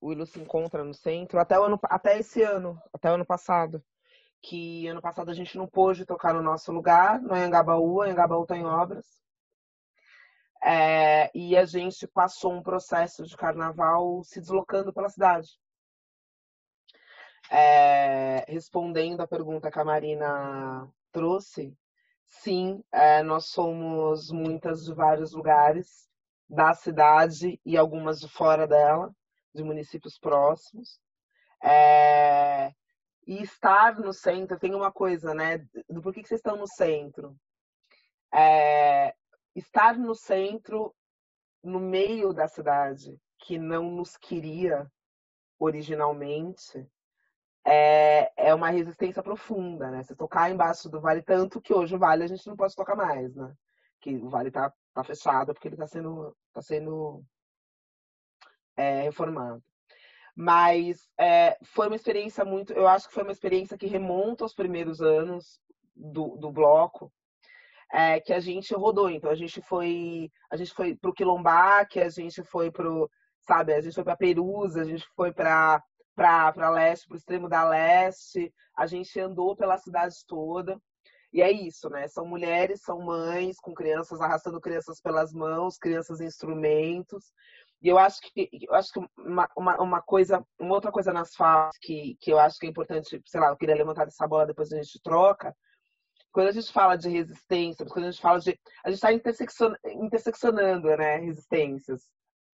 O 0.00 0.12
Ilu 0.12 0.26
se 0.26 0.38
encontra 0.38 0.84
no 0.84 0.92
centro 0.92 1.40
até 1.40 1.58
o 1.58 1.64
ano, 1.64 1.80
até 1.84 2.18
esse 2.18 2.42
ano, 2.42 2.78
até 2.92 3.10
o 3.10 3.14
ano 3.14 3.24
passado 3.24 3.82
que 4.44 4.86
ano 4.86 5.00
passado 5.00 5.30
a 5.30 5.34
gente 5.34 5.56
não 5.56 5.66
pôde 5.66 6.04
tocar 6.04 6.34
no 6.34 6.42
nosso 6.42 6.70
lugar, 6.70 7.20
no 7.20 7.32
Anhangabaú, 7.32 8.02
Anhangabaú 8.02 8.42
está 8.42 8.56
em 8.56 8.64
obras. 8.64 9.06
É, 10.62 11.30
e 11.34 11.56
a 11.56 11.64
gente 11.64 12.06
passou 12.06 12.52
um 12.52 12.62
processo 12.62 13.24
de 13.24 13.36
carnaval 13.36 14.22
se 14.22 14.40
deslocando 14.40 14.92
pela 14.92 15.08
cidade. 15.08 15.48
É, 17.56 18.44
respondendo 18.48 19.20
a 19.20 19.28
pergunta 19.28 19.70
que 19.70 19.78
a 19.78 19.84
Marina 19.84 20.92
trouxe, 21.12 21.72
sim, 22.26 22.82
é, 22.90 23.22
nós 23.22 23.46
somos 23.46 24.28
muitas 24.32 24.84
de 24.84 24.92
vários 24.92 25.32
lugares 25.32 26.10
da 26.48 26.74
cidade 26.74 27.60
e 27.64 27.76
algumas 27.76 28.18
de 28.18 28.28
fora 28.28 28.66
dela, 28.66 29.14
de 29.54 29.62
municípios 29.62 30.18
próximos. 30.18 30.98
É, 31.62 32.74
e 33.24 33.40
estar 33.40 34.00
no 34.00 34.12
centro 34.12 34.58
tem 34.58 34.74
uma 34.74 34.90
coisa, 34.90 35.32
né? 35.32 35.58
Do 35.88 36.02
que 36.12 36.24
vocês 36.24 36.40
estão 36.40 36.56
no 36.56 36.66
centro. 36.66 37.36
É, 38.32 39.14
estar 39.54 39.96
no 39.96 40.16
centro, 40.16 40.92
no 41.62 41.78
meio 41.78 42.32
da 42.32 42.48
cidade, 42.48 43.16
que 43.38 43.58
não 43.58 43.92
nos 43.92 44.16
queria 44.16 44.90
originalmente, 45.56 46.84
é, 47.64 48.30
é 48.36 48.54
uma 48.54 48.68
resistência 48.70 49.22
profunda, 49.22 49.90
né? 49.90 50.02
Você 50.02 50.14
tocar 50.14 50.50
embaixo 50.50 50.88
do 50.88 51.00
vale, 51.00 51.22
tanto 51.22 51.60
que 51.60 51.72
hoje 51.72 51.94
o 51.96 51.98
vale 51.98 52.24
a 52.24 52.26
gente 52.26 52.46
não 52.46 52.56
pode 52.56 52.74
tocar 52.74 52.94
mais, 52.94 53.34
né? 53.34 53.54
Que 54.00 54.16
o 54.16 54.28
vale 54.28 54.50
tá, 54.50 54.72
tá 54.92 55.02
fechado 55.02 55.54
porque 55.54 55.68
ele 55.68 55.76
tá 55.76 55.86
sendo, 55.86 56.36
tá 56.52 56.60
sendo 56.60 57.24
é, 58.76 59.02
reformado. 59.02 59.62
Mas 60.36 61.08
é, 61.18 61.56
foi 61.62 61.86
uma 61.86 61.96
experiência 61.96 62.44
muito. 62.44 62.72
Eu 62.72 62.86
acho 62.88 63.08
que 63.08 63.14
foi 63.14 63.22
uma 63.22 63.32
experiência 63.32 63.78
que 63.78 63.86
remonta 63.86 64.44
aos 64.44 64.54
primeiros 64.54 65.00
anos 65.00 65.60
do, 65.94 66.36
do 66.36 66.50
bloco, 66.50 67.12
é, 67.92 68.20
que 68.20 68.32
a 68.32 68.40
gente 68.40 68.74
rodou. 68.74 69.08
Então 69.08 69.30
a 69.30 69.34
gente 69.34 69.62
foi. 69.62 70.30
A 70.50 70.56
gente 70.56 70.74
foi 70.74 70.96
pro 70.96 71.14
Quilombaque, 71.14 72.00
a 72.00 72.08
gente 72.08 72.42
foi 72.42 72.70
pro. 72.70 73.08
Sabe, 73.40 73.74
a 73.74 73.80
gente 73.80 73.94
foi 73.94 74.04
para 74.04 74.16
Perusa, 74.16 74.80
a 74.80 74.84
gente 74.84 75.06
foi 75.14 75.32
para 75.32 75.82
para 76.14 76.70
leste, 76.70 77.06
para 77.06 77.14
o 77.14 77.18
extremo 77.18 77.48
da 77.48 77.64
leste, 77.68 78.52
a 78.76 78.86
gente 78.86 79.18
andou 79.20 79.56
pela 79.56 79.78
cidade 79.78 80.14
toda. 80.26 80.80
E 81.32 81.42
é 81.42 81.50
isso, 81.50 81.90
né? 81.90 82.06
São 82.06 82.24
mulheres, 82.24 82.82
são 82.82 83.00
mães 83.00 83.56
com 83.58 83.74
crianças 83.74 84.20
arrastando 84.20 84.60
crianças 84.60 85.00
pelas 85.00 85.32
mãos, 85.32 85.76
crianças 85.76 86.20
instrumentos. 86.20 87.32
E 87.82 87.88
eu 87.88 87.98
acho 87.98 88.20
que 88.22 88.48
eu 88.62 88.74
acho 88.74 88.92
que 88.92 89.00
uma, 89.18 89.48
uma, 89.56 89.82
uma, 89.82 90.02
coisa, 90.02 90.46
uma 90.58 90.74
outra 90.74 90.92
coisa 90.92 91.12
nas 91.12 91.34
falas 91.34 91.76
que, 91.82 92.16
que 92.20 92.32
eu 92.32 92.38
acho 92.38 92.58
que 92.58 92.66
é 92.66 92.70
importante, 92.70 93.20
sei 93.26 93.40
lá, 93.40 93.48
eu 93.48 93.56
queria 93.56 93.74
levantar 93.74 94.06
essa 94.06 94.26
bola 94.28 94.46
depois 94.46 94.72
a 94.72 94.76
gente 94.76 95.02
troca. 95.02 95.54
Quando 96.32 96.48
a 96.48 96.52
gente 96.52 96.72
fala 96.72 96.96
de 96.96 97.08
resistência, 97.08 97.84
quando 97.84 98.06
a 98.06 98.10
gente 98.10 98.22
fala 98.22 98.38
de. 98.40 98.58
A 98.84 98.90
gente 98.90 98.96
está 98.96 99.12
interseccion, 99.12 99.74
interseccionando 99.86 100.88
né, 100.96 101.16
resistências. 101.16 102.08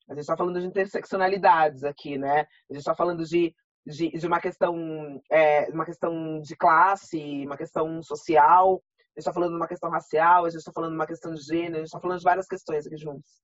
A 0.10 0.14
gente 0.14 0.22
está 0.22 0.38
falando 0.38 0.60
de 0.60 0.66
interseccionalidades 0.66 1.84
aqui, 1.84 2.18
né? 2.18 2.41
A 2.41 2.74
gente 2.74 2.80
está 2.80 2.95
falando 2.95 3.24
de, 3.26 3.53
de, 3.86 4.10
de, 4.10 4.28
uma 4.28 4.39
questão 4.39 5.22
é, 5.30 5.70
uma 5.70 5.86
questão 5.86 6.39
de 6.41 6.55
classe, 6.55 7.45
uma 7.45 7.58
questão 7.58 8.01
social, 8.01 8.82
a 9.18 9.20
gente 9.20 9.20
está 9.20 9.34
falando 9.34 9.51
de 9.51 9.58
uma 9.58 9.68
questão 9.68 9.89
racial, 9.89 10.45
a 10.45 10.49
gente 10.49 10.60
está 10.60 10.72
falando 10.72 10.91
de 10.91 10.97
uma 10.97 11.08
questão 11.08 11.34
de 11.34 11.41
gênero, 11.41 11.76
a 11.76 11.80
gente 11.80 11.88
está 11.88 11.99
falando 11.99 12.20
de 12.20 12.24
várias 12.24 12.47
questões 12.47 12.86
aqui 12.86 12.97
juntos. 12.97 13.41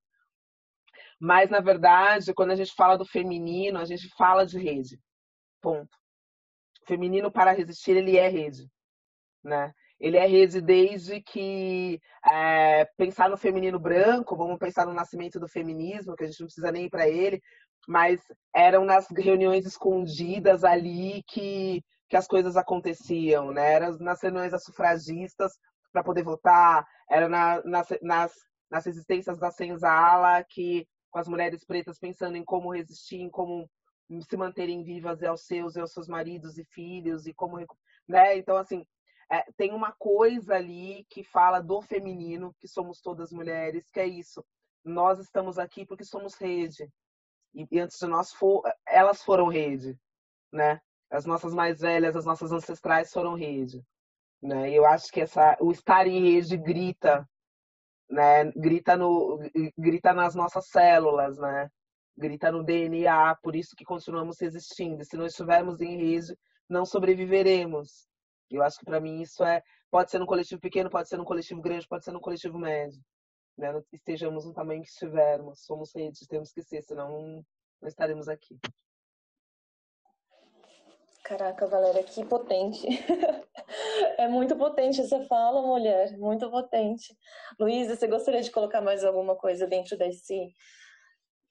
Mas, 1.19 1.49
na 1.49 1.59
verdade, 1.59 2.33
quando 2.33 2.51
a 2.51 2.55
gente 2.55 2.73
fala 2.75 2.97
do 2.97 3.05
feminino, 3.05 3.79
a 3.79 3.85
gente 3.85 4.07
fala 4.15 4.45
de 4.45 4.57
rede. 4.57 4.99
Ponto. 5.61 5.97
O 6.83 6.85
feminino, 6.85 7.31
para 7.31 7.51
resistir, 7.51 7.97
ele 7.97 8.17
é 8.17 8.27
rede. 8.27 8.69
Né? 9.43 9.73
Ele 10.03 10.17
é 10.17 10.27
rede 10.27 10.59
desde 10.59 11.21
que 11.21 11.97
é, 12.29 12.83
pensar 12.97 13.29
no 13.29 13.37
feminino 13.37 13.79
branco, 13.79 14.35
vamos 14.35 14.59
pensar 14.59 14.85
no 14.85 14.93
nascimento 14.93 15.39
do 15.39 15.47
feminismo, 15.47 16.13
que 16.13 16.25
a 16.25 16.27
gente 16.27 16.41
não 16.41 16.47
precisa 16.47 16.73
nem 16.73 16.87
ir 16.87 16.89
para 16.89 17.07
ele, 17.07 17.41
mas 17.87 18.19
eram 18.53 18.83
nas 18.83 19.07
reuniões 19.09 19.65
escondidas 19.65 20.65
ali 20.65 21.23
que, 21.25 21.81
que 22.09 22.17
as 22.17 22.27
coisas 22.27 22.57
aconteciam, 22.57 23.53
né? 23.53 23.75
Eram 23.75 23.97
nas 23.99 24.21
reuniões 24.21 24.51
das 24.51 24.65
sufragistas 24.65 25.53
para 25.93 26.03
poder 26.03 26.23
votar, 26.23 26.85
era 27.09 27.29
na, 27.29 27.63
nas, 27.63 27.87
nas, 28.01 28.33
nas 28.69 28.85
resistências 28.85 29.39
da 29.39 29.51
senzala 29.51 30.43
que 30.49 30.85
com 31.11 31.19
as 31.19 31.29
mulheres 31.29 31.63
pretas 31.63 31.97
pensando 31.97 32.35
em 32.35 32.43
como 32.43 32.73
resistir, 32.73 33.21
em 33.21 33.29
como 33.29 33.69
se 34.29 34.35
manterem 34.35 34.83
vivas 34.83 35.23
aos 35.23 35.45
seus 35.45 35.77
e 35.77 35.79
aos 35.79 35.93
seus 35.93 36.09
maridos 36.09 36.57
e 36.57 36.65
filhos 36.65 37.25
e 37.25 37.33
como, 37.33 37.65
né? 38.05 38.37
Então 38.37 38.57
assim, 38.57 38.85
é, 39.31 39.43
tem 39.57 39.73
uma 39.73 39.91
coisa 39.93 40.55
ali 40.55 41.05
que 41.09 41.23
fala 41.23 41.61
do 41.61 41.81
feminino, 41.81 42.55
que 42.59 42.67
somos 42.67 43.01
todas 43.01 43.31
mulheres, 43.31 43.89
que 43.89 43.99
é 43.99 44.07
isso. 44.07 44.43
Nós 44.83 45.19
estamos 45.19 45.57
aqui 45.57 45.85
porque 45.85 46.03
somos 46.03 46.35
rede. 46.35 46.89
E, 47.53 47.67
e 47.71 47.79
antes 47.79 47.97
de 47.99 48.07
nós 48.07 48.33
for, 48.33 48.63
elas 48.87 49.23
foram 49.23 49.47
rede, 49.47 49.97
né? 50.51 50.81
As 51.09 51.25
nossas 51.25 51.53
mais 51.53 51.81
velhas, 51.81 52.15
as 52.15 52.25
nossas 52.25 52.51
ancestrais 52.51 53.11
foram 53.11 53.35
rede, 53.35 53.83
né? 54.41 54.71
E 54.71 54.75
eu 54.75 54.85
acho 54.85 55.11
que 55.11 55.21
essa 55.21 55.55
o 55.59 55.71
estar 55.71 56.07
em 56.07 56.33
rede 56.33 56.57
grita 56.57 57.27
né? 58.09 58.51
Grita 58.51 58.95
no 58.95 59.39
grita 59.77 60.13
nas 60.13 60.35
nossas 60.35 60.67
células, 60.67 61.37
né? 61.37 61.69
Grita 62.15 62.51
no 62.51 62.63
DNA, 62.63 63.35
por 63.41 63.55
isso 63.55 63.75
que 63.75 63.83
continuamos 63.83 64.41
existindo. 64.41 65.03
Se 65.03 65.17
não 65.17 65.25
estivermos 65.25 65.81
em 65.81 65.97
rede, 65.97 66.37
não 66.69 66.85
sobreviveremos. 66.85 68.07
Eu 68.53 68.63
acho 68.63 68.77
que 68.77 68.85
para 68.85 68.99
mim 68.99 69.21
isso 69.21 69.43
é 69.43 69.63
pode 69.89 70.11
ser 70.11 70.19
num 70.19 70.25
coletivo 70.25 70.61
pequeno, 70.61 70.89
pode 70.89 71.09
ser 71.09 71.17
num 71.17 71.25
coletivo 71.25 71.61
grande, 71.61 71.87
pode 71.87 72.03
ser 72.03 72.11
num 72.11 72.19
coletivo 72.19 72.59
médio. 72.59 73.01
Né? 73.57 73.69
Estejamos 73.91 74.45
no 74.45 74.53
tamanho 74.53 74.81
que 74.81 74.89
estivermos, 74.89 75.63
somos 75.65 75.91
redes, 75.95 76.27
temos 76.27 76.51
que 76.51 76.61
ser, 76.61 76.81
senão 76.81 77.09
não, 77.09 77.45
não 77.81 77.87
estaremos 77.87 78.27
aqui. 78.27 78.59
Caraca, 81.23 81.65
Valéria, 81.67 82.03
que 82.03 82.25
potente. 82.25 82.85
é 84.17 84.27
muito 84.27 84.57
potente 84.57 84.99
essa 84.99 85.23
fala, 85.25 85.61
mulher, 85.61 86.17
muito 86.17 86.49
potente. 86.51 87.17
Luísa, 87.57 87.95
você 87.95 88.07
gostaria 88.07 88.41
de 88.41 88.51
colocar 88.51 88.81
mais 88.81 89.05
alguma 89.05 89.35
coisa 89.35 89.65
dentro 89.65 89.97
desse, 89.97 90.53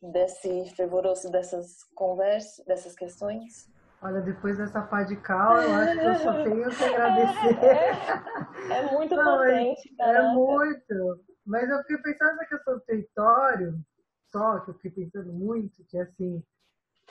desse 0.00 0.68
fervoroso 0.76 1.30
dessas 1.30 1.82
conversas, 1.94 2.64
dessas 2.66 2.94
questões? 2.94 3.71
Olha, 4.02 4.20
depois 4.20 4.58
dessa 4.58 4.82
pá 4.82 5.04
de 5.04 5.14
cal, 5.14 5.62
eu 5.62 5.74
acho 5.76 5.92
que 5.92 6.06
eu 6.06 6.14
só 6.16 6.32
tenho 6.42 6.68
que 6.70 6.84
agradecer. 6.84 7.64
É, 7.64 8.74
é 8.78 8.92
muito 8.92 9.14
Não, 9.14 9.38
potente, 9.38 9.94
é 9.94 10.04
caraca. 10.04 10.26
É 10.26 10.32
muito. 10.32 11.24
Mas 11.46 11.70
eu 11.70 11.78
fiquei 11.82 11.98
pensando 11.98 12.36
nessa 12.36 12.46
questão 12.46 12.74
do 12.74 12.80
território, 12.80 13.80
só 14.26 14.58
que 14.58 14.70
eu 14.70 14.74
fiquei 14.74 15.04
pensando 15.04 15.32
muito, 15.32 15.84
que 15.84 15.96
assim, 15.98 16.42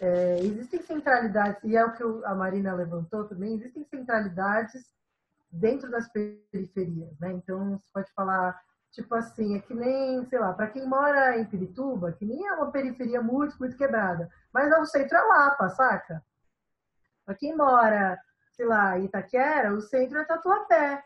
é, 0.02 0.40
existem 0.40 0.82
centralidades, 0.82 1.64
e 1.64 1.78
é 1.78 1.86
o 1.86 1.94
que 1.94 2.04
a 2.26 2.36
Marina 2.36 2.74
levantou 2.74 3.24
também, 3.24 3.54
existem 3.54 3.86
centralidades 3.86 4.84
dentro 5.50 5.90
das 5.90 6.10
periferias, 6.10 7.18
né? 7.20 7.32
Então, 7.32 7.80
você 7.80 7.90
pode 7.94 8.12
falar, 8.14 8.62
tipo 8.92 9.16
assim, 9.16 9.56
é 9.56 9.60
que 9.60 9.74
nem, 9.74 10.26
sei 10.26 10.40
lá, 10.40 10.52
para 10.52 10.68
quem 10.68 10.86
mora 10.86 11.38
em 11.38 11.46
Pirituba, 11.46 12.12
que 12.12 12.26
nem 12.26 12.48
é 12.48 12.54
uma 12.54 12.70
periferia 12.70 13.22
muito, 13.22 13.58
muito 13.60 13.78
quebrada, 13.78 14.30
mas 14.54 14.70
o 14.78 14.86
centro 14.86 15.18
é 15.18 15.22
Lapa, 15.22 15.70
saca? 15.70 16.22
Para 17.26 17.36
quem 17.36 17.56
mora, 17.56 18.20
sei 18.52 18.66
lá, 18.66 18.98
em 18.98 19.06
Itaquera, 19.06 19.74
o 19.74 19.82
centro 19.82 20.20
é 20.20 20.26
Tatuapé, 20.26 21.04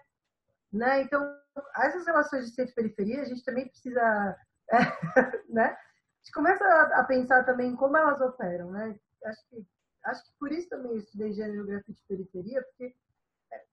né? 0.72 1.02
Então, 1.02 1.38
essas 1.78 2.06
relações 2.06 2.48
de 2.48 2.56
centro-periferia, 2.56 3.22
a 3.22 3.26
gente 3.26 3.44
também 3.44 3.68
precisa, 3.68 4.38
é, 4.72 4.78
né? 5.50 5.78
gente 6.26 6.32
começa 6.34 6.66
a, 6.66 7.04
pensar 7.04 7.44
também 7.44 7.76
como 7.76 7.96
elas 7.96 8.20
operam, 8.20 8.72
né? 8.72 8.98
Acho 9.26 9.48
que, 9.50 9.66
acho 10.06 10.24
que 10.26 10.32
por 10.40 10.52
isso 10.52 10.70
também 10.70 10.92
eu 10.92 10.98
estudei 10.98 11.34
gênero, 11.34 11.66
grafite 11.66 12.00
e 12.04 12.08
periferia, 12.08 12.64
porque 12.64 12.96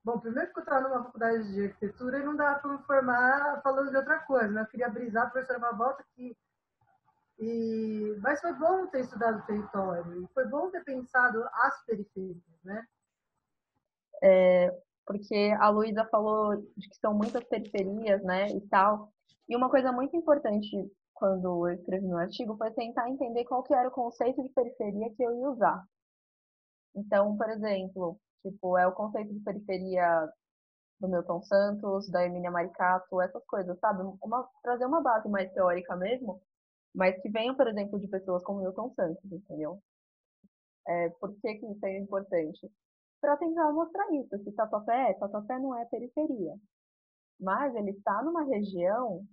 Bom, 0.03 0.19
primeiro 0.19 0.51
que 0.51 0.59
eu 0.59 0.63
estava 0.63 0.87
numa 0.87 1.03
faculdade 1.03 1.53
de 1.53 1.65
arquitetura 1.65 2.19
e 2.19 2.23
não 2.23 2.35
dava 2.35 2.59
para 2.59 2.71
me 2.71 2.83
formar 2.83 3.61
falando 3.61 3.89
de 3.89 3.97
outra 3.97 4.19
coisa, 4.19 4.49
né? 4.49 4.61
Eu 4.61 4.67
queria 4.67 4.89
brisar, 4.89 5.27
a 5.27 5.29
professora 5.29 5.59
uma 5.59 5.73
volta 5.73 6.01
aqui. 6.01 6.37
E... 7.39 8.17
Mas 8.21 8.39
foi 8.41 8.53
bom 8.53 8.87
ter 8.87 9.01
estudado 9.01 9.39
o 9.39 9.45
território, 9.45 10.29
foi 10.33 10.45
bom 10.47 10.69
ter 10.69 10.83
pensado 10.83 11.43
as 11.53 11.85
periferias, 11.85 12.63
né? 12.63 12.85
É, 14.23 14.71
porque 15.05 15.53
a 15.59 15.69
Luísa 15.69 16.05
falou 16.09 16.55
de 16.77 16.89
que 16.89 16.95
são 16.97 17.13
muitas 17.13 17.43
periferias, 17.45 18.23
né, 18.23 18.47
e 18.49 18.61
tal. 18.69 19.11
E 19.49 19.55
uma 19.55 19.69
coisa 19.69 19.91
muito 19.91 20.15
importante 20.15 20.69
quando 21.13 21.67
eu 21.67 21.73
escrevi 21.73 22.07
no 22.07 22.17
artigo 22.17 22.57
foi 22.57 22.71
tentar 22.71 23.09
entender 23.09 23.45
qual 23.45 23.63
que 23.63 23.73
era 23.73 23.87
o 23.87 23.91
conceito 23.91 24.41
de 24.41 24.49
periferia 24.49 25.13
que 25.15 25.23
eu 25.23 25.33
ia 25.35 25.49
usar. 25.49 25.83
Então, 26.95 27.35
por 27.37 27.49
exemplo, 27.49 28.19
tipo, 28.41 28.77
é 28.77 28.87
o 28.87 28.93
conceito 28.93 29.33
de 29.33 29.39
periferia 29.41 30.29
do 30.99 31.07
Milton 31.09 31.41
Santos, 31.43 32.09
da 32.09 32.25
Emília 32.25 32.51
Maricato, 32.51 33.21
essas 33.21 33.43
coisas, 33.45 33.77
sabe? 33.79 34.03
Uma, 34.21 34.47
trazer 34.63 34.85
uma 34.85 35.01
base 35.01 35.27
mais 35.29 35.51
teórica 35.53 35.95
mesmo, 35.95 36.41
mas 36.93 37.19
que 37.21 37.29
venham, 37.29 37.55
por 37.55 37.67
exemplo, 37.67 37.99
de 37.99 38.07
pessoas 38.07 38.43
como 38.43 38.59
Milton 38.61 38.93
Santos, 38.95 39.31
entendeu? 39.31 39.81
É, 40.87 41.09
por 41.19 41.33
que, 41.39 41.55
que 41.55 41.65
isso 41.65 41.85
é 41.85 41.97
importante? 41.97 42.71
Para 43.21 43.37
tentar 43.37 43.71
mostrar 43.71 44.05
isso, 44.13 44.43
que 44.43 44.51
Tatuapé 44.51 45.11
é, 45.11 45.13
Tatuapé 45.13 45.59
não 45.59 45.75
é 45.77 45.85
periferia. 45.85 46.55
Mas 47.39 47.75
ele 47.75 47.91
está 47.91 48.21
numa 48.23 48.43
região 48.43 49.25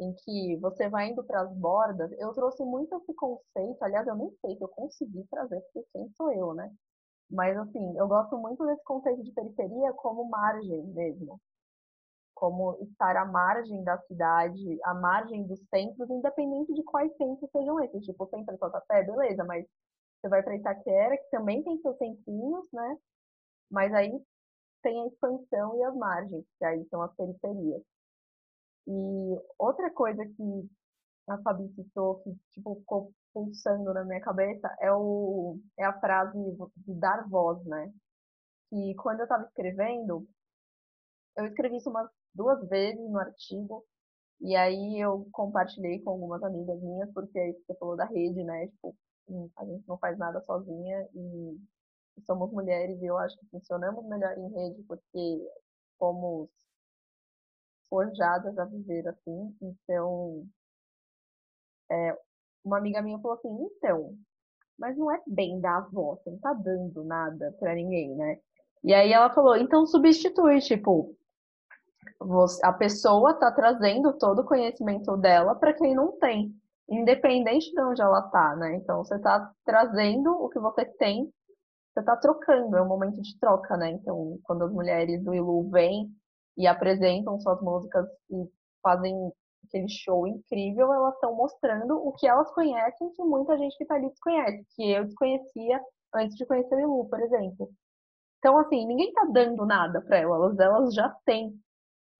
em 0.00 0.12
que 0.14 0.56
você 0.60 0.88
vai 0.88 1.10
indo 1.10 1.24
para 1.24 1.42
as 1.42 1.54
bordas. 1.56 2.10
Eu 2.18 2.32
trouxe 2.32 2.64
muito 2.64 2.94
esse 2.96 3.14
conceito, 3.14 3.82
aliás, 3.82 4.06
eu 4.06 4.16
nem 4.16 4.30
sei 4.40 4.56
se 4.56 4.62
eu 4.62 4.68
consegui 4.68 5.24
trazer, 5.30 5.60
porque 5.60 5.86
quem 5.92 6.08
sou 6.16 6.32
eu, 6.32 6.54
né? 6.54 6.72
Mas, 7.30 7.56
assim, 7.56 7.96
eu 7.98 8.08
gosto 8.08 8.36
muito 8.38 8.64
desse 8.66 8.84
conceito 8.84 9.22
de 9.22 9.32
periferia 9.32 9.92
como 9.94 10.28
margem 10.28 10.84
mesmo. 10.88 11.40
Como 12.34 12.76
estar 12.82 13.16
à 13.16 13.24
margem 13.24 13.82
da 13.84 13.98
cidade, 14.02 14.78
à 14.84 14.94
margem 14.94 15.46
dos 15.46 15.60
centros, 15.68 16.10
independente 16.10 16.74
de 16.74 16.82
quais 16.82 17.14
centros 17.16 17.50
sejam 17.50 17.80
esses. 17.80 18.04
Tipo, 18.04 18.24
o 18.24 18.28
centro 18.28 18.54
de 18.54 18.58
Tatuapé, 18.58 19.04
beleza, 19.04 19.44
mas 19.44 19.64
você 20.20 20.28
vai 20.28 20.42
para 20.42 20.56
Itaquera, 20.56 21.16
que 21.16 21.30
também 21.30 21.62
tem 21.62 21.78
seus 21.80 21.96
centrinhos, 21.98 22.66
né? 22.72 22.96
Mas 23.70 23.92
aí 23.94 24.10
tem 24.82 25.02
a 25.02 25.06
expansão 25.06 25.76
e 25.76 25.84
as 25.84 25.96
margens, 25.96 26.44
que 26.58 26.64
aí 26.64 26.86
são 26.88 27.02
as 27.02 27.14
periferias. 27.14 27.82
E 28.86 29.40
outra 29.58 29.90
coisa 29.90 30.24
que 30.26 30.70
a 31.28 31.38
Fabi 31.38 31.68
citou, 31.74 32.20
que 32.22 32.34
tipo, 32.50 32.76
ficou 32.76 33.12
pulsando 33.32 33.92
na 33.94 34.04
minha 34.04 34.20
cabeça, 34.20 34.74
é, 34.80 34.92
o, 34.92 35.58
é 35.78 35.84
a 35.84 35.98
frase 36.00 36.38
de 36.76 36.94
dar 36.94 37.28
voz, 37.28 37.64
né? 37.64 37.92
Que 38.70 38.94
quando 38.96 39.20
eu 39.20 39.24
estava 39.24 39.44
escrevendo, 39.44 40.26
eu 41.36 41.46
escrevi 41.46 41.76
isso 41.76 41.90
umas 41.90 42.08
duas 42.34 42.66
vezes 42.68 43.00
no 43.10 43.18
artigo, 43.18 43.84
e 44.40 44.56
aí 44.56 45.00
eu 45.00 45.26
compartilhei 45.32 46.00
com 46.00 46.10
algumas 46.10 46.42
amigas 46.42 46.80
minhas, 46.82 47.10
porque 47.12 47.38
é 47.38 47.50
isso 47.50 47.60
que 47.60 47.66
você 47.66 47.78
falou 47.78 47.96
da 47.96 48.04
rede, 48.04 48.42
né? 48.44 48.66
Tipo, 48.68 48.96
hum, 49.28 49.50
a 49.56 49.64
gente 49.64 49.86
não 49.88 49.98
faz 49.98 50.18
nada 50.18 50.40
sozinha 50.42 51.08
e 51.14 51.58
somos 52.26 52.52
mulheres 52.52 53.00
e 53.00 53.06
eu 53.06 53.16
acho 53.18 53.38
que 53.38 53.46
funcionamos 53.46 54.04
melhor 54.06 54.36
em 54.38 54.52
rede 54.52 54.82
porque 54.84 55.48
fomos 55.98 56.48
forjadas 57.88 58.58
a 58.58 58.64
viver 58.64 59.06
assim. 59.08 59.56
Então, 59.62 60.46
é, 61.90 62.18
uma 62.64 62.78
amiga 62.78 63.02
minha 63.02 63.18
falou 63.18 63.36
assim, 63.36 63.48
então, 63.48 64.16
mas 64.78 64.96
não 64.96 65.10
é 65.12 65.22
bem 65.26 65.60
dar 65.60 65.78
a 65.78 65.88
voz, 65.88 66.20
você 66.22 66.30
não 66.30 66.38
tá 66.38 66.52
dando 66.52 67.04
nada 67.04 67.52
pra 67.58 67.74
ninguém, 67.74 68.14
né? 68.14 68.40
E 68.82 68.92
aí 68.92 69.12
ela 69.12 69.32
falou, 69.32 69.56
então 69.56 69.86
substitui, 69.86 70.60
tipo, 70.60 71.16
a 72.62 72.72
pessoa 72.72 73.34
tá 73.34 73.50
trazendo 73.52 74.12
todo 74.18 74.40
o 74.40 74.46
conhecimento 74.46 75.16
dela 75.16 75.54
para 75.54 75.72
quem 75.72 75.94
não 75.94 76.12
tem, 76.18 76.54
independente 76.88 77.70
de 77.72 77.80
onde 77.80 78.02
ela 78.02 78.22
tá, 78.22 78.56
né? 78.56 78.76
Então 78.76 79.04
você 79.04 79.18
tá 79.18 79.50
trazendo 79.64 80.30
o 80.30 80.48
que 80.48 80.58
você 80.58 80.84
tem, 80.84 81.32
você 81.92 82.02
tá 82.04 82.16
trocando, 82.16 82.76
é 82.76 82.82
um 82.82 82.88
momento 82.88 83.22
de 83.22 83.38
troca, 83.38 83.76
né? 83.76 83.90
Então, 83.92 84.38
quando 84.42 84.64
as 84.64 84.72
mulheres 84.72 85.22
do 85.22 85.32
Ilu 85.32 85.70
vêm 85.70 86.10
e 86.56 86.66
apresentam 86.66 87.38
suas 87.38 87.60
músicas 87.60 88.06
e 88.30 88.50
fazem 88.82 89.32
aquele 89.66 89.88
show 89.88 90.26
incrível, 90.26 90.92
elas 90.92 91.14
estão 91.14 91.34
mostrando 91.34 91.96
o 91.96 92.12
que 92.12 92.26
elas 92.26 92.50
conhecem 92.52 93.10
que 93.12 93.22
muita 93.22 93.56
gente 93.56 93.76
que 93.76 93.84
está 93.84 93.94
ali 93.94 94.08
desconhece, 94.08 94.66
que 94.74 94.90
eu 94.90 95.04
desconhecia 95.04 95.80
antes 96.14 96.36
de 96.36 96.46
conhecer 96.46 96.74
o 96.74 96.80
Ilu, 96.80 97.08
por 97.08 97.20
exemplo. 97.20 97.70
Então, 98.38 98.58
assim, 98.58 98.86
ninguém 98.86 99.08
está 99.08 99.24
dando 99.24 99.64
nada 99.64 100.02
para 100.02 100.18
elas, 100.18 100.58
elas 100.58 100.94
já 100.94 101.08
têm. 101.24 101.58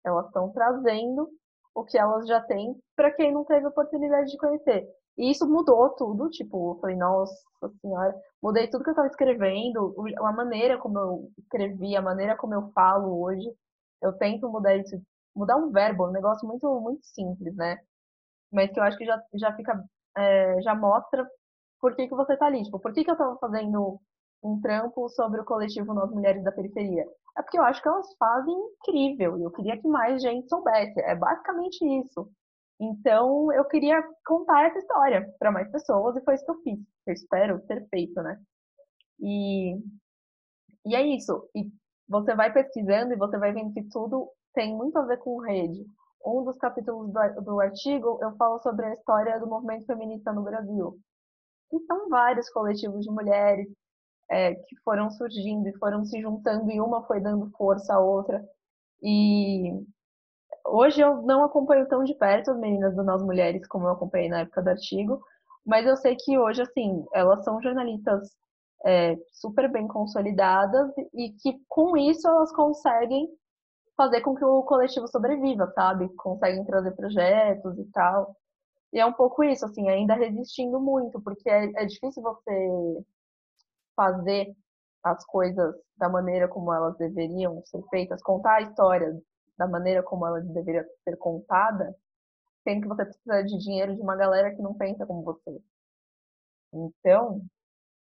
Elas 0.05 0.27
estão 0.27 0.51
trazendo 0.53 1.29
o 1.75 1.85
que 1.85 1.99
elas 1.99 2.27
já 2.27 2.41
têm 2.41 2.77
para 2.97 3.11
quem 3.13 3.33
não 3.33 3.45
teve 3.45 3.67
oportunidade 3.67 4.31
de 4.31 4.39
conhecer. 4.39 4.87
E 5.17 5.31
isso 5.31 5.49
mudou 5.49 5.91
tudo, 5.91 6.29
tipo, 6.31 6.73
eu 6.75 6.81
falei, 6.81 6.97
nossa 6.97 7.35
senhora, 7.81 8.15
mudei 8.43 8.69
tudo 8.69 8.83
que 8.83 8.91
eu 8.91 8.93
estava 8.93 9.09
escrevendo, 9.09 9.95
a 10.19 10.33
maneira 10.33 10.79
como 10.79 10.99
eu 10.99 11.31
escrevi, 11.39 11.97
a 11.97 12.03
maneira 12.03 12.37
como 12.37 12.55
eu 12.55 12.71
falo 12.73 13.23
hoje. 13.23 13.49
Eu 14.03 14.13
tento 14.15 14.49
mudar 14.51 14.77
isso 14.77 14.97
mudar 15.35 15.57
um 15.57 15.71
verbo, 15.71 16.09
um 16.09 16.13
negócio 16.13 16.47
muito, 16.47 16.81
muito 16.81 17.05
simples, 17.07 17.55
né? 17.57 17.79
Mas 18.53 18.71
que 18.73 18.79
eu 18.79 18.85
acho 18.85 18.97
que 18.97 19.05
já, 19.05 19.21
já 19.35 19.57
fica, 19.57 19.85
é, 20.17 20.63
já 20.63 20.75
mostra 20.75 21.27
por 21.81 21.95
que, 21.97 22.09
que 22.09 22.15
você 22.15 22.37
tá 22.37 22.47
ali. 22.47 22.63
Tipo, 22.63 22.79
por 22.79 22.93
que, 22.93 23.05
que 23.05 23.11
eu 23.11 23.17
tava 23.17 23.37
fazendo 23.39 24.01
um 24.43 24.61
trampo 24.61 25.09
sobre 25.11 25.41
o 25.41 25.45
coletivo 25.45 25.95
Nós 25.95 26.11
Mulheres 26.11 26.45
da 26.45 26.53
Periferia? 26.53 27.05
É 27.37 27.43
porque 27.43 27.59
eu 27.59 27.65
acho 27.65 27.83
que 27.83 27.89
elas 27.89 28.07
fazem 28.17 28.55
incrível 28.55 29.39
e 29.39 29.43
eu 29.43 29.51
queria 29.51 29.81
que 29.81 29.89
mais 29.89 30.23
gente 30.23 30.49
soubesse. 30.49 31.01
É 31.01 31.15
basicamente 31.15 31.85
isso. 31.85 32.31
Então, 32.81 33.53
eu 33.53 33.65
queria 33.67 34.03
contar 34.27 34.67
essa 34.67 34.79
história 34.79 35.29
para 35.39 35.51
mais 35.51 35.71
pessoas 35.71 36.17
e 36.17 36.25
foi 36.25 36.35
isso 36.35 36.45
que 36.45 36.51
eu 36.51 36.63
fiz. 36.63 36.79
Eu 37.07 37.13
espero 37.13 37.61
ter 37.67 37.87
feito, 37.89 38.21
né? 38.23 38.41
E, 39.21 39.77
e 40.87 40.95
é 40.95 41.03
isso. 41.03 41.49
E 41.55 41.71
você 42.09 42.35
vai 42.35 42.53
pesquisando 42.53 43.13
e 43.13 43.17
você 43.17 43.39
vai 43.39 43.53
vendo 43.53 43.73
que 43.73 43.83
tudo 43.85 44.31
tem 44.53 44.77
muito 44.77 44.99
a 44.99 45.03
ver 45.07 45.19
com 45.19 45.41
rede. 45.41 45.85
Um 46.25 46.45
dos 46.45 46.57
capítulos 46.59 47.13
do, 47.13 47.43
do 47.43 47.61
artigo 47.61 48.19
eu 48.23 48.35
falo 48.37 48.59
sobre 48.61 48.87
a 48.87 48.93
história 48.93 49.39
do 49.39 49.47
movimento 49.47 49.87
feminista 49.87 50.33
no 50.33 50.43
Brasil. 50.43 50.99
E 51.73 51.81
são 51.87 52.09
vários 52.09 52.49
coletivos 52.51 53.05
de 53.05 53.11
mulheres 53.11 53.69
é, 54.31 54.55
que 54.55 54.77
foram 54.85 55.11
surgindo 55.11 55.69
e 55.69 55.79
foram 55.79 56.05
se 56.05 56.21
juntando 56.21 56.71
e 56.71 56.81
uma 56.81 57.03
foi 57.07 57.21
dando 57.21 57.51
força 57.57 57.95
à 57.95 58.01
outra. 58.01 58.45
E 59.03 59.73
hoje 60.67 61.01
eu 61.01 61.23
não 61.23 61.45
acompanho 61.45 61.89
tão 61.89 62.05
de 62.05 62.15
perto 62.15 62.51
as 62.51 62.59
meninas 62.59 62.95
do 62.95 63.05
Nós 63.05 63.23
Mulheres 63.23 63.67
como 63.67 63.87
eu 63.87 63.93
acompanhei 63.93 64.29
na 64.29 64.41
época 64.41 64.63
do 64.63 64.71
artigo, 64.71 65.23
mas 65.65 65.87
eu 65.87 65.97
sei 65.97 66.17
que 66.17 66.39
hoje, 66.39 66.63
assim, 66.63 67.05
elas 67.13 67.45
são 67.45 67.61
jornalistas 67.63 68.29
é, 68.85 69.17
super 69.33 69.71
bem 69.71 69.89
consolidadas 69.89 70.93
e 71.15 71.31
que 71.31 71.59
com 71.69 71.97
isso 71.97 72.29
elas 72.29 72.53
conseguem 72.53 73.29
fazer 73.97 74.21
com 74.23 74.35
que 74.35 74.45
o 74.45 74.63
coletivo 74.63 75.09
sobreviva, 75.09 75.71
sabe? 75.75 76.09
Conseguem 76.17 76.65
trazer 76.65 76.93
projetos 76.93 77.79
e 77.79 77.85
tal. 77.93 78.37
E 78.93 79.01
é 79.01 79.07
um 79.07 79.13
pouco 79.13 79.43
isso, 79.43 79.65
assim, 79.65 79.89
ainda 79.89 80.15
resistindo 80.15 80.81
muito, 80.81 81.21
porque 81.23 81.49
é, 81.49 81.71
é 81.77 81.87
difícil 81.87 82.23
você 82.23 83.05
fazer 83.97 84.55
as 85.03 85.25
coisas 85.27 85.75
da 85.97 86.09
maneira 86.09 86.49
como 86.49 86.73
elas 86.73 86.97
deveriam 86.97 87.63
ser 87.67 87.83
feitas, 87.91 88.23
contar 88.23 88.57
a 88.57 88.63
história 88.63 89.21
da 89.57 89.69
maneira 89.69 90.03
como 90.03 90.27
ela 90.27 90.41
deveria 90.41 90.85
ser 91.05 91.17
contada, 91.17 91.95
sendo 92.65 92.83
que 92.83 92.89
você 92.89 93.05
precisa 93.05 93.43
de 93.43 93.59
dinheiro 93.59 93.95
de 93.95 94.01
uma 94.01 94.17
galera 94.17 94.55
que 94.55 94.63
não 94.63 94.75
pensa 94.75 95.07
como 95.07 95.23
você. 95.23 95.61
Então, 96.73 97.45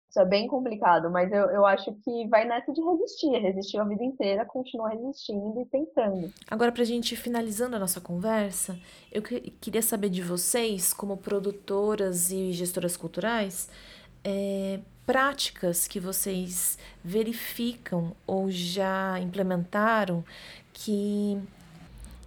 isso 0.10 0.20
é 0.20 0.26
bem 0.26 0.48
complicado, 0.48 1.12
mas 1.12 1.32
eu, 1.32 1.46
eu 1.52 1.66
acho 1.66 1.94
que 2.04 2.28
vai 2.28 2.46
nessa 2.46 2.72
de 2.72 2.82
resistir. 2.82 3.38
Resistiu 3.40 3.82
a 3.82 3.86
vida 3.86 4.04
inteira, 4.04 4.46
continua 4.46 4.90
resistindo 4.90 5.62
e 5.62 5.66
tentando. 5.66 6.34
Agora, 6.50 6.72
para 6.72 6.82
a 6.82 6.86
gente 6.86 7.16
finalizando 7.16 7.76
a 7.76 7.80
nossa 7.80 8.00
conversa, 8.02 8.78
eu 9.12 9.22
que, 9.22 9.40
queria 9.40 9.82
saber 9.82 10.10
de 10.10 10.22
vocês, 10.22 10.94
como 10.94 11.18
produtoras 11.18 12.32
e 12.32 12.52
gestoras 12.54 12.96
culturais, 12.96 13.70
é, 14.24 14.80
práticas 15.08 15.88
que 15.88 16.02
vocês 16.02 16.78
verificam 17.02 18.14
ou 18.28 18.52
já 18.52 19.18
implementaram 19.22 20.24
que, 20.74 21.40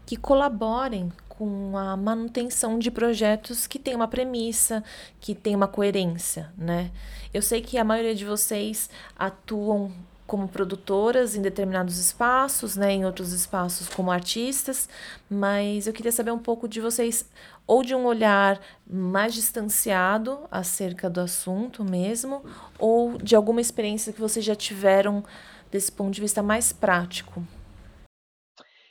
que 0.07 0.17
colaborem 0.17 1.13
com 1.29 1.77
a 1.77 1.95
manutenção 1.95 2.79
de 2.79 2.91
projetos 2.91 3.67
que 3.67 3.79
tem 3.79 3.95
uma 3.95 4.09
premissa, 4.09 4.83
que 5.21 5.35
tem 5.35 5.55
uma 5.55 5.69
coerência, 5.69 6.51
né? 6.57 6.91
Eu 7.35 7.43
sei 7.43 7.61
que 7.61 7.77
a 7.77 7.85
maioria 7.85 8.15
de 8.15 8.25
vocês 8.25 8.89
atuam 9.15 9.93
como 10.27 10.49
produtoras 10.49 11.35
em 11.35 11.43
determinados 11.43 11.99
espaços, 11.99 12.77
né, 12.77 12.93
em 12.93 13.05
outros 13.05 13.33
espaços 13.33 13.89
como 13.89 14.13
artistas, 14.13 14.89
mas 15.29 15.89
eu 15.89 15.93
queria 15.93 16.13
saber 16.13 16.31
um 16.31 16.39
pouco 16.39 16.69
de 16.69 16.81
vocês, 16.81 17.29
ou 17.71 17.85
de 17.85 17.95
um 17.95 18.05
olhar 18.05 18.61
mais 18.85 19.33
distanciado 19.33 20.45
acerca 20.51 21.09
do 21.09 21.21
assunto 21.21 21.85
mesmo, 21.85 22.45
ou 22.81 23.17
de 23.17 23.37
alguma 23.37 23.61
experiência 23.61 24.13
que 24.13 24.21
vocês 24.21 24.45
já 24.45 24.57
tiveram 24.57 25.25
desse 25.71 25.93
ponto 25.93 26.13
de 26.13 26.21
vista 26.21 26.43
mais 26.43 26.73
prático? 26.73 27.45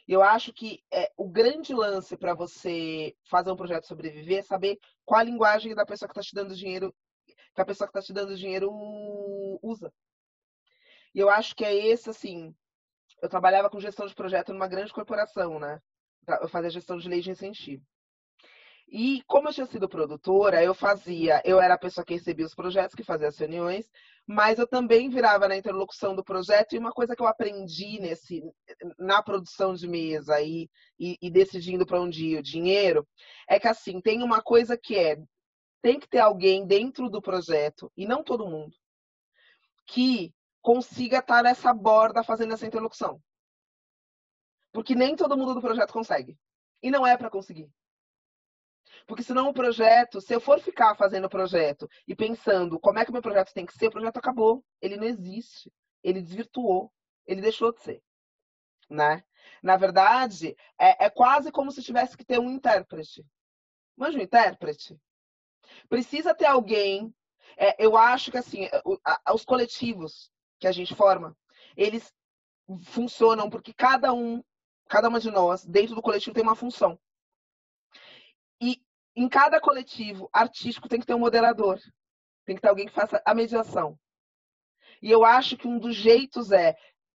Eu 0.07 0.23
acho 0.23 0.53
que 0.53 0.81
é, 0.93 1.11
o 1.17 1.27
grande 1.27 1.73
lance 1.73 2.15
para 2.15 2.33
você 2.33 3.13
fazer 3.29 3.51
um 3.51 3.55
projeto 3.57 3.85
sobreviver 3.85 4.37
é 4.37 4.43
saber 4.43 4.79
qual 5.03 5.19
a 5.19 5.23
linguagem 5.23 5.75
da 5.75 5.85
pessoa 5.85 6.07
que 6.07 6.17
está 6.17 6.21
te 6.21 6.33
dando 6.33 6.55
dinheiro, 6.55 6.95
que 7.53 7.61
a 7.61 7.65
pessoa 7.65 7.85
que 7.85 7.99
está 7.99 8.01
te 8.01 8.13
dando 8.13 8.33
dinheiro 8.37 8.71
usa. 9.61 9.91
E 11.13 11.19
eu 11.19 11.29
acho 11.29 11.53
que 11.53 11.65
é 11.65 11.75
esse, 11.75 12.09
assim. 12.09 12.55
Eu 13.21 13.27
trabalhava 13.27 13.69
com 13.69 13.77
gestão 13.77 14.07
de 14.07 14.15
projeto 14.15 14.53
numa 14.53 14.69
grande 14.69 14.93
corporação, 14.93 15.59
né? 15.59 15.81
Eu 16.41 16.47
fazia 16.47 16.69
gestão 16.69 16.97
de 16.97 17.09
lei 17.09 17.19
de 17.19 17.31
incentivo. 17.31 17.83
E 18.91 19.21
como 19.27 19.47
eu 19.47 19.53
tinha 19.53 19.67
sido 19.67 19.87
produtora, 19.87 20.63
eu 20.63 20.73
fazia, 20.73 21.41
eu 21.45 21.61
era 21.61 21.75
a 21.75 21.79
pessoa 21.79 22.03
que 22.03 22.15
recebia 22.15 22.45
os 22.45 22.55
projetos, 22.55 22.95
que 22.95 23.03
fazia 23.03 23.27
as 23.27 23.37
reuniões, 23.37 23.87
mas 24.25 24.57
eu 24.57 24.67
também 24.67 25.09
virava 25.09 25.47
na 25.47 25.55
interlocução 25.55 26.15
do 26.15 26.23
projeto. 26.23 26.73
E 26.73 26.79
uma 26.79 26.91
coisa 26.91 27.15
que 27.15 27.21
eu 27.21 27.27
aprendi 27.27 27.99
nesse, 27.99 28.43
na 28.97 29.21
produção 29.21 29.75
de 29.75 29.87
mesa 29.87 30.41
e, 30.41 30.67
e, 30.99 31.17
e 31.21 31.29
decidindo 31.29 31.85
para 31.85 32.01
onde 32.01 32.25
ir 32.25 32.39
o 32.39 32.43
dinheiro, 32.43 33.07
é 33.47 33.59
que 33.59 33.67
assim, 33.67 34.01
tem 34.01 34.23
uma 34.23 34.41
coisa 34.41 34.75
que 34.75 34.97
é, 34.97 35.17
tem 35.81 35.99
que 35.99 36.09
ter 36.09 36.19
alguém 36.19 36.65
dentro 36.65 37.09
do 37.09 37.21
projeto, 37.21 37.91
e 37.95 38.07
não 38.07 38.23
todo 38.23 38.49
mundo, 38.49 38.75
que 39.85 40.33
consiga 40.61 41.19
estar 41.19 41.43
nessa 41.43 41.73
borda 41.73 42.23
fazendo 42.23 42.53
essa 42.53 42.65
interlocução. 42.65 43.21
Porque 44.71 44.95
nem 44.95 45.15
todo 45.15 45.37
mundo 45.37 45.53
do 45.53 45.61
projeto 45.61 45.93
consegue. 45.93 46.37
E 46.81 46.91
não 46.91 47.05
é 47.05 47.17
para 47.17 47.29
conseguir. 47.29 47.69
Porque 49.07 49.23
senão 49.23 49.49
o 49.49 49.53
projeto, 49.53 50.21
se 50.21 50.33
eu 50.33 50.39
for 50.39 50.59
ficar 50.59 50.95
fazendo 50.95 51.25
o 51.25 51.29
projeto 51.29 51.89
e 52.07 52.15
pensando 52.15 52.79
como 52.79 52.99
é 52.99 53.03
que 53.03 53.09
o 53.11 53.13
meu 53.13 53.21
projeto 53.21 53.53
tem 53.53 53.65
que 53.65 53.73
ser, 53.73 53.87
o 53.87 53.91
projeto 53.91 54.17
acabou. 54.17 54.63
Ele 54.81 54.97
não 54.97 55.05
existe. 55.05 55.71
Ele 56.03 56.21
desvirtuou. 56.21 56.91
Ele 57.25 57.41
deixou 57.41 57.73
de 57.73 57.81
ser. 57.81 58.01
Né? 58.89 59.23
Na 59.61 59.77
verdade, 59.77 60.55
é, 60.77 61.05
é 61.05 61.09
quase 61.09 61.51
como 61.51 61.71
se 61.71 61.83
tivesse 61.83 62.17
que 62.17 62.25
ter 62.25 62.39
um 62.39 62.49
intérprete. 62.49 63.25
Mas 63.95 64.15
um 64.15 64.19
intérprete? 64.19 64.99
Precisa 65.87 66.33
ter 66.33 66.45
alguém. 66.45 67.13
É, 67.57 67.83
eu 67.83 67.97
acho 67.97 68.31
que 68.31 68.37
assim, 68.37 68.67
os 69.33 69.43
coletivos 69.43 70.31
que 70.59 70.67
a 70.67 70.71
gente 70.71 70.95
forma, 70.95 71.35
eles 71.75 72.13
funcionam 72.83 73.49
porque 73.49 73.73
cada 73.73 74.13
um, 74.13 74.43
cada 74.87 75.09
uma 75.09 75.19
de 75.19 75.31
nós, 75.31 75.65
dentro 75.65 75.95
do 75.95 76.01
coletivo, 76.01 76.33
tem 76.33 76.43
uma 76.43 76.55
função. 76.55 76.99
Em 79.19 79.27
cada 79.27 79.59
coletivo 79.59 80.29
artístico 80.31 80.87
tem 80.87 80.97
que 80.97 81.05
ter 81.05 81.13
um 81.13 81.19
moderador. 81.19 81.77
Tem 82.45 82.55
que 82.55 82.61
ter 82.61 82.69
alguém 82.69 82.87
que 82.87 82.93
faça 82.93 83.21
a 83.25 83.35
mediação. 83.35 83.99
E 85.01 85.11
eu 85.11 85.25
acho 85.25 85.57
que 85.57 85.67
um 85.67 85.77
dos 85.77 85.93
jeitos 85.93 86.53
é 86.53 86.77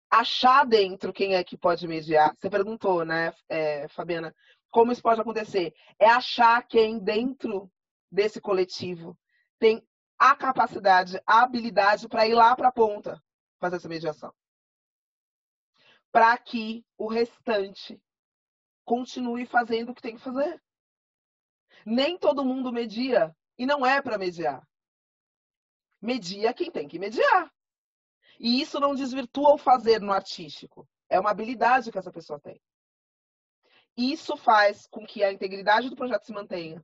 achar 0.09 0.65
dentro 0.65 1.13
quem 1.13 1.35
é 1.35 1.43
que 1.43 1.55
pode 1.55 1.87
mediar. 1.87 2.35
Você 2.35 2.49
perguntou, 2.49 3.05
né, 3.05 3.31
é, 3.47 3.87
Fabiana, 3.89 4.35
como 4.71 4.91
isso 4.91 5.03
pode 5.03 5.21
acontecer? 5.21 5.75
É 5.99 6.07
achar 6.07 6.65
quem 6.67 6.97
dentro 6.97 7.71
desse 8.11 8.41
coletivo 8.41 9.15
tem 9.59 9.87
a 10.17 10.35
capacidade, 10.35 11.21
a 11.23 11.43
habilidade 11.43 12.09
para 12.09 12.25
ir 12.25 12.33
lá 12.33 12.55
para 12.55 12.69
a 12.69 12.73
ponta 12.73 13.21
fazer 13.59 13.75
essa 13.75 13.87
mediação. 13.87 14.33
Para 16.11 16.35
que 16.39 16.83
o 16.97 17.07
restante 17.07 18.01
continue 18.83 19.45
fazendo 19.45 19.91
o 19.91 19.93
que 19.93 20.01
tem 20.01 20.15
que 20.15 20.23
fazer. 20.23 20.59
Nem 21.85 22.17
todo 22.17 22.45
mundo 22.45 22.71
media. 22.71 23.35
E 23.57 23.65
não 23.65 23.85
é 23.85 24.01
para 24.01 24.17
mediar. 24.17 24.65
Media 26.01 26.53
quem 26.53 26.71
tem 26.71 26.87
que 26.87 26.97
mediar. 26.97 27.51
E 28.39 28.59
isso 28.59 28.79
não 28.79 28.95
desvirtua 28.95 29.53
o 29.53 29.57
fazer 29.57 30.01
no 30.01 30.11
artístico. 30.11 30.87
É 31.07 31.19
uma 31.19 31.29
habilidade 31.29 31.91
que 31.91 31.97
essa 31.97 32.11
pessoa 32.11 32.39
tem. 32.39 32.59
Isso 33.95 34.35
faz 34.35 34.87
com 34.87 35.05
que 35.05 35.23
a 35.23 35.31
integridade 35.31 35.89
do 35.89 35.95
projeto 35.95 36.25
se 36.25 36.33
mantenha. 36.33 36.83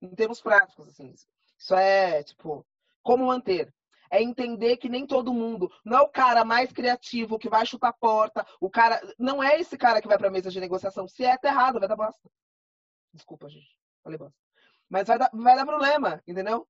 Em 0.00 0.14
termos 0.14 0.40
práticos, 0.40 0.86
assim. 0.88 1.12
Isso 1.58 1.74
é, 1.74 2.22
tipo, 2.22 2.64
como 3.02 3.26
manter? 3.26 3.72
É 4.10 4.22
entender 4.22 4.76
que 4.76 4.88
nem 4.88 5.06
todo 5.06 5.34
mundo, 5.34 5.72
não 5.84 5.98
é 5.98 6.02
o 6.02 6.08
cara 6.08 6.44
mais 6.44 6.70
criativo 6.70 7.38
que 7.38 7.48
vai 7.48 7.66
chutar 7.66 7.88
a 7.88 7.92
porta, 7.92 8.46
o 8.60 8.70
cara, 8.70 9.00
não 9.18 9.42
é 9.42 9.58
esse 9.58 9.76
cara 9.76 10.00
que 10.00 10.06
vai 10.06 10.16
para 10.16 10.28
a 10.28 10.30
mesa 10.30 10.50
de 10.50 10.60
negociação. 10.60 11.08
Se 11.08 11.24
é, 11.24 11.36
tá 11.36 11.48
errado, 11.48 11.80
vai 11.80 11.88
dar 11.88 11.96
bosta. 11.96 12.30
Desculpa, 13.12 13.48
gente. 13.48 13.76
Mas 14.88 15.08
vai 15.08 15.18
dar, 15.18 15.30
vai 15.32 15.56
dar 15.56 15.66
problema, 15.66 16.22
entendeu? 16.26 16.68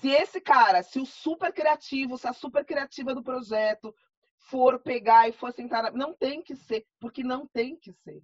Se 0.00 0.08
esse 0.08 0.40
cara, 0.40 0.82
se 0.82 0.98
o 0.98 1.06
super 1.06 1.52
criativo, 1.52 2.18
se 2.18 2.26
a 2.26 2.32
super 2.32 2.64
criativa 2.64 3.14
do 3.14 3.22
projeto 3.22 3.94
for 4.48 4.78
pegar 4.78 5.28
e 5.28 5.32
for 5.32 5.52
sentar. 5.52 5.92
Não 5.92 6.14
tem 6.14 6.42
que 6.42 6.54
ser, 6.54 6.86
porque 7.00 7.22
não 7.22 7.46
tem 7.46 7.76
que 7.76 7.92
ser. 7.92 8.22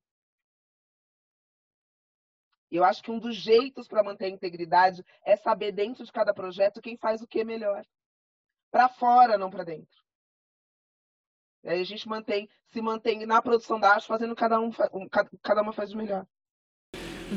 Eu 2.70 2.84
acho 2.84 3.02
que 3.02 3.10
um 3.10 3.18
dos 3.18 3.36
jeitos 3.36 3.86
para 3.86 4.02
manter 4.02 4.26
a 4.26 4.30
integridade 4.30 5.04
é 5.24 5.36
saber 5.36 5.72
dentro 5.72 6.04
de 6.04 6.12
cada 6.12 6.32
projeto 6.32 6.80
quem 6.80 6.96
faz 6.96 7.20
o 7.20 7.26
que 7.26 7.44
melhor. 7.44 7.84
Para 8.70 8.88
fora, 8.88 9.36
não 9.36 9.50
para 9.50 9.64
dentro. 9.64 10.02
E 11.64 11.68
aí 11.68 11.80
a 11.80 11.84
gente 11.84 12.08
mantém, 12.08 12.48
se 12.68 12.80
mantém 12.80 13.26
na 13.26 13.42
produção 13.42 13.78
da 13.78 13.92
arte, 13.92 14.06
fazendo 14.06 14.34
cada 14.34 14.58
um, 14.58 14.70
cada 15.42 15.62
uma 15.62 15.72
faz 15.72 15.92
o 15.92 15.96
melhor. 15.96 16.26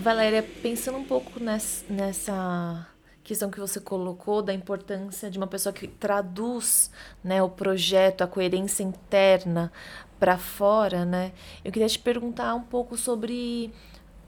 Valéria, 0.01 0.43
pensando 0.61 0.97
um 0.97 1.03
pouco 1.03 1.39
nessa, 1.39 1.85
nessa 1.89 2.87
questão 3.23 3.49
que 3.49 3.59
você 3.59 3.79
colocou 3.79 4.41
da 4.41 4.53
importância 4.53 5.29
de 5.29 5.37
uma 5.37 5.47
pessoa 5.47 5.73
que 5.73 5.87
traduz 5.87 6.91
né, 7.23 7.41
o 7.41 7.49
projeto, 7.49 8.21
a 8.21 8.27
coerência 8.27 8.83
interna 8.83 9.71
para 10.19 10.37
fora, 10.37 11.05
né? 11.05 11.31
Eu 11.63 11.71
queria 11.71 11.87
te 11.87 11.99
perguntar 11.99 12.53
um 12.55 12.61
pouco 12.61 12.97
sobre 12.97 13.73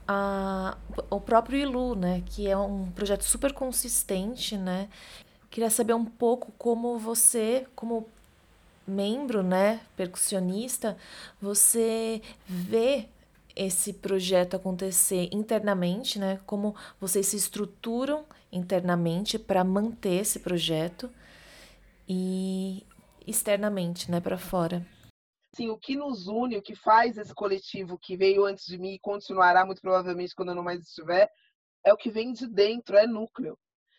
a, 0.06 0.76
o 1.10 1.20
próprio 1.20 1.58
Ilu, 1.58 1.94
né? 1.94 2.22
Que 2.26 2.48
é 2.48 2.56
um 2.56 2.90
projeto 2.90 3.22
super 3.22 3.52
consistente, 3.52 4.56
né? 4.56 4.88
Queria 5.50 5.70
saber 5.70 5.94
um 5.94 6.04
pouco 6.04 6.52
como 6.58 6.98
você, 6.98 7.66
como 7.74 8.08
membro, 8.86 9.42
né, 9.42 9.80
percussionista, 9.96 10.96
você 11.40 12.22
vê 12.46 13.06
esse 13.58 13.92
projeto 13.92 14.54
acontecer 14.54 15.28
internamente, 15.32 16.18
né? 16.18 16.40
Como 16.46 16.76
vocês 17.00 17.26
se 17.26 17.36
estruturam 17.36 18.24
internamente 18.52 19.38
para 19.38 19.64
manter 19.64 20.20
esse 20.20 20.38
projeto 20.38 21.10
e 22.08 22.86
externamente, 23.26 24.10
né, 24.10 24.20
para 24.20 24.38
fora. 24.38 24.86
Sim, 25.54 25.68
o 25.68 25.76
que 25.76 25.96
nos 25.96 26.28
une, 26.28 26.56
o 26.56 26.62
que 26.62 26.74
faz 26.74 27.18
esse 27.18 27.34
coletivo 27.34 27.98
que 27.98 28.16
veio 28.16 28.44
antes 28.44 28.64
de 28.64 28.78
mim 28.78 28.94
e 28.94 28.98
continuará 28.98 29.66
muito 29.66 29.82
provavelmente 29.82 30.34
quando 30.34 30.50
eu 30.50 30.54
não 30.54 30.62
mais 30.62 30.80
estiver, 30.80 31.28
é 31.84 31.92
o 31.92 31.96
que 31.96 32.10
vem 32.10 32.32
de 32.32 32.46
dentro, 32.46 32.96
é 32.96 33.06
núcleo. 33.06 33.58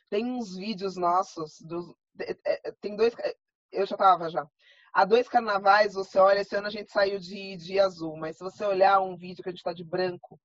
Tem 0.10 0.26
uns 0.26 0.56
vídeos 0.56 0.96
nossos, 0.96 1.60
dos, 1.62 1.94
é, 2.20 2.38
é, 2.46 2.72
tem 2.82 2.96
dois, 2.96 3.14
eu 3.72 3.86
já 3.86 3.98
tava 3.98 4.30
já. 4.30 4.48
Há 4.94 5.06
dois 5.06 5.30
carnavais, 5.30 5.94
você 5.94 6.18
olha, 6.18 6.40
esse 6.40 6.56
ano 6.56 6.68
a 6.68 6.72
gente 6.72 6.92
saiu 6.92 7.20
de, 7.20 7.56
de 7.58 7.80
azul, 7.80 8.18
mas 8.18 8.38
se 8.38 8.44
você 8.44 8.66
olhar 8.66 9.00
um 9.00 9.16
vídeo 9.16 9.44
que 9.44 9.50
a 9.50 9.52
gente 9.52 9.60
está 9.60 9.74
de 9.74 9.84
branco, 9.84 10.40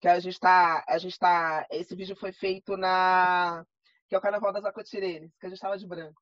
que 0.00 0.08
a 0.08 0.18
gente 0.18 0.34
está, 0.34 0.84
a 0.88 0.98
gente 0.98 1.18
tá, 1.18 1.66
esse 1.70 1.94
vídeo 1.94 2.16
foi 2.16 2.32
feito 2.32 2.76
na, 2.76 3.64
que 4.08 4.14
é 4.14 4.18
o 4.18 4.20
Carnaval 4.20 4.52
das 4.52 4.64
Acotirenes, 4.64 5.36
que 5.38 5.46
a 5.46 5.48
gente 5.48 5.58
estava 5.58 5.76
de 5.76 5.86
branco. 5.86 6.20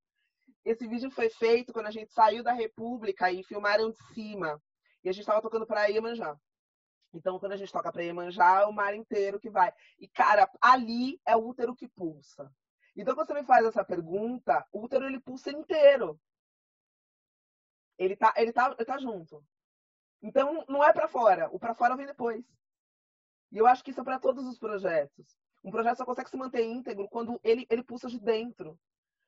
Esse 0.64 0.86
vídeo 0.88 1.10
foi 1.10 1.28
feito 1.28 1.72
quando 1.72 1.86
a 1.86 1.90
gente 1.90 2.12
saiu 2.12 2.42
da 2.42 2.52
República 2.52 3.30
e 3.30 3.44
filmaram 3.44 3.90
de 3.90 3.98
cima, 4.14 4.60
e 5.02 5.08
a 5.08 5.12
gente 5.12 5.22
estava 5.22 5.42
tocando 5.42 5.66
para 5.66 5.86
Iemanjá. 5.86 6.36
Então, 7.12 7.38
quando 7.38 7.52
a 7.52 7.56
gente 7.56 7.72
toca 7.72 7.92
para 7.92 8.02
Iemanjá, 8.02 8.62
é 8.62 8.66
o 8.66 8.72
mar 8.72 8.94
inteiro 8.94 9.38
que 9.38 9.48
vai. 9.48 9.72
E, 9.98 10.08
cara, 10.08 10.50
ali 10.60 11.20
é 11.24 11.36
o 11.36 11.46
útero 11.46 11.76
que 11.76 11.88
pulsa. 11.88 12.50
Então, 12.96 13.14
quando 13.14 13.28
você 13.28 13.34
me 13.34 13.44
faz 13.44 13.64
essa 13.64 13.84
pergunta, 13.84 14.66
o 14.72 14.84
útero 14.84 15.06
ele 15.06 15.20
pulsa 15.20 15.50
inteiro. 15.50 16.18
Ele 17.98 18.16
tá, 18.16 18.32
ele 18.36 18.52
tá, 18.52 18.74
ele 18.76 18.84
tá 18.84 18.98
junto. 18.98 19.44
Então 20.22 20.64
não 20.68 20.82
é 20.82 20.92
para 20.92 21.08
fora, 21.08 21.48
o 21.52 21.58
para 21.58 21.74
fora 21.74 21.96
vem 21.96 22.06
depois. 22.06 22.44
E 23.52 23.58
eu 23.58 23.66
acho 23.66 23.84
que 23.84 23.90
isso 23.90 24.00
é 24.00 24.04
para 24.04 24.18
todos 24.18 24.46
os 24.46 24.58
projetos. 24.58 25.36
Um 25.62 25.70
projeto 25.70 25.98
só 25.98 26.04
consegue 26.04 26.30
se 26.30 26.36
manter 26.36 26.64
íntegro 26.64 27.08
quando 27.08 27.40
ele, 27.42 27.66
ele 27.70 27.82
pulsa 27.82 28.08
de 28.08 28.18
dentro. 28.18 28.78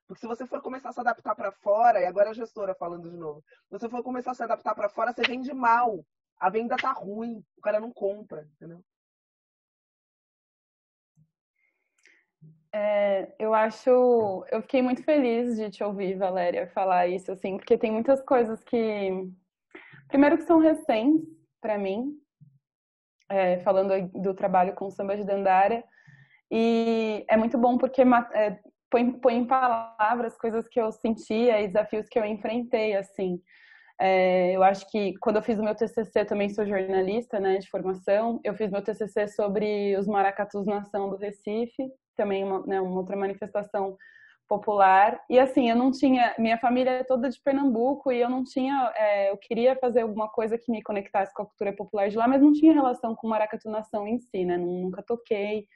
Porque 0.06 0.20
se 0.20 0.26
você 0.26 0.46
for 0.46 0.60
começar 0.62 0.90
a 0.90 0.92
se 0.92 1.00
adaptar 1.00 1.34
para 1.34 1.50
fora, 1.50 2.00
e 2.00 2.06
agora 2.06 2.30
a 2.30 2.34
gestora 2.34 2.74
falando 2.74 3.10
de 3.10 3.16
novo, 3.16 3.42
se 3.64 3.78
você 3.78 3.88
for 3.88 4.02
começar 4.02 4.30
a 4.32 4.34
se 4.34 4.42
adaptar 4.42 4.74
para 4.74 4.88
fora, 4.88 5.12
você 5.12 5.22
vende 5.22 5.52
mal. 5.52 6.04
A 6.38 6.50
venda 6.50 6.76
tá 6.76 6.92
ruim, 6.92 7.44
o 7.56 7.60
cara 7.60 7.80
não 7.80 7.92
compra, 7.92 8.48
entendeu? 8.54 8.84
É, 12.78 13.32
eu 13.38 13.54
acho. 13.54 14.44
Eu 14.50 14.60
fiquei 14.60 14.82
muito 14.82 15.02
feliz 15.02 15.56
de 15.56 15.70
te 15.70 15.82
ouvir, 15.82 16.14
Valéria, 16.18 16.66
falar 16.68 17.06
isso, 17.06 17.32
assim, 17.32 17.56
porque 17.56 17.78
tem 17.78 17.90
muitas 17.90 18.20
coisas 18.20 18.62
que. 18.64 19.10
Primeiro, 20.08 20.36
que 20.36 20.44
são 20.44 20.58
recentes 20.58 21.24
para 21.58 21.78
mim, 21.78 22.12
é, 23.30 23.60
falando 23.60 24.10
do 24.20 24.34
trabalho 24.34 24.74
com 24.74 24.90
samba 24.90 25.16
de 25.16 25.24
Dandara, 25.24 25.82
e 26.50 27.24
é 27.30 27.36
muito 27.36 27.56
bom 27.56 27.78
porque 27.78 28.02
é, 28.34 28.58
põe, 28.90 29.10
põe 29.12 29.36
em 29.36 29.46
palavras 29.46 30.36
coisas 30.36 30.68
que 30.68 30.78
eu 30.78 30.92
sentia 30.92 31.62
e 31.62 31.68
desafios 31.68 32.06
que 32.10 32.18
eu 32.18 32.26
enfrentei, 32.26 32.94
assim. 32.94 33.40
É, 33.98 34.54
eu 34.54 34.62
acho 34.62 34.86
que 34.90 35.14
quando 35.20 35.36
eu 35.36 35.42
fiz 35.42 35.58
o 35.58 35.64
meu 35.64 35.74
TCC, 35.74 36.26
também 36.26 36.50
sou 36.50 36.66
jornalista, 36.66 37.40
né, 37.40 37.56
de 37.56 37.70
formação. 37.70 38.38
Eu 38.44 38.54
fiz 38.54 38.70
meu 38.70 38.82
TCC 38.82 39.28
sobre 39.28 39.96
os 39.96 40.06
maracatus 40.06 40.66
nação 40.66 41.08
do 41.08 41.16
Recife, 41.16 41.90
também 42.16 42.44
uma, 42.44 42.66
né, 42.66 42.80
uma 42.80 42.96
outra 42.96 43.16
manifestação 43.16 43.96
popular. 44.48 45.20
E 45.28 45.38
assim, 45.38 45.68
eu 45.68 45.76
não 45.76 45.90
tinha, 45.90 46.34
minha 46.38 46.58
família 46.58 46.90
é 46.90 47.04
toda 47.04 47.28
de 47.28 47.40
Pernambuco 47.40 48.12
e 48.12 48.20
eu 48.20 48.30
não 48.30 48.44
tinha, 48.44 48.92
é, 48.96 49.30
eu 49.30 49.36
queria 49.36 49.76
fazer 49.76 50.02
alguma 50.02 50.28
coisa 50.28 50.56
que 50.56 50.70
me 50.70 50.82
conectasse 50.82 51.34
com 51.34 51.42
a 51.42 51.46
cultura 51.46 51.72
popular 51.72 52.08
de 52.08 52.16
lá, 52.16 52.28
mas 52.28 52.40
não 52.40 52.52
tinha 52.52 52.72
relação 52.72 53.14
com 53.14 53.28
maracatu 53.28 53.68
nação 53.68 54.06
em 54.06 54.18
si, 54.18 54.44
né? 54.44 54.56
Nunca 54.56 55.02
toquei. 55.02 55.66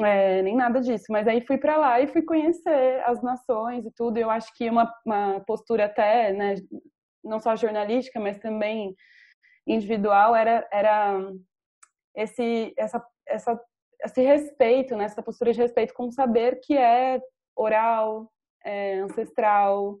É, 0.00 0.40
nem 0.40 0.56
nada 0.56 0.80
disso, 0.80 1.04
mas 1.10 1.28
aí 1.28 1.44
fui 1.46 1.58
para 1.58 1.76
lá 1.76 2.00
e 2.00 2.06
fui 2.06 2.22
conhecer 2.22 3.02
as 3.04 3.22
nações 3.22 3.84
e 3.84 3.90
tudo. 3.90 4.16
Eu 4.16 4.30
acho 4.30 4.54
que 4.56 4.70
uma, 4.70 4.90
uma 5.04 5.40
postura 5.40 5.84
até, 5.84 6.32
né, 6.32 6.54
não 7.22 7.38
só 7.38 7.54
jornalística, 7.56 8.18
mas 8.18 8.38
também 8.38 8.94
individual, 9.66 10.34
era, 10.34 10.66
era 10.72 11.18
esse, 12.14 12.72
essa, 12.76 13.04
essa, 13.26 13.60
esse 14.04 14.22
respeito, 14.22 14.96
né? 14.96 15.04
essa 15.04 15.22
postura 15.22 15.52
de 15.52 15.60
respeito 15.60 15.94
com 15.94 16.06
o 16.06 16.12
saber 16.12 16.60
que 16.62 16.76
é 16.76 17.20
oral, 17.56 18.30
é 18.64 19.00
ancestral, 19.00 19.98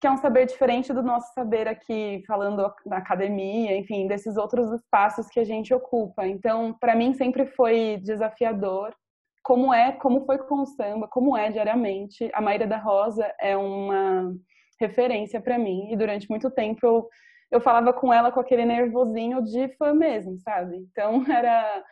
que 0.00 0.06
é 0.06 0.10
um 0.10 0.18
saber 0.18 0.44
diferente 0.46 0.92
do 0.92 1.02
nosso 1.02 1.32
saber 1.32 1.66
aqui, 1.66 2.22
falando 2.26 2.70
na 2.84 2.98
academia, 2.98 3.74
enfim, 3.74 4.06
desses 4.06 4.36
outros 4.36 4.70
espaços 4.70 5.28
que 5.28 5.40
a 5.40 5.44
gente 5.44 5.72
ocupa. 5.72 6.26
Então, 6.26 6.76
para 6.78 6.94
mim 6.94 7.14
sempre 7.14 7.46
foi 7.46 7.98
desafiador. 8.02 8.94
Como 9.42 9.72
é, 9.72 9.92
como 9.92 10.24
foi 10.26 10.38
com 10.38 10.60
o 10.60 10.66
samba, 10.66 11.08
como 11.08 11.34
é 11.36 11.50
diariamente. 11.50 12.30
A 12.34 12.40
Maíra 12.42 12.66
da 12.66 12.76
Rosa 12.76 13.30
é 13.40 13.56
uma 13.56 14.34
referência 14.78 15.40
para 15.40 15.58
mim. 15.58 15.90
E 15.90 15.96
durante 15.96 16.28
muito 16.28 16.50
tempo 16.50 16.80
eu, 16.82 17.08
eu 17.50 17.60
falava 17.60 17.92
com 17.92 18.12
ela 18.12 18.30
com 18.30 18.40
aquele 18.40 18.66
nervosinho 18.66 19.42
de 19.42 19.68
fã 19.76 19.94
mesmo, 19.94 20.38
sabe? 20.40 20.76
Então 20.76 21.24
era. 21.32 21.82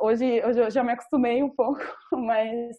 Hoje, 0.00 0.44
hoje 0.44 0.60
eu 0.60 0.70
já 0.70 0.84
me 0.84 0.92
acostumei 0.92 1.42
um 1.42 1.50
pouco, 1.50 1.80
mas 2.12 2.76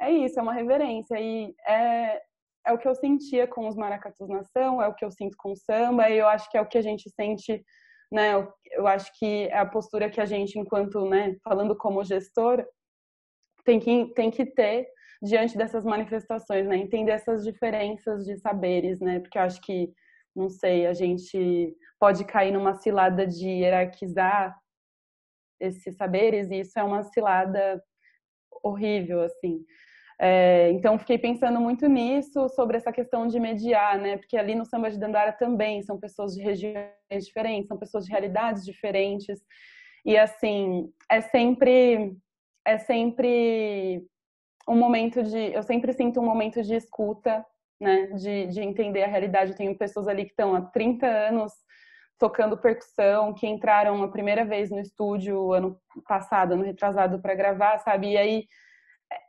é 0.00 0.10
isso, 0.10 0.38
é 0.38 0.42
uma 0.42 0.54
reverência. 0.54 1.20
E 1.20 1.54
é, 1.66 2.22
é 2.66 2.72
o 2.72 2.78
que 2.78 2.88
eu 2.88 2.94
sentia 2.94 3.46
com 3.46 3.68
os 3.68 3.76
Maracatus 3.76 4.28
Nação, 4.28 4.80
é 4.80 4.88
o 4.88 4.94
que 4.94 5.04
eu 5.04 5.10
sinto 5.10 5.36
com 5.36 5.52
o 5.52 5.56
samba, 5.56 6.08
e 6.08 6.18
eu 6.18 6.26
acho 6.26 6.50
que 6.50 6.56
é 6.56 6.60
o 6.60 6.66
que 6.66 6.78
a 6.78 6.82
gente 6.82 7.10
sente, 7.10 7.62
né? 8.10 8.34
Eu, 8.34 8.52
eu 8.72 8.86
acho 8.86 9.10
que 9.18 9.48
é 9.48 9.58
a 9.58 9.66
postura 9.66 10.08
que 10.10 10.20
a 10.20 10.24
gente, 10.24 10.58
enquanto, 10.58 11.06
né, 11.08 11.36
falando 11.44 11.76
como 11.76 12.04
gestor, 12.04 12.64
tem 13.64 13.78
que, 13.78 14.06
tem 14.14 14.30
que 14.30 14.46
ter 14.46 14.88
diante 15.22 15.56
dessas 15.58 15.84
manifestações, 15.84 16.66
né? 16.66 16.76
Entender 16.78 17.12
essas 17.12 17.44
diferenças 17.44 18.24
de 18.24 18.38
saberes, 18.38 19.00
né? 19.00 19.20
Porque 19.20 19.36
eu 19.38 19.42
acho 19.42 19.60
que, 19.60 19.92
não 20.34 20.48
sei, 20.48 20.86
a 20.86 20.94
gente 20.94 21.76
pode 22.00 22.24
cair 22.24 22.52
numa 22.52 22.74
cilada 22.74 23.26
de 23.26 23.48
hierarquizar 23.48 24.56
esses 25.60 25.96
saberes 25.96 26.50
e 26.50 26.60
isso 26.60 26.78
é 26.78 26.82
uma 26.82 27.02
cilada 27.02 27.82
horrível, 28.62 29.22
assim. 29.22 29.64
É, 30.20 30.70
então, 30.72 30.98
fiquei 30.98 31.16
pensando 31.16 31.60
muito 31.60 31.86
nisso, 31.88 32.48
sobre 32.48 32.76
essa 32.76 32.92
questão 32.92 33.28
de 33.28 33.38
mediar, 33.38 33.98
né? 33.98 34.16
Porque 34.16 34.36
ali 34.36 34.54
no 34.54 34.64
samba 34.64 34.90
de 34.90 34.98
Dandara 34.98 35.32
também 35.32 35.82
são 35.82 35.98
pessoas 35.98 36.34
de 36.34 36.42
regiões 36.42 37.24
diferentes, 37.24 37.68
são 37.68 37.78
pessoas 37.78 38.04
de 38.04 38.10
realidades 38.10 38.64
diferentes. 38.64 39.40
E, 40.04 40.16
assim, 40.16 40.92
é 41.08 41.20
sempre, 41.20 42.16
é 42.66 42.78
sempre 42.78 44.04
um 44.68 44.76
momento 44.76 45.22
de. 45.22 45.52
Eu 45.52 45.62
sempre 45.62 45.92
sinto 45.92 46.20
um 46.20 46.24
momento 46.24 46.62
de 46.62 46.74
escuta, 46.74 47.46
né? 47.80 48.06
De, 48.08 48.46
de 48.48 48.60
entender 48.60 49.04
a 49.04 49.08
realidade. 49.08 49.52
Eu 49.52 49.56
tenho 49.56 49.78
pessoas 49.78 50.08
ali 50.08 50.24
que 50.24 50.32
estão 50.32 50.54
há 50.54 50.62
30 50.62 51.06
anos 51.06 51.52
tocando 52.18 52.58
percussão, 52.58 53.32
que 53.32 53.46
entraram 53.46 54.02
a 54.02 54.08
primeira 54.08 54.44
vez 54.44 54.70
no 54.70 54.80
estúdio 54.80 55.52
ano 55.52 55.78
passado, 56.06 56.54
ano 56.54 56.64
retrasado, 56.64 57.20
para 57.20 57.34
gravar, 57.34 57.78
sabe? 57.78 58.12
E 58.12 58.16
aí 58.16 58.44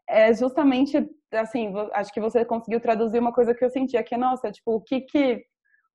é 0.08 0.34
justamente 0.34 1.08
assim, 1.32 1.72
acho 1.94 2.12
que 2.12 2.20
você 2.20 2.44
conseguiu 2.44 2.80
traduzir 2.80 3.20
uma 3.20 3.34
coisa 3.34 3.54
que 3.54 3.64
eu 3.64 3.70
sentia, 3.70 4.04
que 4.04 4.16
é, 4.16 4.18
nossa, 4.18 4.52
tipo, 4.52 4.74
o 4.74 4.82
que 4.82 5.02
que. 5.02 5.44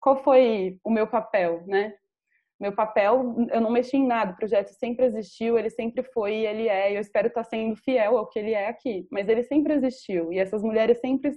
Qual 0.01 0.23
foi 0.23 0.79
o 0.85 0.91
meu 0.91 1.07
papel, 1.07 1.65
né? 1.67 1.95
Meu 2.61 2.73
papel, 2.73 3.35
eu 3.51 3.61
não 3.61 3.71
mexi 3.71 3.97
em 3.97 4.07
nada, 4.07 4.33
o 4.33 4.37
projeto 4.37 4.69
sempre 4.69 5.07
existiu, 5.07 5.59
ele 5.59 5.71
sempre 5.71 6.05
foi 6.05 6.35
e 6.37 6.47
ele 6.47 6.69
é, 6.69 6.93
e 6.93 6.95
eu 6.95 7.01
espero 7.01 7.27
estar 7.29 7.43
sendo 7.45 7.75
fiel 7.77 8.17
ao 8.17 8.29
que 8.29 8.39
ele 8.39 8.53
é 8.53 8.69
aqui, 8.69 9.09
mas 9.11 9.29
ele 9.29 9.43
sempre 9.43 9.75
existiu, 9.75 10.33
e 10.33 10.39
essas 10.39 10.63
mulheres 10.63 11.01
sempre 11.01 11.33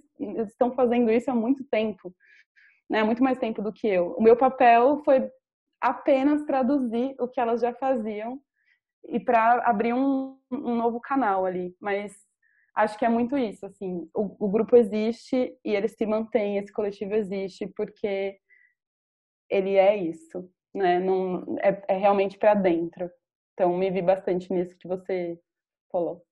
estão 0.48 0.72
fazendo 0.74 1.12
isso 1.12 1.32
há 1.32 1.34
muito 1.34 1.64
tempo, 1.66 2.14
né, 2.90 3.04
muito 3.04 3.24
mais 3.24 3.40
tempo 3.40 3.64
do 3.64 3.74
que 3.74 3.88
eu. 3.88 4.14
O 4.16 4.22
meu 4.22 4.38
papel 4.38 5.02
foi 5.04 5.28
apenas 5.82 6.44
traduzir 6.44 7.16
o 7.20 7.28
que 7.28 7.40
elas 7.40 7.62
já 7.62 7.74
faziam 7.74 8.42
e 9.06 9.20
para 9.20 9.68
abrir 9.68 9.94
um, 9.94 10.38
um 10.52 10.76
novo 10.76 11.00
canal 11.00 11.46
ali, 11.46 11.76
mas 11.80 12.16
acho 12.76 12.98
que 12.98 13.06
é 13.06 13.10
muito 13.10 13.38
isso, 13.38 13.66
assim, 13.66 14.10
o, 14.14 14.46
o 14.46 14.50
grupo 14.50 14.76
existe 14.76 15.58
e 15.64 15.76
ele 15.76 15.88
se 15.88 16.06
mantém, 16.06 16.58
esse 16.58 16.72
coletivo 16.72 17.14
existe 17.16 17.68
porque 17.76 18.38
ele 19.50 19.76
é 19.76 19.96
isso, 19.96 20.50
né? 20.74 21.00
Não, 21.00 21.58
é, 21.60 21.84
é 21.88 21.98
realmente 21.98 22.38
para 22.38 22.54
dentro. 22.54 23.10
Então, 23.54 23.76
me 23.76 23.90
vi 23.90 24.02
bastante 24.02 24.52
nisso 24.54 24.78
que 24.78 24.88
você 24.88 25.40
falou. 25.92 26.24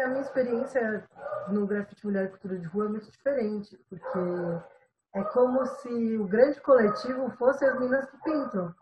A 0.00 0.08
minha 0.08 0.22
experiência 0.22 1.06
no 1.48 1.66
grafite 1.66 2.04
Mulher 2.04 2.26
e 2.26 2.30
Cultura 2.30 2.58
de 2.58 2.66
Rua 2.66 2.86
é 2.86 2.88
muito 2.88 3.10
diferente, 3.10 3.78
porque 3.88 4.18
é 5.14 5.22
como 5.24 5.64
se 5.66 6.18
o 6.18 6.26
grande 6.26 6.60
coletivo 6.60 7.30
fosse 7.36 7.64
as 7.64 7.78
minas 7.78 8.08
que 8.10 8.16
pintam. 8.22 8.74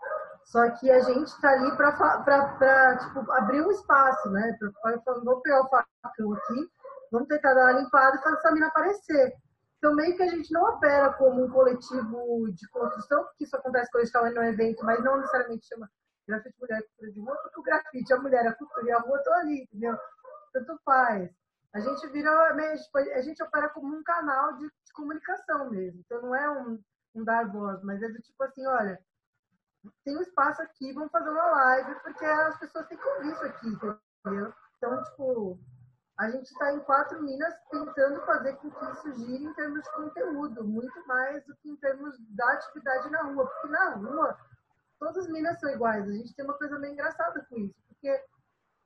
Só 0.44 0.68
que 0.70 0.90
a 0.90 1.00
gente 1.00 1.28
está 1.28 1.50
ali 1.50 1.76
para 1.76 2.98
tipo, 2.98 3.32
abrir 3.32 3.62
um 3.62 3.70
espaço, 3.70 4.30
né? 4.30 4.56
Para 4.58 4.96
vamos 5.06 5.42
pegar 5.42 5.62
o 5.62 5.68
facão 5.68 6.32
aqui, 6.32 6.68
vamos 7.12 7.28
tentar 7.28 7.54
dar 7.54 7.72
uma 7.72 7.80
limpada 7.80 8.16
e 8.16 8.22
fazer 8.22 8.36
essa 8.36 8.52
mina 8.52 8.66
aparecer. 8.66 9.32
Então, 9.78 9.94
meio 9.94 10.16
que 10.16 10.22
a 10.22 10.28
gente 10.28 10.52
não 10.52 10.62
opera 10.62 11.12
como 11.14 11.44
um 11.44 11.50
coletivo 11.50 12.50
de 12.52 12.68
construção, 12.68 13.24
porque 13.24 13.44
isso 13.44 13.56
acontece 13.56 13.90
quando 13.90 14.02
a 14.02 14.04
gente 14.04 14.14
está 14.14 14.40
no 14.40 14.46
evento, 14.46 14.84
mas 14.84 15.02
não 15.02 15.16
necessariamente 15.18 15.66
chama 15.66 15.88
grafite 16.28 16.54
mulher 16.60 16.82
cultura 16.82 17.12
de 17.12 17.20
rua, 17.20 17.36
porque 17.42 17.60
o 17.60 17.62
grafite, 17.62 18.12
a 18.12 18.18
mulher, 18.18 18.46
a 18.46 18.54
cultura 18.54 18.86
e 18.86 18.92
a 18.92 18.98
rua 18.98 19.18
estão 19.18 19.34
ali, 19.34 19.62
entendeu? 19.62 19.98
Tanto 20.52 20.80
faz. 20.84 21.30
A 21.72 21.80
gente 21.80 22.06
vira, 22.08 22.30
a 22.30 23.22
gente 23.22 23.42
opera 23.42 23.68
como 23.68 23.96
um 23.96 24.02
canal 24.02 24.56
de, 24.56 24.66
de 24.66 24.92
comunicação 24.92 25.70
mesmo. 25.70 26.00
Então, 26.00 26.22
não 26.22 26.34
é 26.34 26.50
um, 26.50 26.82
um 27.14 27.24
dar 27.24 27.48
voz, 27.50 27.82
mas 27.82 28.02
é 28.02 28.08
do 28.08 28.20
tipo 28.20 28.42
assim, 28.42 28.66
olha, 28.66 29.00
tem 30.04 30.16
um 30.16 30.20
espaço 30.20 30.60
aqui, 30.62 30.92
vamos 30.92 31.12
fazer 31.12 31.30
uma 31.30 31.46
live, 31.46 31.94
porque 32.00 32.24
as 32.24 32.58
pessoas 32.58 32.86
têm 32.86 32.98
que 32.98 33.08
ouvir 33.08 33.32
isso 33.32 33.44
aqui, 33.44 33.68
entendeu? 33.68 34.52
Então, 34.76 35.02
tipo, 35.04 35.58
a 36.18 36.30
gente 36.30 36.50
está 36.50 36.72
em 36.72 36.80
quatro 36.80 37.22
minas 37.22 37.54
tentando 37.70 38.20
fazer 38.26 38.54
com 38.56 38.70
que 38.70 38.84
isso 38.90 39.12
gire 39.14 39.44
em 39.44 39.54
termos 39.54 39.82
de 39.82 39.92
conteúdo, 39.92 40.64
muito 40.64 41.06
mais 41.06 41.44
do 41.46 41.56
que 41.56 41.70
em 41.70 41.76
termos 41.76 42.14
da 42.36 42.52
atividade 42.52 43.10
na 43.10 43.22
rua. 43.22 43.46
Porque 43.46 43.68
na 43.68 43.90
rua, 43.94 44.38
todas 44.98 45.16
as 45.24 45.28
minas 45.28 45.58
são 45.58 45.70
iguais. 45.70 46.06
A 46.06 46.12
gente 46.12 46.34
tem 46.34 46.44
uma 46.44 46.58
coisa 46.58 46.78
meio 46.78 46.92
engraçada 46.92 47.42
com 47.48 47.56
isso, 47.56 47.74
porque 47.88 48.24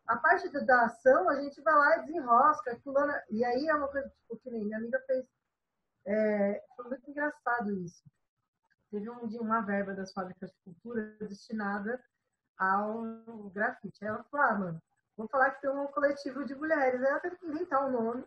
a 0.06 0.16
parte 0.16 0.48
da 0.48 0.84
ação, 0.84 1.28
a 1.28 1.36
gente 1.40 1.60
vai 1.62 1.74
lá 1.74 1.98
e 1.98 2.06
desenrosca, 2.06 2.78
fulana, 2.82 3.22
e 3.30 3.44
aí 3.44 3.68
é 3.68 3.74
uma 3.74 3.88
coisa 3.88 4.08
tipo, 4.08 4.36
que 4.36 4.50
nem 4.50 4.64
minha 4.64 4.78
amiga 4.78 5.00
fez. 5.06 5.26
É, 6.06 6.62
foi 6.76 6.84
muito 6.86 7.10
engraçado 7.10 7.72
isso. 7.72 8.02
Teve 8.90 9.08
um, 9.10 9.26
uma 9.40 9.62
verba 9.62 9.94
das 9.94 10.12
fábricas 10.12 10.50
de 10.50 10.56
cultura 10.64 11.16
destinada 11.20 12.02
ao 12.58 13.02
grafite. 13.50 14.04
Ela 14.04 14.22
falou, 14.24 14.46
ah, 14.46 14.54
mano, 14.58 14.82
Vou 15.16 15.28
falar 15.28 15.52
que 15.52 15.60
tem 15.60 15.70
um 15.70 15.86
coletivo 15.86 16.44
de 16.44 16.54
mulheres. 16.54 17.00
Aí 17.00 17.08
ela 17.08 17.20
teve 17.20 17.36
que 17.36 17.46
inventar 17.46 17.84
o 17.84 17.88
um 17.88 17.92
nome. 17.92 18.24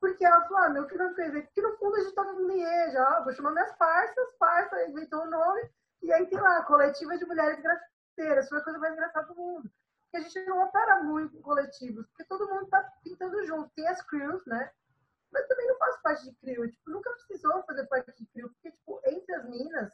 Porque 0.00 0.24
ela 0.24 0.42
falou, 0.42 0.58
ah, 0.58 0.68
meu, 0.68 0.86
que 0.86 0.96
não 0.96 1.14
quer 1.14 1.30
Porque 1.30 1.62
no 1.62 1.76
fundo 1.78 1.96
a 1.96 2.00
gente 2.00 2.14
tava 2.14 2.32
no 2.32 2.46
Lieja, 2.46 3.02
ó, 3.02 3.24
vou 3.24 3.32
chamar 3.32 3.52
minhas 3.52 3.74
parças, 3.76 4.34
parças, 4.38 4.88
inventou 4.88 5.20
o 5.20 5.26
um 5.26 5.30
nome. 5.30 5.70
E 6.02 6.12
aí 6.12 6.26
tem 6.26 6.38
lá, 6.38 6.62
coletiva 6.62 7.16
de 7.18 7.24
mulheres 7.24 7.60
grafiteiras. 7.60 8.48
Foi 8.48 8.58
a 8.58 8.62
coisa 8.64 8.78
mais 8.78 8.92
engraçada 8.92 9.26
do 9.26 9.34
mundo. 9.34 9.70
Porque 10.16 10.28
a 10.28 10.28
gente 10.28 10.48
não 10.48 10.62
opera 10.62 11.02
muito 11.02 11.36
em 11.36 11.42
coletivos, 11.42 12.06
porque 12.06 12.24
todo 12.24 12.48
mundo 12.48 12.66
tá 12.68 12.82
pintando 13.04 13.44
junto. 13.44 13.70
Tem 13.74 13.86
as 13.86 14.00
crews, 14.00 14.42
né? 14.46 14.70
Mas 15.30 15.46
também 15.46 15.68
não 15.68 15.76
faço 15.76 16.02
parte 16.02 16.24
de 16.24 16.34
crew. 16.36 16.70
Tipo, 16.70 16.90
nunca 16.90 17.10
precisou 17.10 17.62
fazer 17.64 17.86
parte 17.86 18.12
de 18.16 18.26
crew, 18.26 18.48
porque, 18.48 18.70
tipo, 18.70 19.00
entre 19.04 19.34
as 19.34 19.44
minas, 19.46 19.92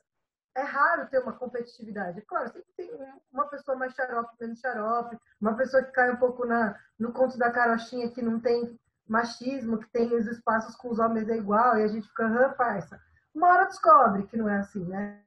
é 0.54 0.62
raro 0.62 1.08
ter 1.08 1.18
uma 1.18 1.32
competitividade. 1.32 2.22
Claro, 2.22 2.52
sempre 2.52 2.72
tem 2.76 2.90
uma 3.32 3.48
pessoa 3.48 3.76
mais 3.76 3.94
xarope, 3.94 4.36
menos 4.40 4.60
xarope, 4.60 5.18
uma 5.40 5.56
pessoa 5.56 5.82
que 5.82 5.90
cai 5.90 6.12
um 6.12 6.18
pouco 6.18 6.46
na, 6.46 6.78
no 6.98 7.12
conto 7.12 7.36
da 7.36 7.50
carochinha 7.50 8.12
que 8.12 8.22
não 8.22 8.38
tem 8.38 8.78
machismo, 9.08 9.78
que 9.78 9.90
tem 9.90 10.14
os 10.14 10.26
espaços 10.26 10.76
com 10.76 10.90
os 10.90 11.00
homens 11.00 11.28
é 11.28 11.36
igual, 11.36 11.78
e 11.78 11.82
a 11.82 11.88
gente 11.88 12.06
fica, 12.06 12.26
ah, 12.26 12.50
parça. 12.50 13.00
Uma 13.34 13.48
hora 13.48 13.64
descobre 13.66 14.26
que 14.26 14.36
não 14.36 14.48
é 14.48 14.58
assim, 14.58 14.84
né? 14.84 15.20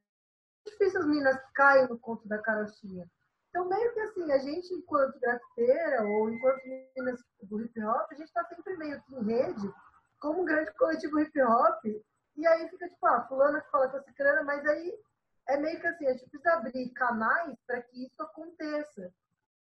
É 0.66 0.70
difícil 0.70 1.02
as 1.02 1.06
meninas 1.06 1.38
que 1.38 1.54
caem 1.54 1.90
no 1.90 2.00
conto 2.00 2.26
da 2.28 2.38
carochinha. 2.38 3.06
Então, 3.56 3.70
meio 3.70 3.94
que 3.94 4.00
assim, 4.02 4.30
a 4.34 4.38
gente, 4.38 4.74
enquanto 4.74 5.18
grafiteira 5.18 6.04
ou 6.04 6.30
enquanto 6.30 6.62
meninas 6.66 7.24
do 7.42 7.62
hip 7.62 7.82
hop, 7.86 8.06
a 8.12 8.16
gente 8.16 8.28
está 8.28 8.44
sempre 8.44 8.76
meio 8.76 9.02
que 9.04 9.16
em 9.16 9.24
rede, 9.24 9.74
como 10.20 10.42
um 10.42 10.46
grande 10.46 10.74
coletivo 10.74 11.22
hip 11.22 11.42
hop, 11.42 11.86
e 11.86 12.46
aí 12.46 12.68
fica 12.68 12.90
tipo, 12.90 13.06
ah, 13.06 13.26
fulano 13.30 13.62
que 13.62 13.72
fala 13.72 13.88
com 13.88 13.96
a 13.96 14.04
ciclana, 14.04 14.44
mas 14.44 14.66
aí 14.66 14.94
é 15.48 15.56
meio 15.56 15.80
que 15.80 15.88
assim, 15.88 16.06
a 16.06 16.12
gente 16.12 16.30
precisa 16.30 16.52
abrir 16.52 16.90
canais 16.90 17.58
para 17.66 17.82
que 17.82 18.06
isso 18.06 18.22
aconteça. 18.22 19.10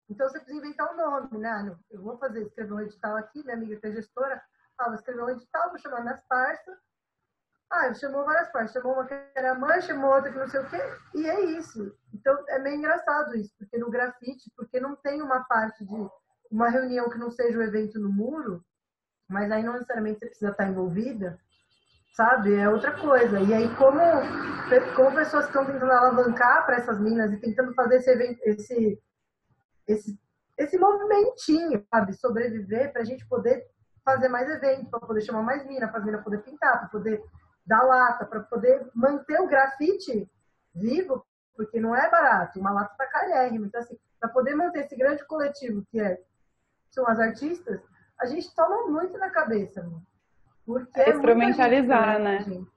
Então 0.10 0.28
você 0.28 0.40
precisa 0.40 0.66
inventar 0.66 0.92
um 0.92 0.98
nome, 0.98 1.38
né? 1.38 1.50
Ah, 1.50 1.78
eu 1.92 2.02
vou 2.02 2.18
fazer, 2.18 2.42
escrever 2.42 2.74
um 2.74 2.82
edital 2.82 3.16
aqui, 3.18 3.44
minha 3.44 3.56
amiga 3.56 3.80
que 3.80 3.86
é 3.86 3.92
gestora, 3.92 4.42
ah, 4.80 4.86
vou 4.86 4.96
escrever 4.96 5.22
um 5.22 5.30
edital, 5.30 5.70
vou 5.70 5.78
chamar 5.78 6.02
minhas 6.02 6.24
parças. 6.28 6.80
Ah, 7.76 7.92
chamou 7.96 8.24
várias 8.24 8.52
partes, 8.52 8.72
chamou 8.72 8.94
uma 8.94 9.06
que 9.06 9.16
era 9.34 9.56
mãe, 9.56 9.82
chamou 9.82 10.14
outra 10.14 10.32
que 10.32 10.38
não 10.38 10.48
sei 10.48 10.60
o 10.60 10.70
quê, 10.70 10.80
e 11.16 11.28
é 11.28 11.42
isso. 11.58 11.92
Então 12.14 12.38
é 12.50 12.60
meio 12.60 12.76
engraçado 12.76 13.36
isso, 13.36 13.52
porque 13.58 13.80
no 13.80 13.90
grafite, 13.90 14.52
porque 14.56 14.80
não 14.80 14.96
tem 14.96 15.24
uma 15.24 15.44
parte 15.46 15.84
de 15.84 16.10
uma 16.52 16.70
reunião 16.70 17.10
que 17.10 17.18
não 17.18 17.32
seja 17.32 17.58
o 17.58 17.62
um 17.62 17.64
evento 17.64 18.00
no 18.00 18.10
muro, 18.10 18.64
mas 19.28 19.52
aí 19.52 19.64
não 19.64 19.74
necessariamente 19.74 20.20
você 20.20 20.28
precisa 20.28 20.52
estar 20.52 20.68
envolvida, 20.68 21.40
sabe? 22.16 22.54
É 22.54 22.70
outra 22.70 22.92
coisa. 22.92 23.40
E 23.40 23.52
aí, 23.52 23.76
como, 23.76 24.00
como 24.96 25.16
pessoas 25.16 25.46
estão 25.46 25.66
tentando 25.66 25.92
alavancar 25.92 26.68
para 26.68 26.76
essas 26.76 27.00
minas 27.00 27.34
e 27.34 27.38
tentando 27.38 27.74
fazer 27.74 27.96
esse, 27.96 28.12
evento, 28.12 28.40
esse, 28.44 29.02
esse, 29.88 30.20
esse 30.60 30.78
movimentinho, 30.78 31.84
sabe? 31.90 32.14
Sobreviver 32.14 32.94
para 32.94 33.02
a 33.02 33.06
gente 33.06 33.28
poder 33.28 33.66
fazer 34.06 34.30
mais 34.30 34.48
eventos, 34.48 34.92
para 34.92 35.00
poder 35.00 35.22
chamar 35.22 35.42
mais 35.42 35.66
mina, 35.66 35.88
para 35.88 36.00
as 36.00 36.06
minas 36.06 36.24
poder 36.24 36.44
pintar, 36.44 36.82
para 36.82 36.90
poder 36.90 37.24
dar 37.66 37.84
lata, 37.84 38.26
para 38.26 38.42
poder 38.42 38.90
manter 38.94 39.40
o 39.40 39.48
grafite 39.48 40.30
vivo, 40.74 41.26
porque 41.56 41.80
não 41.80 41.96
é 41.96 42.10
barato, 42.10 42.60
uma 42.60 42.72
lata 42.72 42.92
está 42.92 43.08
carérrima. 43.08 43.68
Então, 43.68 43.82
assim, 43.82 43.98
para 44.20 44.30
poder 44.30 44.56
manter 44.56 44.80
esse 44.80 44.96
grande 44.96 45.24
coletivo 45.26 45.86
que 45.92 46.00
é, 46.00 46.22
são 46.90 47.08
as 47.08 47.20
artistas, 47.20 47.82
a 48.20 48.26
gente 48.26 48.54
toma 48.56 48.88
muito 48.90 49.18
na 49.18 49.30
cabeça, 49.30 49.82
mano. 49.84 50.06
Porque 50.66 51.02
é 51.02 51.10
instrumentalizar, 51.10 52.20
né? 52.20 52.42
Gente. 52.42 52.72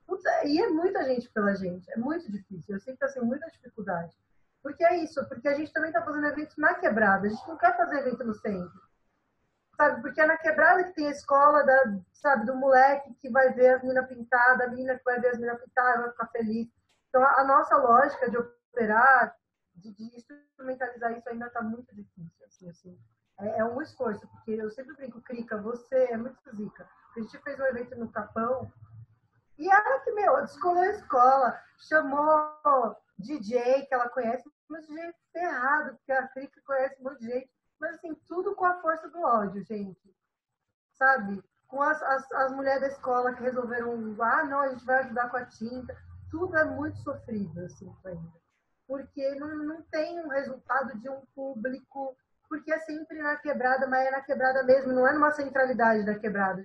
E 0.45 0.61
é 0.61 0.69
muita 0.69 1.05
gente 1.05 1.29
pela 1.31 1.55
gente. 1.55 1.91
É 1.93 1.97
muito 1.97 2.31
difícil. 2.31 2.75
Eu 2.75 2.81
sei 2.81 2.95
que 2.95 3.01
tá 3.01 3.09
sendo 3.09 3.27
muita 3.27 3.47
dificuldade. 3.49 4.13
Porque 4.63 4.85
é 4.85 4.97
isso, 4.97 5.25
porque 5.29 5.47
a 5.47 5.55
gente 5.55 5.73
também 5.73 5.93
tá 5.93 6.03
fazendo 6.03 6.27
eventos 6.27 6.57
na 6.57 6.75
quebrada. 6.75 7.27
A 7.27 7.31
gente 7.31 7.47
não 7.47 7.57
quer 7.57 7.77
fazer 7.77 8.01
evento 8.01 8.25
no 8.25 8.35
centro. 8.35 8.81
Sabe? 9.77 10.01
Porque 10.01 10.21
é 10.21 10.27
na 10.27 10.39
quebrada 10.39 10.85
que 10.85 10.95
tem 10.95 11.09
a 11.09 11.11
escola 11.11 11.63
da, 11.65 11.99
sabe, 12.13 12.47
do 12.47 12.57
moleque 12.57 13.15
que 13.15 13.31
vai 13.31 13.53
ver 13.53 13.75
as 13.75 13.83
minas 13.83 14.07
pintadas, 14.09 14.67
a 14.67 14.71
menina 14.71 14.97
que 14.97 15.05
vai 15.05 15.21
ver 15.21 15.29
as 15.29 15.39
minas 15.39 15.61
pintadas, 15.61 16.01
vai 16.01 16.11
ficar 16.11 16.27
feliz. 16.29 16.69
Então 17.09 17.23
a, 17.23 17.41
a 17.41 17.45
nossa 17.45 17.77
lógica 17.77 18.31
de 18.31 18.39
operar, 18.39 19.37
de, 19.75 19.93
de 19.93 20.17
instrumentalizar 20.17 21.13
isso 21.13 21.29
ainda 21.29 21.51
tá 21.51 21.63
muito 21.63 21.95
difícil. 21.95 22.47
Assim, 22.47 22.69
assim. 22.71 22.99
É, 23.39 23.59
é 23.59 23.65
um 23.65 23.83
esforço, 23.83 24.27
porque 24.29 24.53
eu 24.53 24.71
sempre 24.71 24.95
brinco, 24.95 25.21
Crica, 25.21 25.59
você 25.59 26.11
é 26.11 26.17
muito 26.17 26.39
zica. 26.55 26.89
A 27.15 27.21
gente 27.21 27.39
fez 27.39 27.59
um 27.61 27.65
evento 27.65 27.97
no 27.97 28.11
Capão 28.11 28.73
e 29.59 29.71
ela 29.71 30.01
que, 30.01 30.13
meu, 30.13 30.41
descolou 30.43 30.83
a 30.83 30.91
escola, 30.91 31.61
chamou 31.79 32.97
DJ 33.19 33.87
que 33.87 33.95
ela 33.95 34.09
conhece, 34.09 34.51
mas 34.69 34.87
DJ 34.87 35.15
ferrado, 35.33 35.97
porque 35.97 36.13
a 36.13 36.29
Crica 36.29 36.61
conhece 36.65 36.97
gente. 37.21 37.21
Assim, 37.21 37.21
tudo 37.21 37.47
com 37.47 37.49
a 37.49 37.56
força 38.87 39.09
do 39.09 39.21
ódio, 39.21 39.65
gente. 39.65 40.15
Sabe? 40.93 41.43
Com 41.67 41.83
as, 41.83 42.01
as, 42.01 42.33
as 42.33 42.53
mulheres 42.53 42.81
da 42.83 42.87
escola 42.87 43.35
que 43.35 43.43
resolveram, 43.43 44.15
ah, 44.23 44.45
não, 44.45 44.61
a 44.61 44.69
gente 44.69 44.85
vai 44.85 45.01
ajudar 45.01 45.29
com 45.29 45.37
a 45.39 45.45
tinta. 45.45 45.97
Tudo 46.31 46.57
é 46.57 46.65
muito 46.65 46.97
sofrido, 46.99 47.61
assim, 47.65 47.93
ainda. 48.05 48.33
Porque 48.87 49.35
não, 49.35 49.49
não 49.65 49.83
tem 49.91 50.21
um 50.25 50.29
resultado 50.29 50.97
de 51.01 51.11
um 51.11 51.21
público 51.35 52.17
porque 52.49 52.73
é 52.73 52.79
sempre 52.79 53.21
na 53.21 53.35
quebrada, 53.35 53.89
mas 53.89 54.07
é 54.07 54.11
na 54.13 54.21
quebrada 54.21 54.63
mesmo, 54.63 54.93
não 54.93 55.05
é 55.05 55.13
numa 55.13 55.33
centralidade 55.33 56.07
da 56.07 56.17
quebrada. 56.17 56.63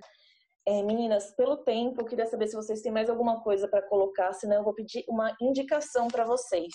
É, 0.64 0.80
meninas, 0.80 1.34
pelo 1.34 1.56
tempo, 1.56 2.00
eu 2.00 2.04
queria 2.04 2.26
saber 2.26 2.46
se 2.46 2.54
vocês 2.54 2.80
têm 2.80 2.92
mais 2.92 3.10
alguma 3.10 3.42
coisa 3.42 3.66
para 3.66 3.82
colocar, 3.82 4.32
senão 4.32 4.58
eu 4.58 4.62
vou 4.62 4.72
pedir 4.72 5.04
uma 5.08 5.34
indicação 5.40 6.06
para 6.06 6.24
vocês. 6.24 6.70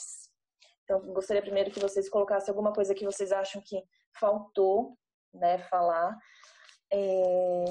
Então, 0.83 0.99
gostaria 1.13 1.41
primeiro 1.41 1.71
que 1.71 1.79
vocês 1.79 2.09
colocassem 2.09 2.51
alguma 2.51 2.73
coisa 2.73 2.93
que 2.93 3.05
vocês 3.05 3.31
acham 3.31 3.61
que 3.65 3.81
faltou 4.19 4.97
né, 5.37 5.57
falar 5.69 6.17
é, 6.91 7.65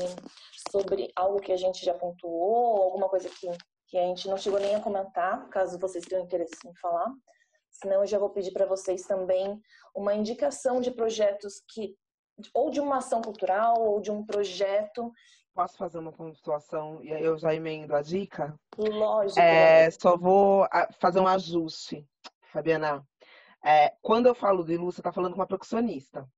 sobre 0.71 1.11
algo 1.17 1.41
que 1.41 1.53
a 1.53 1.57
gente 1.57 1.85
já 1.85 1.95
pontuou, 1.95 2.83
alguma 2.83 3.09
coisa 3.09 3.29
que, 3.29 3.49
que 3.89 3.99
a 3.99 4.03
gente 4.03 4.29
não 4.29 4.37
chegou 4.37 4.61
nem 4.61 4.75
a 4.75 4.81
comentar, 4.81 5.49
caso 5.49 5.79
vocês 5.79 6.05
tenham 6.05 6.25
interesse 6.25 6.57
em 6.67 6.75
falar. 6.77 7.11
Senão 7.71 8.01
eu 8.01 8.07
já 8.07 8.19
vou 8.19 8.31
pedir 8.31 8.53
para 8.53 8.67
vocês 8.67 9.03
também 9.03 9.61
uma 9.95 10.15
indicação 10.15 10.81
de 10.81 10.91
projetos 10.91 11.63
que 11.69 11.97
ou 12.53 12.71
de 12.71 12.81
uma 12.81 12.99
ação 12.99 13.23
cultural 13.23 13.81
ou 13.81 14.01
de 14.01 14.11
um 14.11 14.25
projeto. 14.25 15.11
Posso 15.55 15.77
fazer 15.79 15.99
uma 15.99 16.13
pontuação 16.13 17.03
e 17.03 17.13
aí 17.13 17.25
eu 17.25 17.39
já 17.39 17.55
emendo 17.55 17.95
a 17.95 18.03
dica? 18.03 18.55
Lógico. 18.77 19.41
É, 19.41 19.91
só 19.91 20.17
vou 20.17 20.67
fazer 20.99 21.21
um 21.21 21.27
ajuste, 21.27 22.07
Fabiana. 22.53 23.07
É, 23.65 23.95
quando 24.03 24.27
eu 24.27 24.35
falo 24.35 24.63
de 24.65 24.77
luz, 24.77 24.95
você 24.95 25.01
está 25.01 25.13
falando 25.13 25.33
com 25.33 25.41
uma 25.41 25.47
percussionista. 25.47 26.29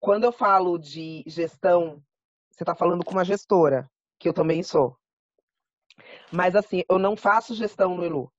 Quando 0.00 0.24
eu 0.24 0.32
falo 0.32 0.78
de 0.78 1.24
gestão, 1.26 2.02
você 2.50 2.62
está 2.62 2.74
falando 2.74 3.04
com 3.04 3.12
uma 3.12 3.24
gestora, 3.24 3.90
que 4.18 4.28
eu 4.28 4.32
também 4.34 4.62
sou. 4.62 4.96
Mas 6.32 6.54
assim, 6.54 6.82
eu 6.88 6.98
não 6.98 7.16
faço 7.16 7.54
gestão 7.54 7.96
no 7.96 8.04
Elu. 8.04 8.32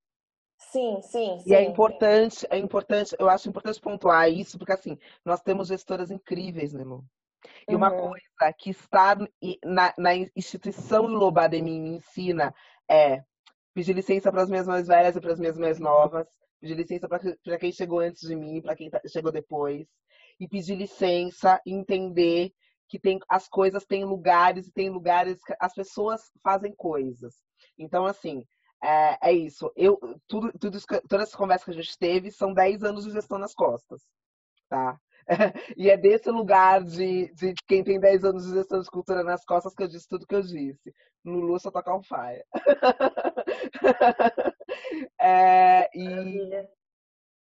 Sim, 0.57 1.01
sim, 1.01 1.39
sim. 1.39 1.49
E 1.49 1.55
é 1.55 1.63
importante, 1.63 2.45
é 2.49 2.57
importante, 2.57 3.15
eu 3.19 3.29
acho 3.29 3.47
importante 3.47 3.79
pontuar 3.79 4.29
isso, 4.29 4.57
porque 4.57 4.73
assim, 4.73 4.97
nós 5.23 5.41
temos 5.41 5.67
gestoras 5.67 6.11
incríveis, 6.11 6.73
né, 6.73 6.83
Lu? 6.83 7.05
E 7.67 7.75
uma 7.75 7.91
Uhum. 7.91 8.09
coisa 8.09 8.53
que 8.57 8.71
está 8.71 9.15
na, 9.63 9.93
na 9.97 10.15
instituição 10.35 11.05
Lobademi 11.05 11.79
me 11.79 11.89
ensina 11.97 12.53
é 12.89 13.23
pedir 13.73 13.93
licença 13.93 14.31
para 14.31 14.41
as 14.43 14.49
minhas 14.49 14.67
mais 14.67 14.87
velhas 14.87 15.15
e 15.15 15.21
para 15.21 15.33
as 15.33 15.39
minhas 15.39 15.57
mais 15.57 15.79
novas, 15.79 16.27
pedir 16.59 16.75
licença 16.75 17.07
para 17.07 17.57
quem 17.59 17.71
chegou 17.71 17.99
antes 17.99 18.27
de 18.27 18.35
mim, 18.35 18.61
para 18.61 18.75
quem 18.75 18.89
tá- 18.89 19.01
chegou 19.07 19.31
depois, 19.31 19.87
e 20.39 20.47
pedir 20.47 20.75
licença 20.75 21.61
entender 21.65 22.51
que 22.87 22.99
tem, 22.99 23.19
as 23.29 23.47
coisas 23.47 23.85
têm 23.85 24.05
lugares 24.05 24.67
e 24.67 24.71
tem 24.71 24.89
lugares 24.89 25.43
que 25.43 25.53
as 25.59 25.73
pessoas 25.73 26.21
fazem 26.41 26.73
coisas. 26.75 27.35
Então, 27.77 28.05
assim, 28.05 28.45
é, 28.83 29.29
é 29.29 29.33
isso. 29.33 29.71
Eu, 29.75 29.99
tudo, 30.27 30.51
tudo 30.59 30.77
toda 31.09 31.23
essa 31.23 31.37
conversa 31.37 31.65
que 31.65 31.71
a 31.71 31.73
gente 31.73 31.97
teve 31.97 32.31
são 32.31 32.53
10 32.53 32.83
anos 32.83 33.05
de 33.05 33.11
gestão 33.11 33.37
nas 33.37 33.53
costas, 33.53 34.01
tá? 34.69 34.99
E 35.77 35.89
é 35.89 35.97
desse 35.97 36.31
lugar 36.31 36.81
de, 36.83 37.33
de 37.33 37.53
quem 37.67 37.83
tem 37.83 37.99
10 37.99 38.23
anos 38.23 38.45
de 38.45 38.53
gestão 38.53 38.79
de 38.79 38.89
cultura 38.89 39.23
nas 39.23 39.43
costas 39.43 39.73
que 39.73 39.83
eu 39.83 39.87
disse 39.87 40.07
tudo 40.07 40.25
que 40.25 40.35
eu 40.35 40.41
disse. 40.41 40.93
Lulu 41.25 41.59
só 41.59 41.69
tocar 41.69 41.95
um 41.97 42.03
faia. 42.03 42.45
É, 45.19 45.89
e, 45.93 46.03
Maravilha. 46.05 46.69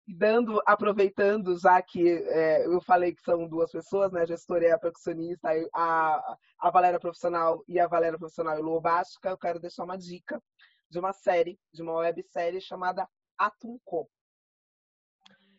Dando, 0.08 0.62
aproveitando, 0.66 1.58
já 1.58 1.82
que 1.82 2.08
é, 2.08 2.66
eu 2.66 2.80
falei 2.80 3.14
que 3.14 3.20
são 3.22 3.46
duas 3.46 3.70
pessoas, 3.70 4.10
né? 4.10 4.22
A 4.22 4.26
gestora 4.26 4.64
e 4.64 4.70
a 4.70 4.78
percussionista, 4.78 5.48
a, 5.74 6.38
a 6.58 6.70
Valéria 6.70 6.98
profissional 6.98 7.62
e 7.68 7.78
a 7.78 7.86
Valéria 7.86 8.18
profissional 8.18 8.58
e 8.58 8.62
Lu 8.62 8.80
Bástica, 8.80 9.28
eu 9.28 9.38
quero 9.38 9.60
deixar 9.60 9.84
uma 9.84 9.98
dica 9.98 10.42
de 10.88 10.98
uma 10.98 11.12
série, 11.12 11.60
de 11.72 11.82
uma 11.82 11.92
websérie 11.96 12.60
chamada 12.60 13.06
Atunco. 13.36 14.10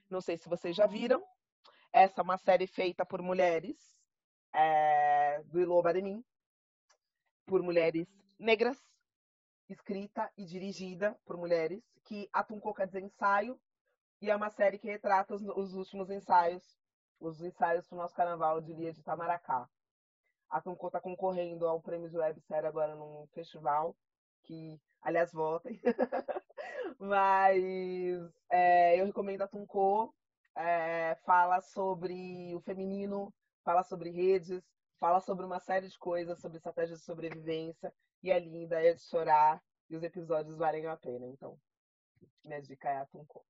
Não 0.09 0.19
sei 0.19 0.37
se 0.37 0.49
vocês 0.49 0.75
já 0.75 0.87
viram. 0.87 1.23
Essa 1.93 2.21
é 2.21 2.23
uma 2.23 2.37
série 2.37 2.65
feita 2.65 3.05
por 3.05 3.21
mulheres 3.21 3.77
é, 4.53 5.43
do 5.43 5.93
de 5.93 6.01
Mim, 6.01 6.23
por 7.45 7.61
mulheres 7.61 8.07
negras, 8.39 8.77
escrita 9.67 10.31
e 10.35 10.45
dirigida 10.45 11.15
por 11.25 11.37
mulheres, 11.37 11.83
que 12.03 12.27
Atunco 12.33 12.73
quer 12.73 12.87
dizer 12.87 13.01
ensaio, 13.01 13.59
e 14.21 14.29
é 14.29 14.35
uma 14.35 14.49
série 14.49 14.77
que 14.77 14.87
retrata 14.87 15.33
os, 15.33 15.41
os 15.41 15.73
últimos 15.73 16.09
ensaios, 16.09 16.77
os 17.19 17.41
ensaios 17.41 17.87
para 17.87 17.95
o 17.95 17.99
nosso 17.99 18.15
carnaval 18.15 18.59
de 18.61 18.73
Lia 18.73 18.93
de 18.93 18.99
Itamaracá. 18.99 19.69
A 20.49 20.61
Tunco 20.61 20.87
está 20.87 20.99
concorrendo 20.99 21.67
ao 21.67 21.81
prêmio 21.81 22.09
de 22.09 22.17
websérie 22.17 22.67
agora 22.67 22.95
num 22.95 23.27
festival, 23.27 23.95
que, 24.43 24.79
aliás, 25.01 25.31
votem. 25.31 25.79
Mas 26.99 27.63
é, 28.49 28.99
eu 28.99 29.05
recomendo 29.05 29.43
a 29.43 29.47
Tunco, 29.47 30.13
é, 30.55 31.15
fala 31.25 31.61
sobre 31.61 32.53
o 32.55 32.61
feminino, 32.61 33.33
fala 33.63 33.83
sobre 33.83 34.09
redes, 34.09 34.63
fala 34.99 35.21
sobre 35.21 35.45
uma 35.45 35.59
série 35.59 35.87
de 35.87 35.97
coisas, 35.97 36.41
sobre 36.41 36.57
estratégias 36.57 36.99
de 36.99 37.05
sobrevivência, 37.05 37.93
e 38.21 38.31
é 38.31 38.39
linda, 38.39 38.83
é 38.83 38.93
de 38.93 39.01
chorar, 39.01 39.63
e 39.89 39.95
os 39.95 40.03
episódios 40.03 40.57
valem 40.57 40.87
a 40.87 40.97
pena. 40.97 41.27
Então, 41.27 41.57
minha 42.43 42.61
dica 42.61 42.89
é 42.89 42.97
a 42.97 43.05
Tunco. 43.05 43.45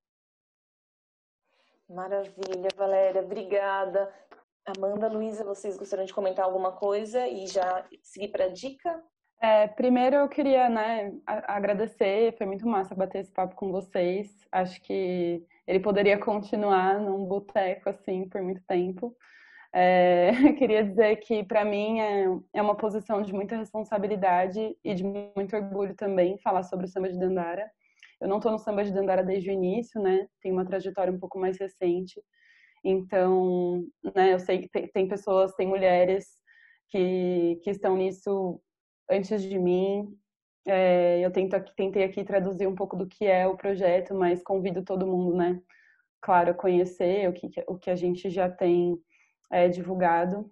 Maravilha, 1.90 2.68
Valéria, 2.76 3.20
obrigada. 3.20 4.08
Amanda, 4.64 5.08
Luísa, 5.08 5.42
vocês 5.44 5.76
gostariam 5.76 6.06
de 6.06 6.14
comentar 6.14 6.44
alguma 6.44 6.70
coisa 6.70 7.26
e 7.26 7.48
já 7.48 7.84
seguir 8.00 8.28
para 8.28 8.44
a 8.44 8.48
dica? 8.48 9.02
É, 9.42 9.66
primeiro 9.66 10.16
eu 10.16 10.28
queria 10.28 10.68
né, 10.68 11.12
agradecer, 11.26 12.36
foi 12.36 12.46
muito 12.46 12.68
massa 12.68 12.94
bater 12.94 13.22
esse 13.22 13.32
papo 13.32 13.56
com 13.56 13.72
vocês. 13.72 14.46
Acho 14.52 14.80
que 14.82 15.44
ele 15.66 15.80
poderia 15.80 16.16
continuar 16.16 17.00
num 17.00 17.24
boteco 17.24 17.90
assim 17.90 18.28
por 18.28 18.40
muito 18.40 18.62
tempo. 18.68 19.16
É, 19.72 20.30
queria 20.58 20.84
dizer 20.84 21.16
que 21.16 21.42
para 21.42 21.64
mim 21.64 22.00
é, 22.00 22.26
é 22.54 22.62
uma 22.62 22.76
posição 22.76 23.20
de 23.20 23.32
muita 23.32 23.56
responsabilidade 23.56 24.76
e 24.84 24.94
de 24.94 25.02
muito 25.02 25.56
orgulho 25.56 25.94
também 25.96 26.38
falar 26.38 26.62
sobre 26.62 26.86
o 26.86 26.88
samba 26.88 27.08
de 27.08 27.18
Dandara. 27.18 27.68
Eu 28.20 28.28
não 28.28 28.36
estou 28.36 28.52
no 28.52 28.58
samba 28.58 28.84
de 28.84 28.92
Dandara 28.92 29.24
desde 29.24 29.50
o 29.50 29.52
início, 29.52 30.00
né? 30.00 30.28
Tem 30.42 30.52
uma 30.52 30.64
trajetória 30.64 31.12
um 31.12 31.18
pouco 31.18 31.38
mais 31.38 31.58
recente. 31.58 32.20
Então, 32.84 33.84
né, 34.14 34.32
eu 34.34 34.38
sei 34.38 34.62
que 34.62 34.68
tem, 34.68 34.88
tem 34.88 35.08
pessoas, 35.08 35.54
tem 35.54 35.66
mulheres 35.66 36.26
que, 36.88 37.60
que 37.62 37.70
estão 37.70 37.96
nisso 37.96 38.60
antes 39.10 39.42
de 39.42 39.58
mim. 39.58 40.16
É, 40.66 41.20
eu 41.20 41.30
tento 41.30 41.54
aqui, 41.54 41.74
tentei 41.74 42.04
aqui 42.04 42.24
traduzir 42.24 42.66
um 42.66 42.74
pouco 42.74 42.96
do 42.96 43.06
que 43.06 43.26
é 43.26 43.46
o 43.46 43.56
projeto, 43.56 44.14
mas 44.14 44.42
convido 44.42 44.84
todo 44.84 45.06
mundo, 45.06 45.36
né, 45.36 45.60
claro, 46.20 46.50
a 46.50 46.54
conhecer 46.54 47.28
o 47.28 47.32
que, 47.32 47.48
o 47.66 47.78
que 47.78 47.90
a 47.90 47.96
gente 47.96 48.28
já 48.30 48.48
tem 48.50 48.98
é, 49.50 49.68
divulgado. 49.68 50.50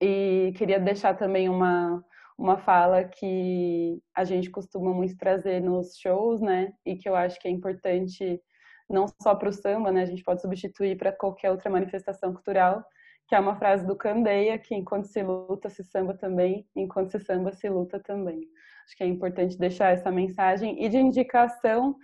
E 0.00 0.52
queria 0.56 0.80
deixar 0.80 1.14
também 1.14 1.48
uma, 1.48 2.02
uma 2.40 2.56
fala 2.56 3.04
que 3.04 4.00
a 4.16 4.24
gente 4.24 4.48
costuma 4.50 4.94
muito 4.94 5.14
trazer 5.18 5.60
nos 5.60 5.96
shows, 5.98 6.40
né, 6.40 6.72
e 6.86 6.96
que 6.96 7.06
eu 7.06 7.14
acho 7.14 7.38
que 7.38 7.46
é 7.46 7.50
importante 7.50 8.40
não 8.88 9.06
só 9.22 9.34
para 9.34 9.50
o 9.50 9.52
samba, 9.52 9.92
né, 9.92 10.02
a 10.02 10.06
gente 10.06 10.24
pode 10.24 10.40
substituir 10.40 10.96
para 10.96 11.12
qualquer 11.12 11.50
outra 11.50 11.70
manifestação 11.70 12.32
cultural, 12.32 12.82
que 13.28 13.34
é 13.34 13.38
uma 13.38 13.56
frase 13.56 13.86
do 13.86 13.94
Candeia, 13.94 14.58
que 14.58 14.74
enquanto 14.74 15.04
se 15.04 15.22
luta, 15.22 15.68
se 15.68 15.84
samba 15.84 16.14
também, 16.16 16.66
enquanto 16.74 17.10
se 17.10 17.20
samba, 17.20 17.52
se 17.52 17.68
luta 17.68 18.00
também. 18.00 18.40
Acho 18.86 18.96
que 18.96 19.04
é 19.04 19.06
importante 19.06 19.58
deixar 19.58 19.92
essa 19.92 20.10
mensagem. 20.10 20.82
E 20.82 20.88
de 20.88 20.96
indicação, 20.96 21.94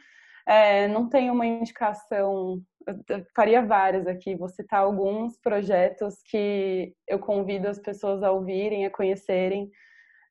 é, 0.47 0.87
não 0.87 1.09
tem 1.09 1.31
uma 1.31 1.45
indicação, 1.45 2.63
eu 3.09 3.27
faria 3.35 3.61
várias 3.65 4.07
aqui, 4.07 4.37
vou 4.37 4.49
citar 4.49 4.81
alguns 4.81 5.37
projetos 5.39 6.23
que 6.31 6.95
eu 7.09 7.19
convido 7.19 7.67
as 7.67 7.81
pessoas 7.81 8.23
a 8.23 8.31
ouvirem, 8.31 8.87
a 8.87 8.91
conhecerem. 8.91 9.69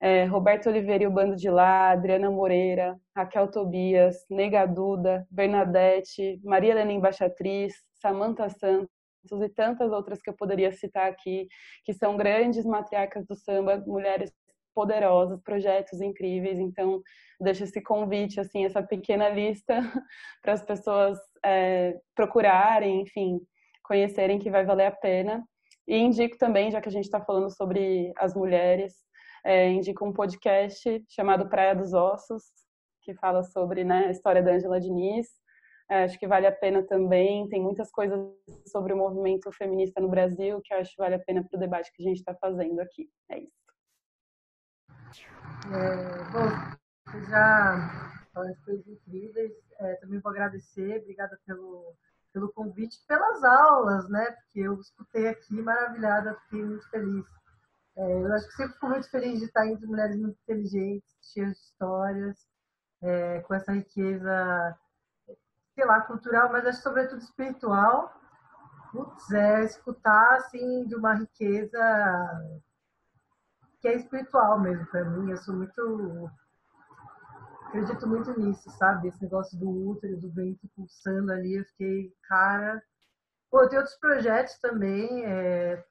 É, 0.01 0.25
Roberto 0.25 0.67
Oliveira 0.67 1.03
e 1.03 1.07
o 1.07 1.11
Bando 1.11 1.35
de 1.35 1.49
Lá, 1.49 1.91
Adriana 1.91 2.29
Moreira, 2.29 2.99
Raquel 3.15 3.49
Tobias, 3.49 4.25
Nega 4.29 4.65
Duda, 4.65 5.25
Bernadette, 5.31 6.39
Maria 6.43 6.71
Helena 6.71 6.91
Embaixatriz, 6.91 7.73
Samantha 8.01 8.49
Santos, 8.49 8.89
e 9.31 9.49
tantas 9.49 9.91
outras 9.91 10.21
que 10.21 10.29
eu 10.29 10.33
poderia 10.35 10.71
citar 10.71 11.09
aqui, 11.09 11.47
que 11.83 11.93
são 11.93 12.15
grandes 12.15 12.65
matriarcas 12.65 13.25
do 13.25 13.35
samba, 13.35 13.83
mulheres 13.87 14.31
poderosas, 14.75 15.41
projetos 15.41 16.01
incríveis. 16.01 16.59
Então, 16.59 17.01
deixo 17.39 17.63
esse 17.63 17.81
convite, 17.81 18.39
assim, 18.39 18.65
essa 18.65 18.83
pequena 18.83 19.29
lista 19.29 19.79
para 20.43 20.53
as 20.53 20.63
pessoas 20.63 21.17
é, 21.43 21.97
procurarem, 22.13 23.01
enfim, 23.01 23.39
conhecerem 23.83 24.37
que 24.37 24.51
vai 24.51 24.65
valer 24.65 24.87
a 24.87 24.91
pena. 24.91 25.43
E 25.87 25.97
indico 25.97 26.37
também, 26.37 26.69
já 26.69 26.81
que 26.81 26.89
a 26.89 26.91
gente 26.91 27.05
está 27.05 27.21
falando 27.21 27.49
sobre 27.49 28.11
as 28.17 28.35
mulheres, 28.35 29.04
é, 29.45 29.69
indico 29.69 30.03
um 30.03 30.11
podcast 30.11 31.05
chamado 31.07 31.47
Praia 31.47 31.75
dos 31.75 31.93
Ossos, 31.93 32.43
que 33.03 33.13
fala 33.13 33.43
sobre 33.43 33.83
né, 33.83 34.07
a 34.07 34.11
história 34.11 34.41
da 34.41 34.51
Angela 34.51 34.79
Diniz, 34.81 35.27
é, 35.87 36.03
acho 36.03 36.17
que 36.17 36.27
vale 36.27 36.47
a 36.47 36.51
pena 36.51 36.81
também. 36.81 37.47
Tem 37.47 37.61
muitas 37.61 37.91
coisas 37.91 38.19
sobre 38.67 38.91
o 38.91 38.97
movimento 38.97 39.51
feminista 39.51 40.01
no 40.01 40.09
Brasil 40.09 40.59
que 40.63 40.73
acho 40.73 40.91
que 40.91 41.01
vale 41.01 41.15
a 41.15 41.19
pena 41.19 41.43
para 41.43 41.55
o 41.55 41.59
debate 41.59 41.91
que 41.93 42.01
a 42.01 42.07
gente 42.07 42.17
está 42.17 42.33
fazendo 42.33 42.79
aqui. 42.79 43.07
É 43.29 43.39
isso. 43.39 43.51
É, 45.71 46.31
bom, 46.31 47.21
já 47.29 48.25
falaram 48.33 48.55
coisas 48.65 48.87
incríveis. 48.87 49.53
É, 49.79 49.93
também 49.95 50.19
vou 50.19 50.31
agradecer, 50.31 51.01
obrigada 51.01 51.39
pelo, 51.45 51.95
pelo 52.33 52.51
convite, 52.51 52.97
pelas 53.07 53.43
aulas, 53.43 54.09
né? 54.09 54.31
Porque 54.31 54.61
eu 54.61 54.79
escutei 54.79 55.27
aqui, 55.27 55.53
maravilhada, 55.61 56.35
fiquei 56.45 56.63
muito 56.63 56.89
feliz. 56.89 57.25
É, 57.97 58.21
eu 58.21 58.33
acho 58.33 58.47
que 58.47 58.53
sempre 58.55 58.73
fico 58.73 58.87
muito 58.87 59.09
feliz 59.09 59.39
de 59.39 59.45
estar 59.45 59.67
entre 59.67 59.85
mulheres 59.85 60.17
muito 60.17 60.37
inteligentes, 60.43 61.15
cheias 61.33 61.55
de 61.57 61.63
histórias, 61.63 62.37
é, 63.01 63.39
com 63.41 63.53
essa 63.53 63.71
riqueza 63.71 64.77
sei 65.75 65.85
lá, 65.85 66.01
cultural, 66.01 66.51
mas 66.51 66.65
acho 66.65 66.81
sobretudo 66.81 67.21
espiritual. 67.21 68.13
Putz, 68.91 69.29
é 69.31 69.65
escutar, 69.65 70.35
assim, 70.35 70.85
de 70.85 70.95
uma 70.95 71.13
riqueza 71.13 71.77
que 73.81 73.89
é 73.89 73.95
espiritual 73.97 74.59
mesmo 74.59 74.85
para 74.87 75.03
mim. 75.03 75.29
Eu 75.29 75.37
sou 75.37 75.53
muito. 75.53 76.31
Acredito 77.67 78.07
muito 78.07 78.39
nisso, 78.39 78.69
sabe? 78.71 79.09
Esse 79.09 79.21
negócio 79.21 79.59
do 79.59 79.69
útero, 79.89 80.15
do 80.17 80.31
vento 80.31 80.65
pulsando 80.73 81.33
ali. 81.33 81.55
Eu 81.55 81.65
fiquei, 81.65 82.13
cara. 82.23 82.81
Pô, 83.51 83.67
tem 83.67 83.77
outros 83.77 83.97
projetos 83.97 84.57
também. 84.59 85.25
É... 85.25 85.83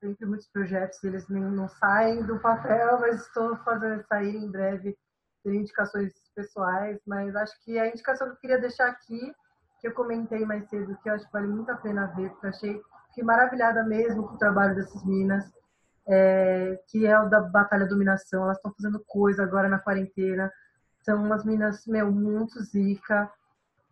Sempre 0.00 0.26
muitos 0.26 0.48
projetos, 0.48 1.02
eles 1.02 1.28
nem, 1.28 1.42
não 1.42 1.68
saem 1.68 2.24
do 2.24 2.38
papel, 2.38 2.98
mas 3.00 3.26
estou 3.26 3.56
fazendo 3.58 4.02
sair 4.06 4.36
em 4.36 4.50
breve. 4.50 4.96
Indicações 5.44 6.12
pessoais, 6.34 7.00
mas 7.06 7.34
acho 7.34 7.58
que 7.64 7.78
a 7.78 7.88
indicação 7.88 8.26
que 8.28 8.34
eu 8.34 8.38
queria 8.38 8.60
deixar 8.60 8.88
aqui, 8.88 9.32
que 9.80 9.88
eu 9.88 9.92
comentei 9.92 10.44
mais 10.44 10.68
cedo, 10.68 10.98
que 11.02 11.08
eu 11.08 11.14
acho 11.14 11.24
que 11.24 11.32
vale 11.32 11.46
muito 11.46 11.70
a 11.70 11.76
pena 11.76 12.06
ver, 12.08 12.28
porque 12.30 12.46
eu 12.46 12.50
achei 12.50 12.82
que 13.14 13.22
maravilhada 13.22 13.82
mesmo 13.84 14.28
com 14.28 14.34
o 14.34 14.38
trabalho 14.38 14.74
dessas 14.74 15.02
minas, 15.04 15.50
é, 16.06 16.78
que 16.88 17.06
é 17.06 17.18
o 17.18 17.28
da 17.28 17.40
Batalha 17.40 17.86
Dominação. 17.86 18.44
Elas 18.44 18.56
estão 18.56 18.72
fazendo 18.74 19.02
coisa 19.06 19.42
agora 19.42 19.68
na 19.68 19.78
quarentena. 19.78 20.52
São 21.00 21.24
umas 21.24 21.44
minas, 21.44 21.86
meu, 21.86 22.10
muito 22.12 22.62
zica. 22.62 23.30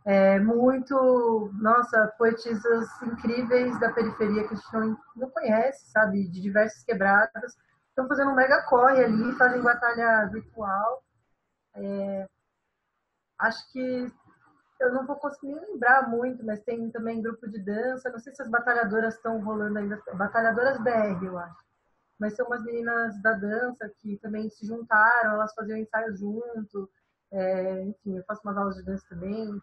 É, 0.06 0.38
muito, 0.38 1.50
nossa, 1.60 2.06
poetisas 2.16 3.02
incríveis 3.02 3.78
da 3.80 3.92
periferia 3.92 4.46
que 4.46 4.54
a 4.54 4.56
gente 4.56 4.72
não, 4.72 4.96
não 5.16 5.30
conhece, 5.30 5.90
sabe? 5.90 6.28
De 6.28 6.40
diversas 6.40 6.84
quebradas. 6.84 7.56
Estão 7.88 8.06
fazendo 8.06 8.30
um 8.30 8.34
mega 8.36 8.62
corre 8.68 9.04
ali, 9.04 9.32
fazem 9.36 9.60
batalha 9.60 10.26
virtual. 10.26 11.02
É, 11.74 12.28
acho 13.40 13.72
que 13.72 14.06
eu 14.78 14.92
não 14.92 15.04
vou 15.06 15.16
conseguir 15.16 15.54
lembrar 15.54 16.08
muito, 16.08 16.44
mas 16.44 16.62
tem 16.62 16.88
também 16.92 17.20
grupo 17.20 17.48
de 17.48 17.58
dança. 17.64 18.08
Não 18.08 18.20
sei 18.20 18.32
se 18.32 18.42
as 18.42 18.48
batalhadoras 18.48 19.14
estão 19.14 19.42
rolando 19.42 19.80
ainda. 19.80 20.00
Batalhadoras 20.14 20.78
BR, 20.84 21.24
eu 21.24 21.36
acho. 21.36 21.66
Mas 22.16 22.36
são 22.36 22.46
umas 22.46 22.62
meninas 22.62 23.20
da 23.22 23.32
dança 23.32 23.90
que 24.00 24.18
também 24.18 24.48
se 24.50 24.64
juntaram, 24.66 25.32
elas 25.32 25.52
faziam 25.52 25.78
ensaio 25.78 26.14
junto. 26.16 26.88
É, 27.32 27.82
enfim, 27.82 28.18
eu 28.18 28.24
faço 28.24 28.42
umas 28.44 28.56
aulas 28.56 28.76
de 28.76 28.84
dança 28.84 29.04
também. 29.08 29.60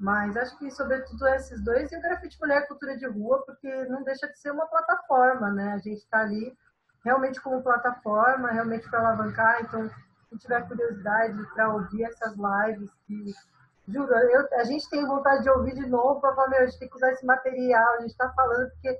Mas 0.00 0.34
acho 0.34 0.56
que, 0.56 0.70
sobretudo, 0.70 1.28
esses 1.28 1.62
dois 1.62 1.92
e 1.92 1.96
o 1.96 2.00
Grafite 2.00 2.40
Mulher 2.40 2.66
Cultura 2.66 2.96
de 2.96 3.06
Rua, 3.06 3.44
porque 3.44 3.84
não 3.84 4.02
deixa 4.02 4.26
de 4.26 4.38
ser 4.38 4.50
uma 4.50 4.66
plataforma, 4.66 5.52
né? 5.52 5.74
A 5.74 5.78
gente 5.78 5.98
está 5.98 6.20
ali 6.20 6.56
realmente 7.04 7.38
como 7.38 7.62
plataforma, 7.62 8.50
realmente 8.50 8.88
para 8.88 9.00
alavancar. 9.00 9.60
Então, 9.60 9.90
quem 10.30 10.38
tiver 10.38 10.66
curiosidade 10.66 11.46
para 11.54 11.74
ouvir 11.74 12.04
essas 12.04 12.34
lives, 12.34 12.90
que, 13.06 13.34
juro, 13.88 14.10
eu, 14.10 14.48
a 14.54 14.64
gente 14.64 14.88
tem 14.88 15.06
vontade 15.06 15.42
de 15.42 15.50
ouvir 15.50 15.74
de 15.74 15.86
novo 15.86 16.18
para 16.18 16.34
falar, 16.34 16.48
meu, 16.48 16.60
a 16.60 16.66
gente 16.66 16.78
tem 16.78 16.88
que 16.88 16.96
usar 16.96 17.12
esse 17.12 17.26
material, 17.26 17.94
a 17.94 18.00
gente 18.00 18.12
está 18.12 18.32
falando, 18.32 18.70
porque 18.70 18.98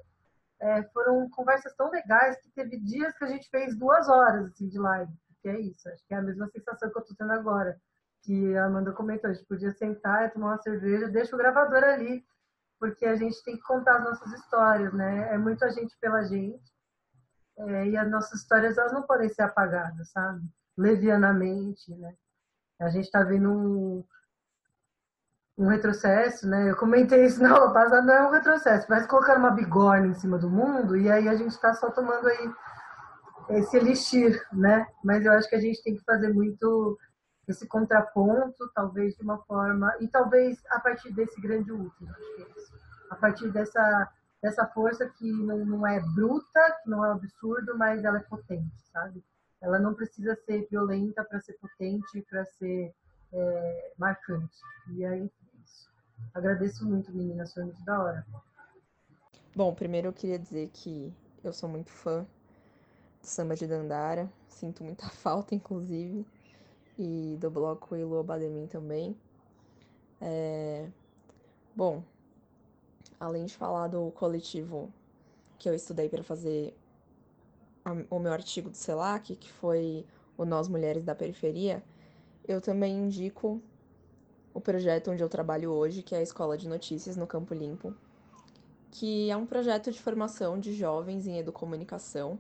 é, 0.61 0.83
foram 0.93 1.31
conversas 1.31 1.75
tão 1.77 1.91
legais 1.91 2.37
que 2.43 2.51
teve 2.51 2.79
dias 2.79 3.17
que 3.17 3.25
a 3.25 3.29
gente 3.29 3.49
fez 3.49 3.75
duas 3.75 4.07
horas 4.07 4.49
assim, 4.49 4.69
de 4.69 4.79
live, 4.79 5.13
que 5.41 5.49
é 5.49 5.59
isso, 5.61 5.89
acho 5.89 6.07
que 6.07 6.13
é 6.13 6.19
a 6.19 6.23
mesma 6.23 6.47
sensação 6.49 6.91
que 6.91 6.99
eu 6.99 7.01
estou 7.01 7.17
tendo 7.17 7.33
agora. 7.33 7.81
Que 8.23 8.57
a 8.57 8.67
Amanda 8.67 8.93
comentou, 8.93 9.31
a 9.31 9.33
gente 9.33 9.47
podia 9.47 9.73
sentar, 9.73 10.33
tomar 10.33 10.49
uma 10.49 10.63
cerveja, 10.63 11.09
deixa 11.09 11.35
o 11.35 11.39
gravador 11.39 11.83
ali, 11.85 12.25
porque 12.79 13.07
a 13.07 13.17
gente 13.17 13.43
tem 13.45 13.57
que 13.57 13.63
contar 13.63 13.97
as 13.97 14.05
nossas 14.05 14.33
histórias, 14.33 14.93
né? 14.93 15.35
É 15.35 15.39
muita 15.39 15.71
gente 15.71 15.97
pela 16.01 16.23
gente. 16.25 16.71
É, 17.59 17.89
e 17.89 17.97
as 17.97 18.11
nossas 18.11 18.41
histórias 18.41 18.79
elas 18.79 18.93
não 18.93 19.03
podem 19.03 19.29
ser 19.29 19.43
apagadas, 19.43 20.11
sabe? 20.11 20.43
levianamente, 20.81 21.95
né? 21.95 22.15
A 22.81 22.89
gente 22.89 23.05
está 23.05 23.23
vendo 23.23 23.51
um, 23.51 24.05
um 25.59 25.67
retrocesso, 25.69 26.49
né? 26.49 26.71
Eu 26.71 26.77
comentei 26.77 27.25
isso 27.27 27.41
na 27.43 27.53
aula 27.53 27.73
passada, 27.73 28.03
não 28.03 28.15
é 28.15 28.27
um 28.27 28.33
retrocesso, 28.33 28.87
mas 28.89 29.07
colocar 29.07 29.37
uma 29.37 29.51
bigorna 29.51 30.07
em 30.07 30.15
cima 30.15 30.39
do 30.39 30.49
mundo 30.49 30.97
e 30.97 31.11
aí 31.11 31.29
a 31.29 31.35
gente 31.35 31.51
está 31.51 31.75
só 31.75 31.91
tomando 31.91 32.27
aí 32.27 32.51
esse 33.51 33.77
elixir, 33.77 34.43
né? 34.53 34.87
Mas 35.05 35.25
eu 35.25 35.33
acho 35.33 35.49
que 35.49 35.57
a 35.57 35.61
gente 35.61 35.83
tem 35.83 35.97
que 35.97 36.05
fazer 36.05 36.33
muito 36.33 36.99
esse 37.49 37.67
contraponto, 37.67 38.71
talvez 38.75 39.17
de 39.17 39.23
uma 39.23 39.39
forma, 39.39 39.95
e 40.01 40.09
talvez 40.09 40.63
a 40.71 40.81
partir 40.81 41.13
desse 41.13 41.41
grande 41.41 41.73
útero, 41.73 42.11
acho 42.11 42.37
que 42.37 42.43
é 42.43 42.47
isso. 42.57 42.73
A 43.11 43.17
partir 43.17 43.51
dessa, 43.51 44.09
dessa 44.41 44.67
força 44.67 45.09
que 45.09 45.33
não, 45.33 45.65
não 45.65 45.87
é 45.87 46.01
bruta, 46.15 46.79
que 46.83 46.91
não 46.91 47.05
é 47.05 47.11
absurdo, 47.11 47.77
mas 47.77 48.05
ela 48.05 48.19
é 48.19 48.23
potente, 48.23 48.81
sabe? 48.93 49.23
ela 49.61 49.79
não 49.79 49.95
precisa 49.95 50.35
ser 50.35 50.67
violenta 50.71 51.23
para 51.25 51.41
ser 51.41 51.53
potente, 51.55 52.23
para 52.23 52.45
ser 52.47 52.95
é, 53.33 53.93
marcante. 53.99 54.57
E 54.89 55.05
aí, 55.05 55.23
é 55.23 55.61
isso. 55.63 55.91
Agradeço 56.33 56.87
muito, 56.87 57.13
meninas, 57.13 57.53
foi 57.53 57.65
muito 57.65 57.85
da 57.85 58.03
hora. 58.03 58.27
Bom, 59.55 59.75
primeiro 59.75 60.09
eu 60.09 60.13
queria 60.13 60.39
dizer 60.39 60.71
que 60.73 61.13
eu 61.45 61.53
sou 61.53 61.69
muito 61.69 61.91
fã 61.91 62.27
do 63.21 63.27
samba 63.27 63.55
de 63.55 63.67
Dandara, 63.67 64.31
sinto 64.49 64.83
muita 64.83 65.09
falta, 65.11 65.55
inclusive, 65.55 66.27
e 67.01 67.37
do 67.39 67.51
bloco 67.51 67.97
Ilu 67.97 68.23
Bademin 68.23 68.67
também. 68.67 69.17
É... 70.21 70.87
Bom, 71.75 72.03
além 73.19 73.47
de 73.47 73.57
falar 73.57 73.89
do 73.89 74.11
coletivo 74.11 74.93
que 75.59 75.67
eu 75.67 75.75
estudei 75.75 76.11
para 76.11 76.23
fazer 76.23 76.77
o 78.11 78.19
meu 78.19 78.33
artigo 78.33 78.69
do 78.69 78.77
CELAC, 78.77 79.35
que 79.35 79.51
foi 79.51 80.05
o 80.37 80.45
Nós 80.45 80.69
Mulheres 80.69 81.03
da 81.03 81.15
Periferia, 81.15 81.83
eu 82.47 82.61
também 82.61 82.95
indico 82.99 83.63
o 84.53 84.61
projeto 84.61 85.11
onde 85.11 85.23
eu 85.23 85.29
trabalho 85.29 85.71
hoje, 85.71 86.03
que 86.03 86.15
é 86.15 86.19
a 86.19 86.23
Escola 86.23 86.59
de 86.59 86.69
Notícias 86.69 87.17
no 87.17 87.27
Campo 87.27 87.55
Limpo, 87.55 87.95
que 88.91 89.31
é 89.31 89.37
um 89.37 89.47
projeto 89.47 89.91
de 89.91 90.01
formação 90.01 90.61
de 90.61 90.75
jovens 90.75 91.27
em 91.27 91.39
educomunicação, 91.39 92.39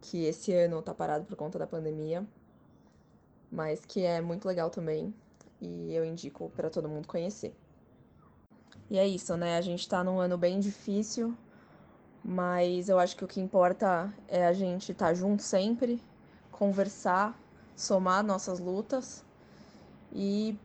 que 0.00 0.24
esse 0.24 0.52
ano 0.52 0.78
está 0.78 0.94
parado 0.94 1.24
por 1.26 1.36
conta 1.36 1.58
da 1.58 1.66
pandemia, 1.66 2.26
mas 3.54 3.84
que 3.86 4.04
é 4.04 4.20
muito 4.20 4.46
legal 4.48 4.68
também 4.68 5.14
e 5.60 5.94
eu 5.94 6.04
indico 6.04 6.50
para 6.56 6.68
todo 6.68 6.88
mundo 6.88 7.06
conhecer. 7.06 7.54
E 8.90 8.98
é 8.98 9.06
isso, 9.06 9.36
né? 9.36 9.56
A 9.56 9.60
gente 9.60 9.80
está 9.80 10.02
num 10.02 10.18
ano 10.18 10.36
bem 10.36 10.58
difícil, 10.58 11.34
mas 12.22 12.88
eu 12.88 12.98
acho 12.98 13.16
que 13.16 13.24
o 13.24 13.28
que 13.28 13.40
importa 13.40 14.12
é 14.26 14.44
a 14.44 14.52
gente 14.52 14.90
estar 14.90 15.06
tá 15.06 15.14
junto 15.14 15.42
sempre, 15.42 16.02
conversar, 16.50 17.38
somar 17.76 18.24
nossas 18.24 18.58
lutas 18.58 19.24
e 20.12 20.58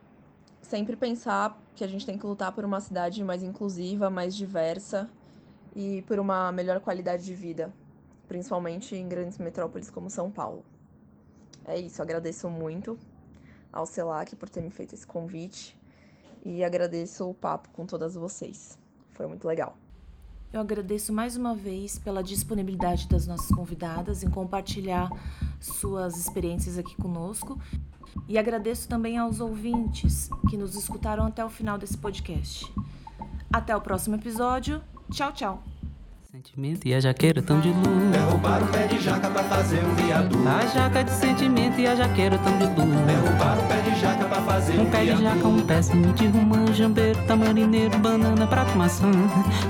sempre 0.60 0.96
pensar 0.96 1.58
que 1.76 1.84
a 1.84 1.88
gente 1.88 2.04
tem 2.04 2.18
que 2.18 2.26
lutar 2.26 2.52
por 2.52 2.64
uma 2.64 2.80
cidade 2.80 3.22
mais 3.22 3.42
inclusiva, 3.42 4.10
mais 4.10 4.34
diversa 4.34 5.08
e 5.74 6.02
por 6.02 6.18
uma 6.18 6.50
melhor 6.50 6.80
qualidade 6.80 7.24
de 7.24 7.34
vida, 7.34 7.72
principalmente 8.26 8.96
em 8.96 9.08
grandes 9.08 9.38
metrópoles 9.38 9.88
como 9.88 10.10
São 10.10 10.30
Paulo. 10.30 10.64
É 11.64 11.78
isso, 11.78 12.02
agradeço 12.02 12.48
muito 12.48 12.98
ao 13.72 13.86
CELAC 13.86 14.34
por 14.36 14.48
ter 14.48 14.60
me 14.62 14.70
feito 14.70 14.94
esse 14.94 15.06
convite 15.06 15.78
e 16.44 16.64
agradeço 16.64 17.28
o 17.28 17.34
papo 17.34 17.68
com 17.70 17.86
todas 17.86 18.14
vocês. 18.14 18.78
Foi 19.12 19.26
muito 19.26 19.46
legal. 19.46 19.76
Eu 20.52 20.60
agradeço 20.60 21.12
mais 21.12 21.36
uma 21.36 21.54
vez 21.54 21.96
pela 21.98 22.24
disponibilidade 22.24 23.06
das 23.06 23.26
nossas 23.26 23.48
convidadas 23.54 24.24
em 24.24 24.30
compartilhar 24.30 25.08
suas 25.60 26.16
experiências 26.16 26.76
aqui 26.76 26.96
conosco 26.96 27.60
e 28.28 28.36
agradeço 28.36 28.88
também 28.88 29.16
aos 29.16 29.38
ouvintes 29.38 30.28
que 30.48 30.56
nos 30.56 30.74
escutaram 30.74 31.24
até 31.24 31.44
o 31.44 31.50
final 31.50 31.78
desse 31.78 31.96
podcast. 31.96 32.72
Até 33.52 33.76
o 33.76 33.80
próximo 33.80 34.16
episódio. 34.16 34.82
Tchau, 35.10 35.32
tchau. 35.32 35.79
Sentimento 36.32 36.86
e 36.86 36.94
a 36.94 37.00
jaqueira 37.00 37.42
tão 37.42 37.60
de 37.60 37.70
luz. 37.70 38.12
Derrubaram 38.12 38.64
o 38.64 38.68
pé 38.68 38.86
de 38.86 39.00
jaca 39.00 39.28
pra 39.28 39.42
fazer 39.42 39.84
um 39.84 39.94
viaduto. 39.96 40.48
A 40.48 40.64
jaca 40.64 41.02
de 41.02 41.10
sentimento 41.10 41.80
e 41.80 41.88
a 41.88 41.96
jaqueira 41.96 42.38
tão 42.38 42.56
de 42.56 42.66
luz. 42.66 43.00
Derrubaram 43.04 43.60
o 43.60 43.66
pé 43.66 43.80
de 43.80 44.00
jaca 44.00 44.24
pra 44.26 44.40
fazer 44.42 44.78
um, 44.78 44.82
um 44.82 44.86
pé 44.90 45.04
de 45.06 45.16
jaca, 45.20 45.48
um 45.48 45.60
pé 45.60 45.80
de 45.80 46.26
romã, 46.28 46.72
jambeiro, 46.72 47.18
tamarineiro, 47.26 47.98
banana, 47.98 48.46
prato, 48.46 48.78
maçã. 48.78 49.10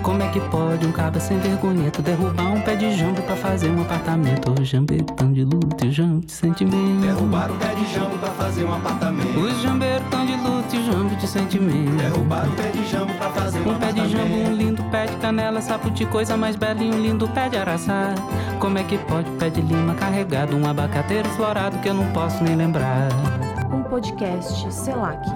Como 0.03 0.23
é 0.23 0.29
que 0.29 0.41
pode 0.51 0.87
um 0.87 0.93
cabra 0.93 1.19
sem 1.19 1.39
vergonha 1.39 1.91
derrubar 1.91 2.53
um 2.53 2.61
pé 2.61 2.77
de 2.77 2.95
jambo 2.95 3.23
pra 3.23 3.37
fazer 3.37 3.71
um 3.71 3.81
apartamento? 3.81 4.53
O 4.61 4.63
jambeiro 4.63 5.07
tão 5.17 5.33
de 5.33 5.45
luto 5.45 5.87
e 5.87 5.89
o 5.89 5.93
jambo 5.93 6.27
de 6.27 6.33
sentimento. 6.33 7.01
Derrubaram 7.01 7.55
o 7.55 7.59
pé 7.59 7.75
de 7.75 7.95
jambo 7.95 8.19
pra 8.19 8.31
fazer 8.33 8.65
um 8.65 8.75
apartamento. 8.75 9.41
Os 9.41 9.63
jambeiros 9.63 10.07
tão 10.11 10.27
de 10.27 10.37
luto 10.37 10.77
e 10.77 10.79
o 10.79 10.85
jambo 10.85 11.17
de 11.17 11.27
sentimento. 11.27 11.97
Derrubaram 11.97 12.53
o 12.53 12.57
pé 12.57 12.69
de 12.71 12.87
jambo 12.87 13.15
pra 13.15 13.31
fazer 13.31 13.61
um, 13.61 13.71
um 13.71 13.79
pé 13.79 13.93
de 13.93 14.09
jambo, 14.11 14.35
um 14.35 14.55
lindo 14.55 14.83
pé 14.91 15.07
de 15.07 15.17
canela, 15.17 15.63
sapo 15.63 15.91
de 15.91 16.05
coisa 16.05 16.37
mais 16.37 16.50
bela 16.57 16.83
e 16.83 16.91
um 16.91 17.01
lindo 17.01 17.29
pé 17.29 17.49
de 17.49 17.57
araçá. 17.57 18.15
Como 18.59 18.79
é 18.79 18.85
que 18.85 18.99
pode 18.99 19.31
pé 19.33 19.51
de 19.51 19.61
lima 19.61 19.95
carregado, 19.95 20.57
um 20.57 20.69
abacateiro 20.69 21.29
florado 21.31 21.79
que 21.79 21.89
eu 21.89 21.95
não 21.95 22.11
posso 22.13 22.43
nem 22.45 22.57
lembrar? 22.57 23.09
Um 23.73 23.83
podcast 23.83 24.73
Selac. 24.73 25.27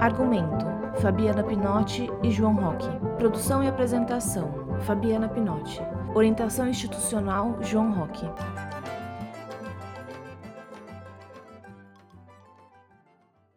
Argumento: 0.00 0.66
Fabiana 1.00 1.42
Pinotti 1.42 2.10
e 2.22 2.30
João 2.30 2.54
Roque. 2.54 2.88
Produção 3.18 3.62
e 3.62 3.68
apresentação: 3.68 4.78
Fabiana 4.80 5.28
Pinotti. 5.28 5.82
Orientação 6.14 6.68
institucional: 6.68 7.58
João 7.60 7.92
Roque. 7.92 8.26